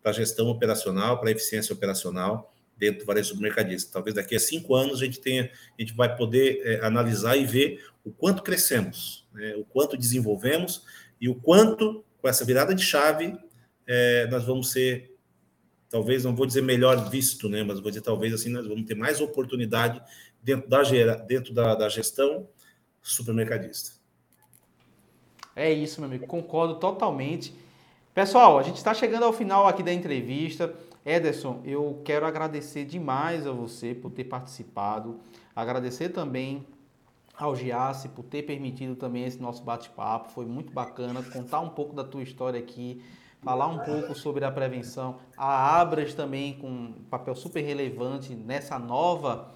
para 0.02 0.10
a 0.10 0.14
gestão 0.14 0.48
operacional, 0.48 1.18
para 1.18 1.30
a 1.30 1.32
eficiência 1.32 1.72
operacional 1.72 2.51
dentro 2.82 3.00
do 3.00 3.06
varejo 3.06 3.38
mercadista. 3.40 3.92
Talvez 3.92 4.16
daqui 4.16 4.34
a 4.34 4.40
cinco 4.40 4.74
anos 4.74 5.00
a 5.00 5.04
gente 5.04 5.20
tenha, 5.20 5.44
a 5.78 5.80
gente 5.80 5.94
vai 5.94 6.16
poder 6.16 6.60
é, 6.64 6.84
analisar 6.84 7.36
e 7.36 7.46
ver 7.46 7.80
o 8.04 8.10
quanto 8.10 8.42
crescemos, 8.42 9.24
né, 9.32 9.54
o 9.54 9.64
quanto 9.64 9.96
desenvolvemos 9.96 10.84
e 11.20 11.28
o 11.28 11.34
quanto 11.36 12.04
com 12.20 12.28
essa 12.28 12.44
virada 12.44 12.74
de 12.74 12.82
chave 12.82 13.38
é, 13.86 14.26
nós 14.26 14.44
vamos 14.44 14.72
ser, 14.72 15.14
talvez 15.88 16.24
não 16.24 16.34
vou 16.34 16.44
dizer 16.44 16.60
melhor 16.62 17.08
visto, 17.08 17.48
né, 17.48 17.62
mas 17.62 17.78
vou 17.78 17.88
dizer 17.88 18.00
talvez 18.00 18.34
assim 18.34 18.50
nós 18.50 18.66
vamos 18.66 18.84
ter 18.84 18.96
mais 18.96 19.20
oportunidade 19.20 20.02
dentro 20.42 20.68
da, 20.68 20.82
dentro 21.14 21.54
da, 21.54 21.76
da 21.76 21.88
gestão 21.88 22.48
supermercadista. 23.00 23.92
É 25.54 25.72
isso, 25.72 26.00
meu 26.00 26.10
amigo, 26.10 26.26
concordo 26.26 26.76
totalmente. 26.80 27.54
Pessoal, 28.12 28.58
a 28.58 28.62
gente 28.62 28.76
está 28.76 28.92
chegando 28.92 29.24
ao 29.24 29.32
final 29.32 29.68
aqui 29.68 29.84
da 29.84 29.92
entrevista. 29.92 30.74
Ederson, 31.04 31.60
eu 31.64 32.00
quero 32.04 32.24
agradecer 32.24 32.84
demais 32.84 33.46
a 33.46 33.52
você 33.52 33.94
por 33.94 34.10
ter 34.10 34.24
participado, 34.24 35.18
agradecer 35.54 36.10
também 36.10 36.66
ao 37.36 37.56
Giasse 37.56 38.08
por 38.08 38.24
ter 38.24 38.42
permitido 38.42 38.94
também 38.94 39.24
esse 39.24 39.40
nosso 39.40 39.64
bate-papo, 39.64 40.30
foi 40.30 40.46
muito 40.46 40.72
bacana 40.72 41.22
contar 41.22 41.60
um 41.60 41.70
pouco 41.70 41.94
da 41.94 42.04
tua 42.04 42.22
história 42.22 42.60
aqui, 42.60 43.02
falar 43.42 43.66
um 43.66 43.78
pouco 43.80 44.14
sobre 44.14 44.44
a 44.44 44.52
prevenção, 44.52 45.16
a 45.36 45.80
Abras 45.80 46.14
também 46.14 46.54
com 46.54 46.68
um 46.68 46.92
papel 47.10 47.34
super 47.34 47.62
relevante 47.62 48.34
nessa 48.34 48.78
nova 48.78 49.50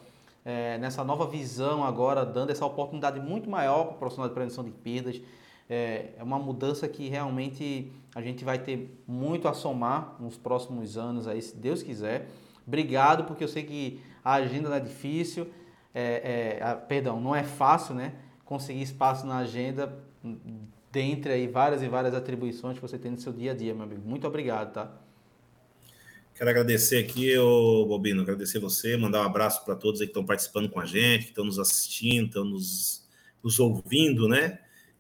é, 0.47 0.79
nessa 0.79 1.03
nova 1.03 1.27
visão 1.27 1.83
agora, 1.83 2.25
dando 2.25 2.51
essa 2.51 2.65
oportunidade 2.65 3.19
muito 3.19 3.51
maior 3.51 3.87
para 3.87 3.95
o 3.95 3.99
profissional 3.99 4.29
de 4.29 4.35
prevenção 4.35 4.63
de 4.63 4.71
perdas. 4.71 5.21
É, 5.69 6.11
é 6.17 6.23
uma 6.23 6.39
mudança 6.39 6.87
que 6.87 7.09
realmente 7.09 7.93
a 8.15 8.23
gente 8.23 8.45
vai 8.45 8.59
ter 8.59 9.03
muito 9.07 9.49
a 9.49 9.53
somar 9.53 10.17
nos 10.21 10.37
próximos 10.37 10.97
anos 10.97 11.27
aí, 11.27 11.43
se 11.43 11.57
Deus 11.57 11.83
quiser. 11.83 12.29
Obrigado, 12.67 13.25
porque 13.25 13.45
eu 13.45 13.49
sei 13.49 13.65
que 13.65 14.01
a 14.25 14.35
agenda 14.35 14.69
não 14.69 14.77
é 14.77 14.81
difícil, 14.81 15.49
é, 15.95 16.59
é, 16.59 16.63
a, 16.63 16.75
perdão, 16.75 17.21
não 17.21 17.35
é 17.35 17.43
fácil, 17.43 17.95
né? 17.95 18.15
Conseguir 18.45 18.83
espaço 18.83 19.27
na 19.27 19.39
agenda 19.39 19.93
dentre 20.91 21.33
aí 21.33 21.47
várias 21.47 21.83
e 21.83 21.89
várias 21.89 22.15
atribuições 22.15 22.77
que 22.77 22.83
você 22.83 22.99
tem 22.99 23.11
no 23.11 23.19
seu 23.19 23.33
dia 23.33 23.53
a 23.53 23.55
dia, 23.55 23.75
meu 23.75 23.85
amigo. 23.85 24.03
Muito 24.05 24.27
obrigado, 24.27 24.73
tá? 24.73 24.93
Quero 26.35 26.51
agradecer 26.51 26.99
aqui, 26.99 27.37
ô 27.39 27.87
Bobino, 27.87 28.23
agradecer 28.23 28.59
você, 28.59 28.97
mandar 28.97 29.23
um 29.23 29.27
abraço 29.27 29.65
para 29.65 29.75
todos 29.75 30.01
que 30.01 30.07
estão 30.07 30.25
participando 30.25 30.69
com 30.69 30.79
a 30.79 30.85
gente, 30.85 31.25
que 31.25 31.31
estão 31.31 31.45
nos 31.45 31.59
assistindo, 31.59 32.27
estão 32.27 32.45
nos, 32.45 33.07
nos 33.43 33.59
ouvindo, 33.59 34.29
né? 34.29 34.59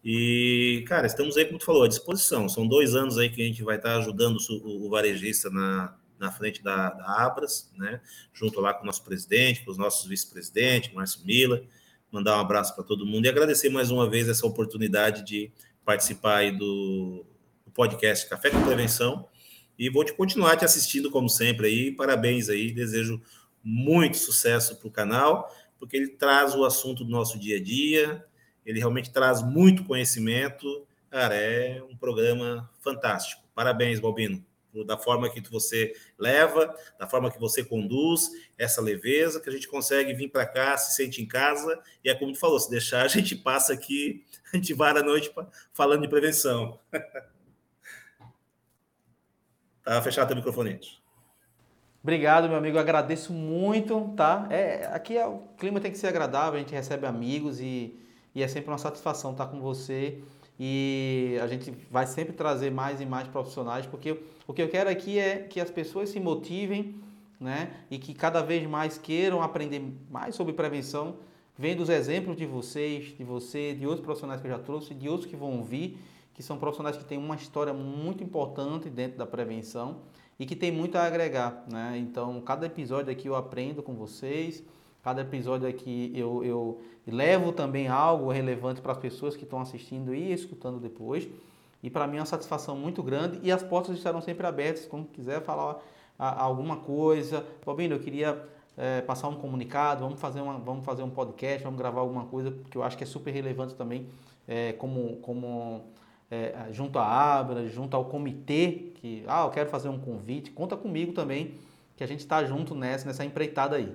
E, 0.08 0.84
cara, 0.86 1.04
estamos 1.04 1.36
aí, 1.36 1.44
como 1.44 1.58
tu 1.58 1.64
falou, 1.64 1.82
à 1.82 1.88
disposição. 1.88 2.48
São 2.48 2.64
dois 2.64 2.94
anos 2.94 3.18
aí 3.18 3.28
que 3.28 3.42
a 3.42 3.44
gente 3.44 3.64
vai 3.64 3.74
estar 3.74 3.96
ajudando 3.96 4.38
o, 4.62 4.88
varejista 4.88 5.50
na, 5.50 5.96
na 6.16 6.30
frente 6.30 6.62
da, 6.62 6.90
da, 6.90 7.24
Abras, 7.24 7.72
né? 7.76 8.00
Junto 8.32 8.60
lá 8.60 8.72
com 8.72 8.84
o 8.84 8.86
nosso 8.86 9.02
presidente, 9.02 9.64
com 9.64 9.72
os 9.72 9.76
nossos 9.76 10.06
vice-presidentes, 10.06 10.94
Márcio 10.94 11.26
Mila. 11.26 11.60
Mandar 12.12 12.36
um 12.36 12.40
abraço 12.40 12.72
para 12.76 12.84
todo 12.84 13.04
mundo 13.04 13.26
e 13.26 13.28
agradecer 13.28 13.68
mais 13.68 13.90
uma 13.90 14.08
vez 14.08 14.28
essa 14.28 14.46
oportunidade 14.46 15.24
de 15.24 15.50
participar 15.84 16.36
aí 16.36 16.56
do, 16.56 17.26
do 17.64 17.72
podcast 17.72 18.28
Café 18.28 18.50
com 18.50 18.62
Prevenção 18.62 19.26
e 19.76 19.90
vou 19.90 20.04
te 20.04 20.12
continuar 20.12 20.56
te 20.56 20.64
assistindo 20.64 21.10
como 21.10 21.28
sempre 21.28 21.66
aí. 21.66 21.90
Parabéns 21.90 22.48
aí, 22.48 22.70
desejo 22.70 23.20
muito 23.60 24.18
sucesso 24.18 24.76
para 24.76 24.86
o 24.86 24.92
canal, 24.92 25.52
porque 25.80 25.96
ele 25.96 26.10
traz 26.10 26.54
o 26.54 26.64
assunto 26.64 27.02
do 27.02 27.10
nosso 27.10 27.40
dia 27.40 27.56
a 27.56 27.60
dia, 27.60 28.24
ele 28.66 28.80
realmente 28.80 29.10
traz 29.10 29.42
muito 29.42 29.84
conhecimento. 29.84 30.86
Cara, 31.08 31.34
é 31.34 31.80
um 31.88 31.96
programa 31.96 32.68
fantástico. 32.80 33.42
Parabéns, 33.54 34.00
Balbino, 34.00 34.44
da 34.84 34.98
forma 34.98 35.30
que 35.30 35.40
você 35.48 35.94
leva, 36.18 36.74
da 36.98 37.08
forma 37.08 37.30
que 37.30 37.38
você 37.38 37.64
conduz, 37.64 38.28
essa 38.58 38.82
leveza 38.82 39.40
que 39.40 39.48
a 39.48 39.52
gente 39.52 39.68
consegue 39.68 40.12
vir 40.12 40.28
para 40.28 40.44
cá, 40.44 40.76
se 40.76 40.96
sente 40.96 41.22
em 41.22 41.26
casa, 41.26 41.80
e 42.04 42.10
é 42.10 42.14
como 42.14 42.32
tu 42.32 42.38
falou, 42.38 42.58
se 42.58 42.68
deixar, 42.68 43.04
a 43.04 43.08
gente 43.08 43.36
passa 43.36 43.72
aqui, 43.72 44.24
a 44.52 44.56
gente 44.56 44.74
vara 44.74 45.00
a 45.00 45.02
noite 45.02 45.32
falando 45.72 46.02
de 46.02 46.08
prevenção. 46.08 46.78
Tá 49.84 50.02
fechado 50.02 50.32
o 50.32 50.34
microfone. 50.34 50.80
Obrigado, 52.02 52.48
meu 52.48 52.58
amigo. 52.58 52.76
agradeço 52.76 53.32
muito, 53.32 54.12
tá? 54.16 54.48
É, 54.50 54.86
aqui 54.86 55.16
é, 55.16 55.24
o 55.24 55.42
clima 55.56 55.78
tem 55.78 55.92
que 55.92 55.98
ser 55.98 56.08
agradável, 56.08 56.54
a 56.54 56.58
gente 56.58 56.74
recebe 56.74 57.06
amigos 57.06 57.60
e, 57.60 57.96
e 58.36 58.42
é 58.42 58.46
sempre 58.46 58.70
uma 58.70 58.78
satisfação 58.78 59.32
estar 59.32 59.46
com 59.46 59.60
você. 59.60 60.22
E 60.60 61.36
a 61.42 61.46
gente 61.48 61.72
vai 61.90 62.06
sempre 62.06 62.32
trazer 62.32 62.70
mais 62.70 63.00
e 63.00 63.06
mais 63.06 63.26
profissionais, 63.26 63.86
porque 63.86 64.20
o 64.46 64.52
que 64.52 64.62
eu 64.62 64.68
quero 64.68 64.88
aqui 64.88 65.18
é 65.18 65.38
que 65.38 65.60
as 65.60 65.70
pessoas 65.70 66.10
se 66.10 66.20
motivem, 66.20 66.94
né? 67.40 67.74
E 67.90 67.98
que 67.98 68.14
cada 68.14 68.42
vez 68.42 68.66
mais 68.68 68.96
queiram 68.96 69.42
aprender 69.42 69.82
mais 70.10 70.34
sobre 70.34 70.52
prevenção, 70.52 71.16
vendo 71.58 71.82
os 71.82 71.88
exemplos 71.88 72.36
de 72.36 72.46
vocês, 72.46 73.16
de 73.16 73.24
você, 73.24 73.74
de 73.74 73.86
outros 73.86 74.04
profissionais 74.04 74.40
que 74.40 74.46
eu 74.46 74.50
já 74.50 74.58
trouxe, 74.58 74.94
de 74.94 75.08
outros 75.08 75.28
que 75.28 75.36
vão 75.36 75.64
vir 75.64 75.98
que 76.36 76.42
são 76.42 76.58
profissionais 76.58 76.98
que 76.98 77.04
têm 77.06 77.16
uma 77.16 77.34
história 77.34 77.72
muito 77.72 78.22
importante 78.22 78.90
dentro 78.90 79.16
da 79.16 79.24
prevenção 79.24 80.02
e 80.38 80.44
que 80.44 80.54
tem 80.54 80.70
muito 80.70 80.96
a 80.96 81.04
agregar, 81.04 81.64
né? 81.66 81.96
Então, 81.96 82.38
cada 82.42 82.66
episódio 82.66 83.10
aqui 83.10 83.26
eu 83.26 83.34
aprendo 83.34 83.82
com 83.82 83.94
vocês, 83.94 84.62
cada 85.06 85.22
episódio 85.22 85.68
aqui 85.68 86.10
eu, 86.16 86.42
eu 86.42 86.80
levo 87.06 87.52
também 87.52 87.86
algo 87.86 88.28
relevante 88.32 88.80
para 88.80 88.90
as 88.90 88.98
pessoas 88.98 89.36
que 89.36 89.44
estão 89.44 89.60
assistindo 89.60 90.12
e 90.12 90.32
escutando 90.32 90.80
depois. 90.80 91.28
E 91.80 91.88
para 91.88 92.08
mim 92.08 92.16
é 92.16 92.18
uma 92.18 92.26
satisfação 92.26 92.76
muito 92.76 93.04
grande 93.04 93.38
e 93.40 93.52
as 93.52 93.62
portas 93.62 93.96
estarão 93.96 94.20
sempre 94.20 94.44
abertas, 94.44 94.84
como 94.84 95.04
quiser 95.04 95.40
falar 95.42 95.80
alguma 96.18 96.78
coisa. 96.78 97.46
Bobino, 97.64 97.94
eu 97.94 98.00
queria 98.00 98.44
é, 98.76 99.00
passar 99.00 99.28
um 99.28 99.36
comunicado, 99.36 100.00
vamos 100.02 100.18
fazer, 100.18 100.40
uma, 100.40 100.58
vamos 100.58 100.84
fazer 100.84 101.04
um 101.04 101.10
podcast, 101.10 101.62
vamos 101.62 101.78
gravar 101.78 102.00
alguma 102.00 102.24
coisa 102.24 102.52
que 102.68 102.76
eu 102.76 102.82
acho 102.82 102.98
que 102.98 103.04
é 103.04 103.06
super 103.06 103.30
relevante 103.30 103.76
também, 103.76 104.08
é, 104.48 104.72
como, 104.72 105.18
como 105.18 105.84
é, 106.28 106.66
junto 106.72 106.98
à 106.98 107.06
Abra, 107.06 107.68
junto 107.68 107.96
ao 107.96 108.06
comitê, 108.06 108.90
que, 108.96 109.22
ah, 109.28 109.44
eu 109.44 109.50
quero 109.50 109.70
fazer 109.70 109.88
um 109.88 110.00
convite, 110.00 110.50
conta 110.50 110.76
comigo 110.76 111.12
também, 111.12 111.54
que 111.96 112.02
a 112.02 112.08
gente 112.08 112.20
está 112.20 112.42
junto 112.42 112.74
nessa, 112.74 113.06
nessa 113.06 113.24
empreitada 113.24 113.76
aí. 113.76 113.94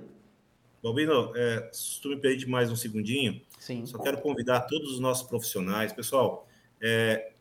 Balbino, 0.82 1.32
é, 1.36 1.70
se 1.72 2.00
tu 2.00 2.08
me 2.08 2.16
permite 2.16 2.48
mais 2.48 2.70
um 2.70 2.74
segundinho, 2.76 3.40
Sim. 3.58 3.86
só 3.86 3.98
quero 3.98 4.20
convidar 4.20 4.62
todos 4.62 4.92
os 4.92 4.98
nossos 5.00 5.28
profissionais, 5.28 5.92
pessoal, 5.92 6.48
é, 6.80 7.32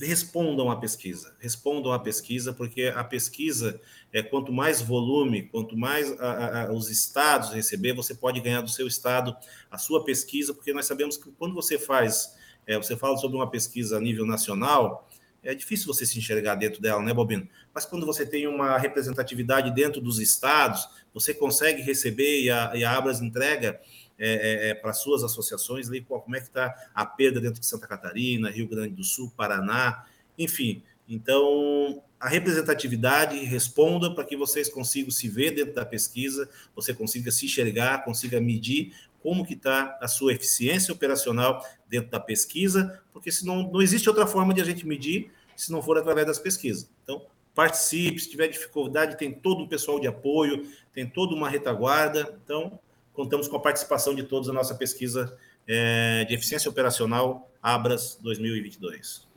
respondam 0.00 0.70
à 0.70 0.76
pesquisa, 0.76 1.36
respondam 1.38 1.92
à 1.92 1.98
pesquisa, 1.98 2.52
porque 2.52 2.84
a 2.84 3.04
pesquisa, 3.04 3.78
é, 4.10 4.22
quanto 4.22 4.52
mais 4.52 4.80
volume, 4.80 5.48
quanto 5.48 5.76
mais 5.76 6.18
a, 6.18 6.62
a, 6.62 6.72
os 6.72 6.90
estados 6.90 7.50
receber, 7.50 7.92
você 7.92 8.14
pode 8.14 8.40
ganhar 8.40 8.62
do 8.62 8.70
seu 8.70 8.86
estado 8.86 9.36
a 9.70 9.76
sua 9.76 10.02
pesquisa, 10.02 10.54
porque 10.54 10.72
nós 10.72 10.86
sabemos 10.86 11.18
que 11.18 11.30
quando 11.32 11.54
você 11.54 11.78
faz, 11.78 12.34
é, 12.66 12.76
você 12.76 12.96
fala 12.96 13.18
sobre 13.18 13.36
uma 13.36 13.50
pesquisa 13.50 13.98
a 13.98 14.00
nível 14.00 14.24
nacional, 14.24 15.06
é 15.42 15.54
difícil 15.54 15.86
você 15.86 16.04
se 16.04 16.18
enxergar 16.18 16.54
dentro 16.54 16.80
dela, 16.80 17.02
né, 17.02 17.14
Bobino? 17.14 17.48
Mas 17.74 17.86
quando 17.86 18.04
você 18.04 18.26
tem 18.26 18.46
uma 18.46 18.76
representatividade 18.78 19.74
dentro 19.74 20.00
dos 20.00 20.18
estados, 20.18 20.88
você 21.12 21.32
consegue 21.32 21.82
receber 21.82 22.42
e 22.42 22.50
a, 22.50 22.72
e 22.74 22.84
a 22.84 22.96
Abras 22.96 23.20
entrega 23.20 23.80
é, 24.18 24.68
é, 24.68 24.70
é 24.70 24.74
para 24.74 24.92
suas 24.92 25.24
associações, 25.24 25.88
ali, 25.88 26.02
como 26.02 26.36
é 26.36 26.40
que 26.40 26.46
está 26.48 26.74
a 26.94 27.06
perda 27.06 27.40
dentro 27.40 27.60
de 27.60 27.66
Santa 27.66 27.86
Catarina, 27.86 28.50
Rio 28.50 28.68
Grande 28.68 28.94
do 28.94 29.02
Sul, 29.02 29.32
Paraná, 29.34 30.04
enfim. 30.38 30.82
Então, 31.08 32.02
a 32.20 32.28
representatividade 32.28 33.42
responda 33.44 34.14
para 34.14 34.24
que 34.24 34.36
vocês 34.36 34.68
consigam 34.68 35.10
se 35.10 35.26
ver 35.26 35.52
dentro 35.52 35.74
da 35.74 35.86
pesquisa, 35.86 36.48
você 36.76 36.92
consiga 36.92 37.30
se 37.30 37.46
enxergar, 37.46 38.04
consiga 38.04 38.40
medir 38.40 38.92
como 39.22 39.44
que 39.44 39.54
está 39.54 39.98
a 40.00 40.08
sua 40.08 40.32
eficiência 40.32 40.92
operacional 40.92 41.64
dentro 41.88 42.10
da 42.10 42.20
pesquisa, 42.20 43.02
porque 43.12 43.30
senão 43.30 43.70
não 43.70 43.82
existe 43.82 44.08
outra 44.08 44.26
forma 44.26 44.54
de 44.54 44.60
a 44.60 44.64
gente 44.64 44.86
medir 44.86 45.30
se 45.56 45.70
não 45.70 45.82
for 45.82 45.98
através 45.98 46.26
das 46.26 46.38
pesquisas. 46.38 46.90
Então, 47.04 47.22
participe, 47.54 48.18
se 48.18 48.30
tiver 48.30 48.48
dificuldade, 48.48 49.18
tem 49.18 49.32
todo 49.32 49.62
um 49.62 49.68
pessoal 49.68 50.00
de 50.00 50.06
apoio, 50.06 50.66
tem 50.92 51.06
toda 51.06 51.34
uma 51.34 51.48
retaguarda. 51.48 52.38
Então, 52.42 52.78
contamos 53.12 53.46
com 53.46 53.56
a 53.56 53.60
participação 53.60 54.14
de 54.14 54.22
todos 54.22 54.48
na 54.48 54.54
nossa 54.54 54.74
pesquisa 54.74 55.36
é, 55.68 56.24
de 56.24 56.34
eficiência 56.34 56.70
operacional 56.70 57.50
Abras 57.62 58.18
2022. 58.22 59.28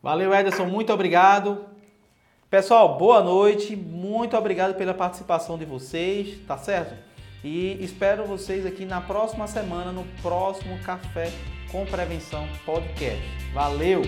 Valeu, 0.00 0.32
Ederson, 0.32 0.66
muito 0.66 0.92
obrigado. 0.92 1.66
Pessoal, 2.48 2.96
boa 2.96 3.20
noite, 3.24 3.74
muito 3.74 4.36
obrigado 4.36 4.76
pela 4.76 4.94
participação 4.94 5.58
de 5.58 5.64
vocês, 5.64 6.38
tá 6.46 6.56
certo? 6.56 6.94
E 7.46 7.78
espero 7.80 8.24
vocês 8.24 8.66
aqui 8.66 8.84
na 8.84 9.00
próxima 9.00 9.46
semana, 9.46 9.92
no 9.92 10.04
próximo 10.20 10.76
Café 10.80 11.30
com 11.70 11.86
Prevenção 11.86 12.44
Podcast. 12.64 13.22
Valeu! 13.54 14.02